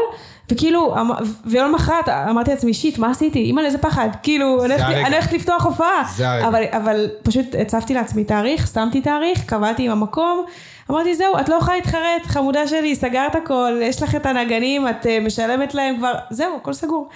וכאילו, 0.53 1.01
אמ- 1.01 1.11
ויום 1.47 1.69
למחרת 1.69 2.09
אמרתי 2.09 2.51
לעצמי, 2.51 2.75
שיט, 2.75 2.99
מה 2.99 3.11
עשיתי? 3.11 3.39
אימא'לה, 3.39 3.67
איזה 3.67 3.79
פחד. 3.79 4.09
כאילו, 4.23 4.65
אני 4.65 4.75
הולכת- 4.75 5.33
לפתוח 5.33 5.65
הופעה. 5.67 6.03
אבל, 6.49 6.63
אבל 6.71 7.09
פשוט 7.23 7.47
הצבתי 7.61 7.95
לעצמי 7.95 8.25
תאריך, 8.25 8.67
שמתי 8.75 9.01
תאריך, 9.01 9.45
קבעתי 9.47 9.85
עם 9.85 9.91
המקום, 9.91 10.45
אמרתי, 10.91 11.15
זהו, 11.17 11.39
את 11.41 11.49
לא 11.49 11.55
יכולה 11.55 11.77
להתחרט, 11.77 12.23
חמודה 12.27 12.67
שלי, 12.67 12.95
סגרת 12.97 13.35
הכל, 13.35 13.73
יש 13.83 14.03
לך 14.03 14.15
את 14.15 14.27
הנגנים, 14.27 14.89
את 14.89 15.07
אה, 15.07 15.19
משלמת 15.21 15.75
להם 15.75 15.97
כבר, 15.97 16.13
זהו, 16.31 16.57
הכל 16.57 16.73
סגור. 16.73 17.09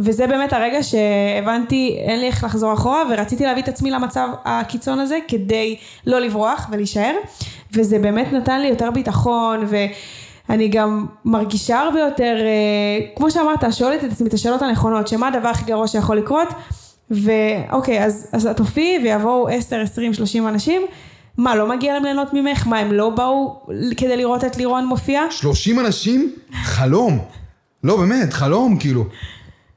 וזה 0.00 0.26
באמת 0.26 0.52
הרגע 0.52 0.78
שהבנתי, 0.82 1.96
אין 1.98 2.20
לי 2.20 2.26
איך 2.26 2.44
לחזור 2.44 2.72
אחורה, 2.72 3.02
ורציתי 3.10 3.44
להביא 3.44 3.62
את 3.62 3.68
עצמי 3.68 3.90
למצב 3.90 4.28
הקיצון 4.44 4.98
הזה, 4.98 5.18
כדי 5.28 5.76
לא 6.06 6.18
לברוח 6.20 6.68
ולהישאר, 6.72 7.14
וזה 7.72 7.98
באמת 7.98 8.32
נתן 8.32 8.60
לי 8.60 8.68
יותר 8.68 8.90
ביטחון, 8.90 9.66
ואני 10.48 10.68
גם 10.68 11.06
מרגישה 11.24 11.78
הרבה 11.80 12.00
יותר, 12.00 12.36
אה, 12.40 13.06
כמו 13.16 13.30
שאמרת, 13.30 13.64
שואלת 13.72 14.04
את 14.04 14.12
עצמי 14.12 14.28
את 14.28 14.34
השאלות 14.34 14.62
הנכונות, 14.62 15.08
שמה 15.08 15.28
הדבר 15.28 15.48
הכי 15.48 15.64
גרוע 15.64 15.88
שיכול 15.88 16.16
לקרות, 16.16 16.48
ואוקיי, 17.10 18.04
אז, 18.04 18.28
אז 18.32 18.46
את 18.46 18.56
תופיעי 18.56 18.98
ויבואו 19.04 19.48
10, 19.48 19.80
20, 19.80 20.14
30 20.14 20.48
אנשים, 20.48 20.82
מה, 21.38 21.56
לא 21.56 21.68
מגיע 21.68 21.94
להם 21.94 22.04
ליהנות 22.04 22.28
ממך? 22.32 22.66
מה, 22.66 22.78
הם 22.78 22.92
לא 22.92 23.10
באו 23.10 23.62
כדי 23.96 24.16
לראות 24.16 24.44
את 24.44 24.56
לירון 24.56 24.86
מופיע? 24.86 25.22
30 25.30 25.80
אנשים? 25.80 26.32
חלום. 26.52 27.18
לא, 27.84 27.96
באמת, 27.96 28.32
חלום, 28.32 28.78
כאילו. 28.78 29.04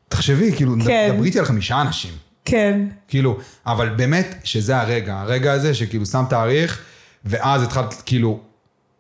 תחשבי, 0.10 0.52
כאילו, 0.52 0.76
כן. 0.86 1.12
דברי 1.14 1.28
איתי 1.28 1.40
על 1.40 1.46
חמישה 1.46 1.82
אנשים. 1.82 2.12
כן, 2.46 2.82
כאילו, 3.08 3.38
אבל 3.66 3.90
באמת 3.90 4.36
שזה 4.44 4.78
הרגע, 4.78 5.20
הרגע 5.20 5.54
הזה 5.54 5.74
שכאילו 5.74 6.06
שם 6.06 6.24
תאריך, 6.30 6.82
ואז 7.26 7.64
התחלת 7.64 8.02
כאילו 8.06 8.40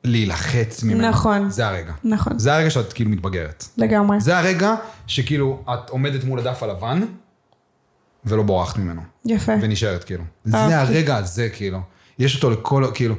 להילחץ 0.04 0.84
ממנו. 0.84 1.10
נכון. 1.10 1.50
זה 1.50 1.68
הרגע. 1.68 1.94
נכון, 2.04 2.40
זה 2.40 2.54
הרגע 2.54 2.70
שאת 2.70 2.94
כאילו 2.94 3.10
מתבגרת. 3.10 3.66
לגמרי. 3.78 4.20
זה 4.20 4.38
הרגע 4.38 4.76
שכאילו 5.08 5.64
את 5.74 5.90
עומדת 5.90 6.24
מול 6.24 6.40
הדף 6.40 6.64
הלבן, 6.64 7.02
ולא 8.26 8.44
בורחת 8.44 8.78
ממנו. 8.78 9.02
יפה. 9.26 9.52
ונשארת 9.62 10.04
כאילו. 10.04 10.24
זה 10.46 10.80
הרגע 10.80 11.16
הזה 11.16 11.50
כאילו. 11.50 11.80
יש 12.20 12.36
אותו 12.36 12.50
לכל, 12.50 12.86
כאילו... 12.94 13.16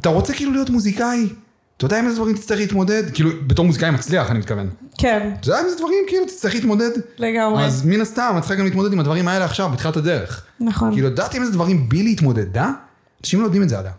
אתה 0.00 0.08
רוצה 0.08 0.34
כאילו 0.34 0.52
להיות 0.52 0.70
מוזיקאי? 0.70 1.28
אתה 1.76 1.84
יודע 1.84 1.98
עם 1.98 2.06
איזה 2.06 2.16
דברים 2.16 2.36
תצטרך 2.36 2.58
להתמודד? 2.58 3.02
כאילו, 3.14 3.30
בתור 3.46 3.64
מוזיקאי 3.64 3.90
מצליח, 3.90 4.30
אני 4.30 4.38
מתכוון. 4.38 4.70
כן, 4.98 5.34
אתה 5.40 5.48
יודע 5.48 5.60
עם 5.60 5.66
איזה 5.66 5.78
דברים 5.78 5.98
כאילו 6.08 6.26
תצטרך 6.26 6.54
להתמודד? 6.54 6.90
לגמרי. 7.18 7.64
אז 7.64 7.86
מן 7.86 8.00
הסתם, 8.00 8.34
את 8.36 8.42
צריכה 8.42 8.54
גם 8.54 8.64
להתמודד 8.64 8.92
עם 8.92 9.00
הדברים 9.00 9.28
האלה 9.28 9.44
עכשיו, 9.44 9.70
בתחילת 9.72 9.96
הדרך. 9.96 10.44
נכון. 10.60 10.92
כאילו, 10.92 11.08
יודעת 11.08 11.34
עם 11.34 11.42
איזה 11.42 11.52
דברים 11.52 11.88
בילי 11.88 12.12
התמודדה? 12.12 12.70
אנשים 13.20 13.40
לא 13.40 13.44
יודעים 13.44 13.62
את 13.62 13.68
זה 13.68 13.78
עליה. 13.78 13.90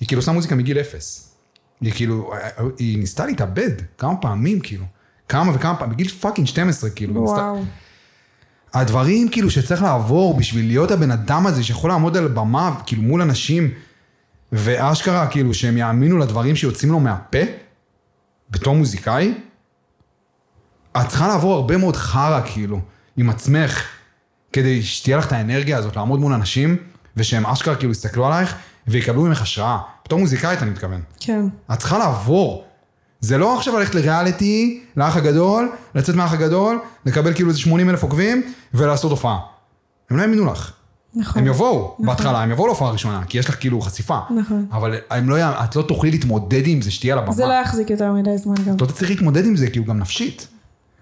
היא 0.00 0.08
כאילו 0.08 0.20
עושה 0.20 0.32
מוזיקה 0.32 0.54
מגיל 0.54 0.78
אפס. 0.80 1.34
היא 1.80 1.92
כאילו, 1.92 2.32
היא 2.78 2.98
ניסתה 2.98 3.26
להתאבד 3.26 3.70
כמה 3.98 4.16
פעמים, 4.16 4.60
כאילו. 4.60 4.84
כמה 5.28 5.52
וכמה 5.54 5.76
פעמים, 5.76 5.94
בגיל 5.94 6.08
fucking 6.08 6.46
12, 6.46 6.90
כאילו. 6.90 7.14
היא 7.14 7.20
ניסתה- 7.22 7.32
וואו. 7.40 7.62
הדברים 8.74 9.28
כאילו 9.28 9.50
שצריך 9.50 9.82
לעבור 9.82 10.36
בשביל 10.36 10.66
להיות 10.66 10.90
הבן 10.90 11.10
אדם 11.10 11.46
הזה 11.46 11.64
שיכול 11.64 11.90
לעמוד 11.90 12.16
על 12.16 12.28
במה, 12.28 12.80
כאילו 12.86 13.02
מול 13.02 13.22
אנשים, 13.22 13.70
ואשכרה 14.52 15.26
כאילו 15.26 15.54
שהם 15.54 15.76
יאמינו 15.76 16.18
לדברים 16.18 16.56
שיוצאים 16.56 16.92
לו 16.92 17.00
מהפה, 17.00 17.38
בתור 18.50 18.74
מוזיקאי, 18.74 19.34
את 21.00 21.08
צריכה 21.08 21.28
לעבור 21.28 21.54
הרבה 21.54 21.76
מאוד 21.76 21.96
חרא 21.96 22.40
כאילו, 22.44 22.80
עם 23.16 23.30
עצמך, 23.30 23.84
כדי 24.52 24.82
שתהיה 24.82 25.16
לך 25.16 25.26
את 25.26 25.32
האנרגיה 25.32 25.78
הזאת 25.78 25.96
לעמוד 25.96 26.20
מול 26.20 26.32
אנשים, 26.32 26.76
ושהם 27.16 27.46
אשכרה 27.46 27.76
כאילו 27.76 27.92
יסתכלו 27.92 28.26
עלייך, 28.26 28.54
ויקבלו 28.88 29.22
ממך 29.22 29.42
השראה. 29.42 29.78
בתור 30.04 30.18
מוזיקאית 30.18 30.62
אני 30.62 30.70
מתכוון. 30.70 31.00
כן, 31.20 31.46
את 31.72 31.78
צריכה 31.78 31.98
לעבור. 31.98 32.64
זה 33.20 33.38
לא 33.38 33.56
עכשיו 33.56 33.78
ללכת 33.78 33.94
לריאליטי, 33.94 34.82
לאח 34.96 35.16
הגדול, 35.16 35.72
לצאת 35.94 36.14
מהאח 36.14 36.32
הגדול, 36.32 36.80
לקבל 37.06 37.34
כאילו 37.34 37.48
איזה 37.48 37.60
80 37.60 37.90
אלף 37.90 38.02
עוקבים, 38.02 38.52
ולעשות 38.74 39.10
הופעה. 39.10 39.38
הם 40.10 40.16
לא 40.16 40.22
האמינו 40.22 40.52
לך. 40.52 40.72
נכון. 41.14 41.42
הם 41.42 41.48
יבואו 41.48 41.96
בהתחלה, 41.98 42.42
הם 42.42 42.50
יבואו 42.50 42.66
להופעה 42.66 42.88
הראשונה, 42.88 43.22
כי 43.28 43.38
יש 43.38 43.48
לך 43.48 43.60
כאילו 43.60 43.80
חשיפה. 43.80 44.18
נכון. 44.36 44.66
אבל 44.72 44.94
לא, 45.22 45.36
את 45.64 45.76
לא 45.76 45.82
תוכלי 45.82 46.10
להתמודד 46.10 46.66
עם 46.66 46.82
זה 46.82 46.90
שתהיה 46.90 47.14
על 47.14 47.18
הבמה. 47.18 47.32
זה 47.32 47.46
לא 47.46 47.52
יחזיק 47.52 47.90
יותר 47.90 48.12
מדי 48.12 48.38
זמן 48.38 48.54
גם. 48.66 48.76
את 48.76 48.80
לא 48.80 48.86
תצליחי 48.86 49.14
להתמודד 49.14 49.46
עם 49.46 49.56
זה, 49.56 49.70
כאילו 49.70 49.84
גם 49.84 49.98
נפשית. 49.98 50.48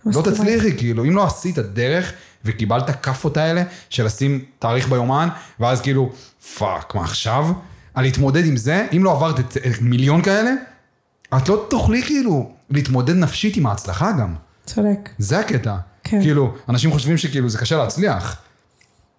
לא. 0.06 0.22
תצליחי, 0.22 0.76
כאילו, 0.76 1.04
אם 1.04 1.16
לא 1.16 1.26
עשית 1.26 1.58
דרך 1.58 2.12
וקיבלת 2.44 3.02
כאפות 3.02 3.36
האלה 3.36 3.62
של 3.90 4.04
לשים 4.04 4.44
תאריך 4.58 4.88
ביומן, 4.88 5.28
ואז 5.60 5.80
כאילו, 5.80 6.10
fuck, 6.54 6.94
מה 6.94 7.02
עכשיו? 7.02 7.46
על 7.94 8.04
להתמודד 8.04 8.46
עם 8.46 8.56
זה, 8.56 8.86
אם 8.96 9.04
לא 9.04 9.12
עברת 9.12 9.40
את 9.40 9.56
את 9.56 9.82
מיליון 9.82 10.22
כאלה, 10.22 10.50
את 11.36 11.48
לא 11.48 11.66
תוכלי 11.70 12.02
כאילו 12.02 12.50
להתמודד 12.70 13.14
נפשית 13.14 13.56
עם 13.56 13.66
ההצלחה 13.66 14.12
גם. 14.12 14.34
צודק. 14.66 15.08
זה 15.18 15.38
הקטע. 15.38 15.76
כן. 16.04 16.22
כאילו, 16.22 16.54
אנשים 16.68 16.90
חושבים 16.90 17.16
שכאילו 17.18 17.48
זה 17.48 17.58
קשה 17.58 17.76
להצליח. 17.76 18.36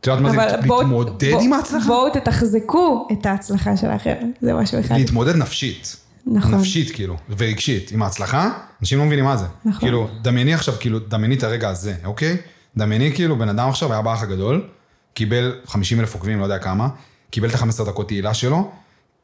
את 0.02 0.08
יודעת 0.08 0.22
מה 0.22 0.32
זה 0.32 0.38
להתמודד 0.38 1.42
עם 1.42 1.54
ההצלחה? 1.54 1.88
בואו 1.88 2.10
תתחזקו 2.10 3.08
את 3.12 3.26
ההצלחה 3.26 3.78
שלכם, 3.78 4.16
זה 4.42 4.54
משהו 4.54 4.80
אחד. 4.80 4.96
להתמודד 4.96 5.36
נפשית. 5.36 5.96
נכון. 6.28 6.54
נפשית 6.54 6.92
כאילו, 6.96 7.18
ורגשית. 7.38 7.92
עם 7.92 8.02
ההצלחה, 8.02 8.50
אנשים 8.82 9.00
לא 9.00 9.06
מבינים 9.06 9.26
מה 9.26 9.38
זה. 9.38 9.46
נכון. 9.66 9.80
כאילו, 9.80 10.08
דמייני 10.22 10.54
עכשיו, 10.54 10.76
כאילו, 10.80 11.00
דמייני 11.00 11.36
את 11.36 11.44
הרגע 11.44 11.70
הזה, 11.70 11.96
אוקיי? 12.06 12.38
דמייני 12.78 13.16
כאילו, 13.16 13.38
בן 13.38 13.50
אדם 13.50 13.70
עכשיו 13.70 13.94
היה 13.94 14.02
באח 14.02 14.24
הגדול, 14.24 14.68
קיבל 15.14 15.56
50 15.66 16.00
אלף 16.00 16.14
עוקבים, 16.14 16.40
לא 16.40 16.44
יודע 16.44 16.60
כמה, 16.60 16.88
קיבל 17.30 17.50
את 17.50 17.56
ה-15 17.56 17.86
דקות 17.86 18.08
תהילה 18.08 18.34
שלו, 18.34 18.72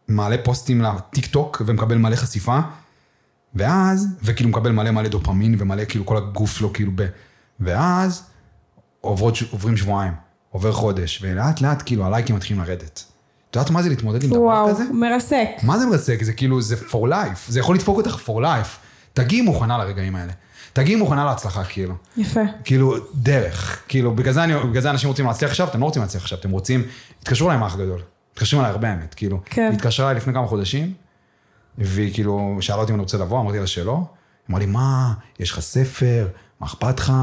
מעלה 0.07 0.37
פוסטים 0.43 0.81
לטיק 0.81 1.25
טוק 1.25 1.61
ומקבל 1.65 1.97
מלא 1.97 2.15
חשיפה, 2.15 2.59
ואז, 3.55 4.07
וכאילו 4.23 4.49
מקבל 4.49 4.71
מלא 4.71 4.91
מלא 4.91 5.07
דופמין 5.07 5.55
ומלא 5.59 5.85
כאילו 5.85 6.05
כל 6.05 6.17
הגוף 6.17 6.57
שלו 6.57 6.73
כאילו 6.73 6.91
ב... 6.95 7.05
ואז 7.59 8.23
עוברות, 9.01 9.37
עוברים 9.51 9.77
שבועיים, 9.77 10.13
עובר 10.49 10.71
חודש, 10.71 11.19
ולאט 11.21 11.61
לאט 11.61 11.83
כאילו 11.85 12.05
הלייקים 12.05 12.35
מתחילים 12.35 12.63
לרדת. 12.63 13.03
את 13.49 13.55
יודעת 13.55 13.71
מה 13.71 13.83
זה 13.83 13.89
להתמודד 13.89 14.23
עם 14.23 14.29
דבר 14.29 14.39
וואו, 14.39 14.69
כזה? 14.69 14.83
מרסק. 14.93 15.47
מה 15.63 15.79
זה 15.79 15.85
מרסק? 15.85 16.23
זה 16.23 16.33
כאילו, 16.33 16.61
זה 16.61 16.75
for 16.75 17.09
life. 17.09 17.39
זה 17.47 17.59
יכול 17.59 17.75
לדפוק 17.75 17.97
אותך 17.97 18.19
for 18.25 18.41
life. 18.41 18.77
תגיעי 19.13 19.41
מוכנה 19.41 19.77
לרגעים 19.77 20.15
האלה. 20.15 20.33
תגיעי 20.75 20.95
מוכנה 20.95 21.25
להצלחה, 21.25 21.63
כאילו. 21.63 21.95
יפה. 22.17 22.39
כאילו, 22.63 22.95
דרך. 23.13 23.83
כאילו, 23.87 24.15
בגלל 24.15 24.33
זה, 24.33 24.43
אני, 24.43 24.53
בגלל 24.69 24.81
זה 24.81 24.89
אנשים 24.89 25.09
רוצים 25.09 25.25
להצליח 25.25 25.51
עכשיו, 25.51 25.67
אתם 25.67 25.79
לא 25.79 25.85
רוצים 25.85 26.01
להצליח 26.01 26.23
עכשיו, 26.23 26.37
אתם 26.39 26.51
רוצים... 26.51 26.83
התקשרו 27.21 27.47
אליי 27.47 27.57
עם 27.57 27.63
האח 27.63 27.73
הגדול. 27.73 28.01
התקשרו 28.33 28.59
אליי 28.59 28.71
הרבה, 28.71 28.89
האמת. 28.89 29.13
כאילו, 29.13 29.41
כן. 29.45 29.67
היא 29.69 29.77
התקשרה 29.77 30.05
אליי 30.05 30.17
לפני 30.17 30.33
כמה 30.33 30.47
חודשים, 30.47 30.93
והיא 31.77 32.13
כאילו, 32.13 32.57
שאלה 32.61 32.77
אותי 32.77 32.91
אם 32.91 32.95
אני 32.95 33.01
רוצה 33.01 33.17
לבוא, 33.17 33.41
אמרתי 33.41 33.59
לה 33.59 33.67
שלא. 33.67 34.03
אמרה 34.49 34.59
לי, 34.59 34.65
מה, 34.65 35.13
יש 35.39 35.51
לך 35.51 35.59
ספר, 35.59 36.27
מה 36.59 36.67
אכפת 36.67 36.99
לך? 36.99 37.13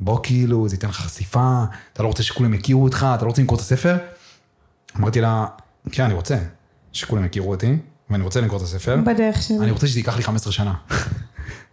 בוא 0.00 0.20
כאילו, 0.22 0.68
זה 0.68 0.74
ייתן 0.74 0.88
לך 0.88 0.96
חשיפה, 0.96 1.64
אתה 1.92 2.02
לא 2.02 2.08
רוצה 2.08 2.22
שכולם 2.22 2.54
יכירו 2.54 2.84
אותך, 2.84 3.06
אתה 3.14 3.24
לא 3.24 3.28
רוצה 3.28 3.42
למכור 3.42 3.56
את 3.56 3.62
הספר? 3.62 3.96
אמרתי 4.96 5.20
לה, 5.20 5.46
כן, 5.92 6.04
אני 6.04 6.14
רוצה 6.14 6.38
שכולם 6.92 7.24
יכירו 7.24 7.50
אותי, 7.50 7.76
ואני 8.10 8.24
רוצה 8.24 8.40
למכור 8.40 8.58
את 8.58 8.62
הספר. 8.62 8.96
בדרך 9.06 9.42
שלי. 9.42 9.58
אני 9.58 9.70
רוצה 9.70 9.86
שזה 9.86 9.98
ייקח 9.98 10.16
לי 10.16 10.22
15 10.22 10.52
שנה. 10.52 10.74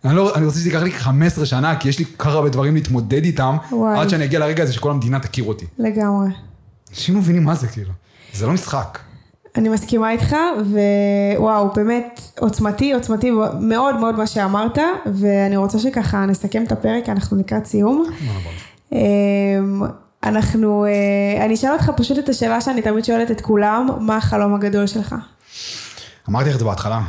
אני, 0.07 0.15
לא, 0.15 0.35
אני 0.35 0.45
רוצה 0.45 0.57
שזה 0.57 0.69
ייקח 0.69 0.81
לי 0.81 0.91
15 0.91 1.45
שנה, 1.45 1.75
כי 1.75 1.89
יש 1.89 1.99
לי 1.99 2.05
כל 2.05 2.11
כך 2.17 2.27
הרבה 2.27 2.49
דברים 2.49 2.75
להתמודד 2.75 3.23
איתם, 3.23 3.57
וואי. 3.71 3.99
עד 3.99 4.09
שאני 4.09 4.25
אגיע 4.25 4.39
לרגע 4.39 4.63
הזה 4.63 4.73
שכל 4.73 4.91
המדינה 4.91 5.19
תכיר 5.19 5.43
אותי. 5.43 5.65
לגמרי. 5.77 6.27
אנשים 6.89 7.15
לא 7.15 7.21
מבינים 7.21 7.43
מה 7.43 7.55
זה 7.55 7.67
כאילו. 7.67 7.91
זה 8.33 8.45
לא 8.45 8.53
משחק. 8.53 8.99
אני 9.55 9.69
מסכימה 9.69 10.11
איתך, 10.11 10.35
ווואו, 11.37 11.73
באמת 11.75 12.21
עוצמתי, 12.39 12.93
עוצמתי 12.93 13.31
מאוד 13.59 13.95
מאוד 13.95 14.15
מה 14.15 14.27
שאמרת, 14.27 14.77
ואני 15.13 15.57
רוצה 15.57 15.79
שככה 15.79 16.25
נסכם 16.25 16.63
את 16.63 16.71
הפרק, 16.71 17.09
אנחנו 17.09 17.37
לקראת 17.37 17.65
סיום. 17.65 18.05
אמ, 18.91 19.81
אנחנו, 20.23 20.85
אה, 20.85 21.45
אני 21.45 21.53
אשאל 21.53 21.71
אותך 21.71 21.91
פשוט 21.97 22.19
את 22.19 22.29
השאלה 22.29 22.61
שאני 22.61 22.81
תמיד 22.81 23.05
שואלת 23.05 23.31
את 23.31 23.41
כולם, 23.41 23.89
מה 23.99 24.17
החלום 24.17 24.55
הגדול 24.55 24.87
שלך? 24.87 25.15
אמרתי 26.29 26.49
לך 26.49 26.55
את 26.55 26.59
זה 26.59 26.65
בהתחלה, 26.65 27.01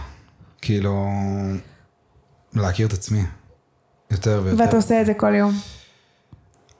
כאילו, 0.62 1.07
להכיר 2.61 2.87
את 2.87 2.93
עצמי 2.93 3.23
יותר 4.11 4.41
ויותר. 4.45 4.65
ואתה 4.65 4.77
עושה 4.77 5.01
את 5.01 5.07
זה 5.07 5.15
כל 5.15 5.35
יום. 5.35 5.61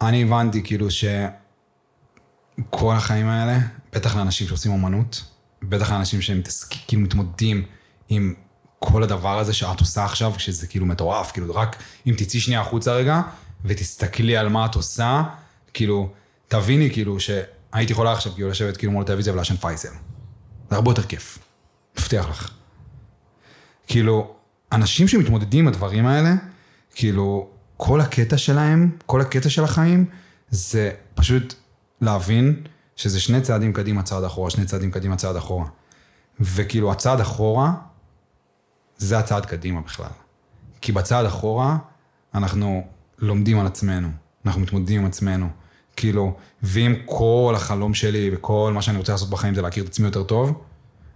אני 0.01 0.23
הבנתי 0.23 0.63
כאילו 0.65 0.91
שכל 0.91 1.15
החיים 2.97 3.27
האלה, 3.27 3.59
בטח 3.93 4.17
לאנשים 4.17 4.49
שעושים 4.49 4.73
אומנות, 4.73 5.25
בטח 5.63 5.93
לאנשים 5.93 6.23
שהם 6.23 6.43
כאילו 6.87 7.03
מתמודדים 7.03 7.65
עם 8.09 8.35
כל 8.79 9.03
הדבר 9.03 9.39
הזה 9.39 9.53
שאת 9.53 9.81
עושה 9.81 10.05
עכשיו, 10.05 10.33
שזה 10.39 10.67
כאילו 10.67 10.87
מטורף, 10.87 11.33
כאילו 11.33 11.55
רק 11.55 11.83
אם 12.07 12.15
תצאי 12.19 12.41
שנייה 12.41 12.61
החוצה 12.61 12.93
רגע, 12.93 13.21
ותסתכלי 13.65 14.37
על 14.37 14.49
מה 14.49 14.67
את 14.67 14.75
עושה, 14.75 15.23
כאילו, 15.75 16.13
תביני 16.49 16.91
כאילו 16.91 17.21
שהייתי 17.21 17.93
יכולה 17.93 18.13
עכשיו 18.13 18.33
כאילו 18.33 18.49
לשבת 18.49 18.77
כאילו 18.77 18.93
מול 18.93 19.03
הטלוויזיה 19.03 19.33
ולעשן 19.33 19.57
פייסל. 19.57 19.89
זה 20.71 20.77
הרבה 20.77 20.91
יותר 20.91 21.03
כיף, 21.03 21.39
מבטיח 21.99 22.29
לך. 22.29 22.51
כאילו, 23.87 24.35
אנשים 24.73 25.09
שמתמודדים 25.09 25.65
עם 25.65 25.69
הדברים 25.69 26.07
האלה, 26.07 26.35
כאילו, 26.95 27.49
כל 27.77 28.01
הקטע 28.01 28.39
שלהם, 28.39 28.91
כל 29.07 29.21
הקטע 29.21 29.51
של 29.51 29.65
החיים, 29.65 30.05
זה 30.51 30.91
פשוט 31.15 31.55
להבין 32.01 32.63
שזה 32.97 33.21
שני 33.21 33.41
צעדים 33.41 33.73
קדימה, 33.73 34.03
צעד 34.03 34.25
אחורה, 34.25 34.51
שני 34.51 34.65
צעדים 34.65 34.91
קדימה, 34.91 35.17
צעד 35.17 35.37
אחורה. 35.37 35.67
וכאילו, 36.41 36.93
הצעד 36.93 37.21
אחורה, 37.21 37.73
זה 38.99 39.19
הצעד 39.19 39.47
קדימה 39.47 39.81
בכלל. 39.81 40.11
כי 40.81 40.93
בצעד 40.93 41.27
אחורה, 41.27 41.77
אנחנו 42.35 42.87
לומדים 43.19 43.61
על 43.61 43.67
עצמנו, 43.67 44.09
אנחנו 44.47 44.61
מתמודדים 44.61 45.01
עם 45.01 45.07
עצמנו. 45.07 45.49
כאילו, 45.97 46.37
ואם 46.63 46.95
כל 47.07 47.53
החלום 47.57 47.95
שלי 47.95 48.31
וכל 48.35 48.73
מה 48.75 48.83
שאני 48.83 48.99
רוצה 48.99 49.13
לעשות 49.13 49.31
בחיים 49.31 49.55
זה 49.55 49.63
להכיר 49.63 49.85
את 49.85 49.89
עצמי 49.89 50.07
יותר 50.07 50.23
טוב, 50.23 50.63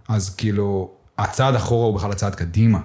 אז 0.07 0.35
כאילו, 0.35 0.91
הצעד 1.17 1.55
אחורה 1.55 1.87
הוא 1.87 1.95
בכלל 1.95 2.11
הצעד 2.11 2.35
קדימה. 2.35 2.79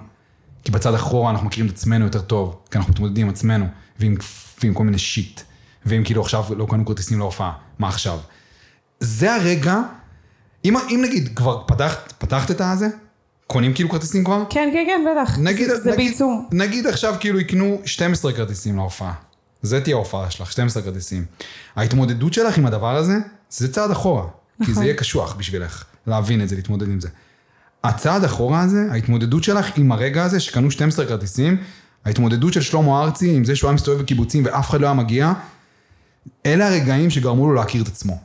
כי 0.63 0.71
בצד 0.71 0.93
אחורה 0.93 1.31
אנחנו 1.31 1.47
מכירים 1.47 1.69
את 1.69 1.75
עצמנו 1.75 2.05
יותר 2.05 2.21
טוב, 2.21 2.59
כי 2.71 2.77
אנחנו 2.77 2.93
מתמודדים 2.93 3.25
עם 3.27 3.33
עצמנו, 3.33 3.65
ועם, 3.99 4.15
ועם 4.63 4.73
כל 4.73 4.83
מיני 4.83 4.99
שיט. 4.99 5.41
ואם 5.85 6.03
כאילו 6.03 6.21
עכשיו 6.21 6.45
לא 6.57 6.67
קנו 6.69 6.85
כרטיסים 6.85 7.19
להופעה, 7.19 7.51
מה 7.79 7.87
עכשיו? 7.87 8.19
זה 8.99 9.35
הרגע, 9.35 9.81
אם, 10.65 10.77
אם 10.77 11.01
נגיד 11.03 11.29
כבר 11.35 11.63
פתחת, 11.67 12.13
פתחת 12.17 12.51
את 12.51 12.61
הזה, 12.61 12.87
קונים 13.47 13.73
כאילו 13.73 13.89
כרטיסים 13.89 14.23
כבר? 14.23 14.43
כן, 14.49 14.69
כן, 14.73 14.83
כן, 14.87 15.05
בטח. 15.11 15.37
נגיד, 15.37 15.69
זה, 15.69 15.79
זה 15.79 15.91
נגיד, 15.91 15.97
בעיצום. 15.97 16.49
נגיד 16.51 16.87
עכשיו 16.87 17.15
כאילו 17.19 17.39
יקנו 17.39 17.81
12 17.85 18.33
כרטיסים 18.33 18.75
להופעה. 18.75 19.13
זה 19.61 19.81
תהיה 19.81 19.95
ההופעה 19.95 20.31
שלך, 20.31 20.51
12 20.51 20.83
כרטיסים. 20.83 21.25
ההתמודדות 21.75 22.33
שלך 22.33 22.57
עם 22.57 22.65
הדבר 22.65 22.95
הזה, 22.95 23.17
זה 23.49 23.73
צעד 23.73 23.91
אחורה. 23.91 24.23
כי 24.59 24.65
זה 24.65 24.71
נכון. 24.71 24.83
יהיה 24.83 24.93
קשוח 24.93 25.33
בשבילך, 25.33 25.83
להבין 26.07 26.41
את 26.41 26.49
זה, 26.49 26.55
להתמודד 26.55 26.89
עם 26.89 26.99
זה. 26.99 27.09
הצעד 27.83 28.23
אחורה 28.23 28.61
הזה, 28.61 28.87
ההתמודדות 28.91 29.43
שלך 29.43 29.77
עם 29.77 29.91
הרגע 29.91 30.23
הזה 30.23 30.39
שקנו 30.39 30.71
12 30.71 31.05
כרטיסים, 31.05 31.57
ההתמודדות 32.05 32.53
של 32.53 32.61
שלמה 32.61 33.01
ארצי 33.01 33.35
עם 33.35 33.45
זה 33.45 33.55
שהוא 33.55 33.67
היה 33.67 33.75
מסתובב 33.75 34.01
בקיבוצים 34.01 34.45
ואף 34.45 34.69
אחד 34.69 34.81
לא 34.81 34.85
היה 34.85 34.93
מגיע, 34.93 35.33
אלה 36.45 36.67
הרגעים 36.67 37.09
שגרמו 37.09 37.47
לו 37.47 37.53
להכיר 37.53 37.83
את 37.83 37.87
עצמו. 37.87 38.17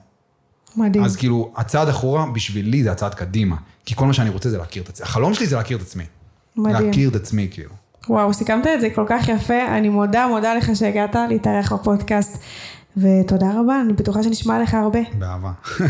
מדהים. 0.76 1.04
אז 1.04 1.16
כאילו, 1.16 1.52
הצעד 1.56 1.88
אחורה 1.88 2.26
בשבילי 2.26 2.82
זה 2.82 2.92
הצעד 2.92 3.14
קדימה. 3.14 3.56
כי 3.84 3.94
כל 3.94 4.06
מה 4.06 4.12
שאני 4.12 4.30
רוצה 4.30 4.50
זה 4.50 4.58
להכיר 4.58 4.82
את 4.82 4.88
עצמי. 4.88 5.04
החלום 5.06 5.34
שלי 5.34 5.46
זה 5.46 5.56
להכיר 5.56 5.76
את 5.76 5.82
עצמי. 5.82 6.04
מדהים. 6.56 6.86
להכיר 6.86 7.08
את 7.08 7.14
עצמי, 7.14 7.48
כאילו. 7.50 7.70
וואו, 8.08 8.34
סיכמת 8.34 8.66
את 8.66 8.80
זה 8.80 8.88
כל 8.94 9.04
כך 9.08 9.28
יפה, 9.28 9.76
אני 9.78 9.88
מודה, 9.88 10.26
מודה 10.28 10.54
לך 10.54 10.70
שהגעת 10.74 11.16
להתארח 11.28 11.72
בפודקאסט, 11.72 12.38
ותודה 12.96 13.46
רבה, 13.60 13.80
אני 13.80 13.92
בטוחה 13.92 14.22
שנשמע 14.22 14.62
לך 14.62 14.74
הרבה. 14.74 14.98
באהבה. 15.18 15.50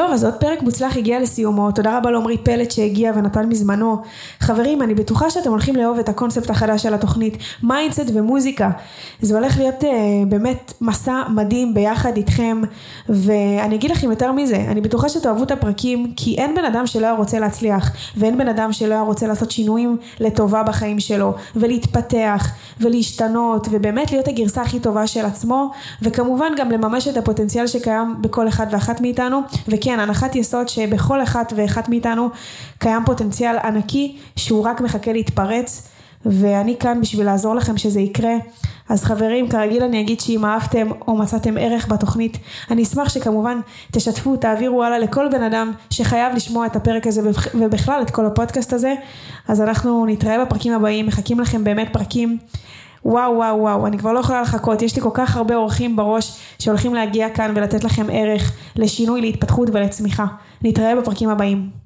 טוב, 0.00 0.10
אז 0.12 0.24
עוד 0.24 0.34
פרק 0.34 0.62
מוצלח 0.62 0.96
הגיע 0.96 1.20
לסיומו, 1.20 1.72
תודה 1.72 1.98
רבה 1.98 2.10
לעמרי 2.10 2.38
פלט 2.38 2.70
שהגיע 2.70 3.12
ונתן 3.14 3.48
מזמנו. 3.48 4.02
חברים, 4.40 4.82
אני 4.82 4.94
בטוחה 4.94 5.30
שאתם 5.30 5.50
הולכים 5.50 5.76
לאהוב 5.76 5.98
את 5.98 6.08
הקונספט 6.08 6.50
החדש 6.50 6.82
של 6.82 6.94
התוכנית, 6.94 7.36
mindset 7.62 8.10
ומוזיקה. 8.14 8.70
זה 9.20 9.38
הולך 9.38 9.58
להיות 9.58 9.84
אה, 9.84 9.90
באמת 10.28 10.72
מסע 10.80 11.22
מדהים 11.28 11.74
ביחד 11.74 12.16
איתכם, 12.16 12.62
ואני 13.08 13.74
אגיד 13.74 13.90
לכם 13.90 14.10
יותר 14.10 14.32
מזה, 14.32 14.56
אני 14.56 14.80
בטוחה 14.80 15.08
שתאהבו 15.08 15.42
את 15.42 15.50
הפרקים, 15.50 16.12
כי 16.16 16.36
אין 16.38 16.54
בן 16.54 16.64
אדם 16.64 16.86
שלא 16.86 17.06
היה 17.06 17.14
רוצה 17.14 17.38
להצליח, 17.38 17.92
ואין 18.16 18.38
בן 18.38 18.48
אדם 18.48 18.72
שלא 18.72 18.94
היה 18.94 19.02
רוצה 19.02 19.26
לעשות 19.26 19.50
שינויים 19.50 19.96
לטובה 20.20 20.62
בחיים 20.62 21.00
שלו, 21.00 21.34
ולהתפתח, 21.56 22.50
ולהשתנות, 22.80 23.68
ובאמת 23.70 24.12
להיות 24.12 24.28
הגרסה 24.28 24.62
הכי 24.62 24.80
טובה 24.80 25.06
של 25.06 25.26
עצמו, 25.26 25.70
וכמובן 26.02 26.52
גם 26.56 26.70
לממש 26.70 27.08
את 27.08 27.16
הפוטנציאל 27.16 27.66
שקיים 27.66 28.16
בכל 28.20 28.48
אחד 28.48 28.66
ואחת 28.70 29.00
מאיתנו, 29.00 29.40
וכן, 29.68 29.89
הנחת 29.98 30.36
יסוד 30.36 30.68
שבכל 30.68 31.22
אחת 31.22 31.52
ואחת 31.56 31.88
מאיתנו 31.88 32.28
קיים 32.78 33.02
פוטנציאל 33.06 33.56
ענקי 33.58 34.16
שהוא 34.36 34.64
רק 34.64 34.80
מחכה 34.80 35.12
להתפרץ, 35.12 35.88
ואני 36.26 36.76
כאן 36.80 37.00
בשביל 37.00 37.26
לעזור 37.26 37.54
לכם 37.54 37.76
שזה 37.76 38.00
יקרה. 38.00 38.32
אז 38.88 39.04
חברים, 39.04 39.48
כרגיל 39.48 39.82
אני 39.82 40.00
אגיד 40.00 40.20
שאם 40.20 40.44
אהבתם 40.44 40.88
או 41.08 41.16
מצאתם 41.16 41.54
ערך 41.58 41.88
בתוכנית, 41.88 42.38
אני 42.70 42.82
אשמח 42.82 43.08
שכמובן 43.08 43.60
תשתפו, 43.92 44.36
תעבירו 44.36 44.82
הלאה 44.84 44.98
לכל 44.98 45.28
בן 45.32 45.42
אדם 45.42 45.72
שחייב 45.90 46.34
לשמוע 46.34 46.66
את 46.66 46.76
הפרק 46.76 47.06
הזה 47.06 47.30
ובכלל 47.54 48.02
את 48.02 48.10
כל 48.10 48.26
הפודקאסט 48.26 48.72
הזה. 48.72 48.94
אז 49.48 49.60
אנחנו 49.60 50.06
נתראה 50.06 50.44
בפרקים 50.44 50.72
הבאים, 50.72 51.06
מחכים 51.06 51.40
לכם 51.40 51.64
באמת 51.64 51.88
פרקים. 51.92 52.38
וואו 53.04 53.36
וואו 53.36 53.60
וואו, 53.60 53.86
אני 53.86 53.98
כבר 53.98 54.12
לא 54.12 54.18
יכולה 54.18 54.42
לחכות, 54.42 54.82
יש 54.82 54.96
לי 54.96 55.02
כל 55.02 55.10
כך 55.14 55.36
הרבה 55.36 55.54
אורחים 55.56 55.96
בראש 55.96 56.38
שהולכים 56.58 56.94
להגיע 56.94 57.30
כאן 57.30 57.52
ולתת 57.56 57.84
לכם 57.84 58.06
ערך 58.12 58.52
לשינוי, 58.76 59.20
להתפתחות 59.20 59.68
ולצמיחה. 59.72 60.26
נתראה 60.62 60.96
בפרקים 60.96 61.28
הבאים. 61.28 61.79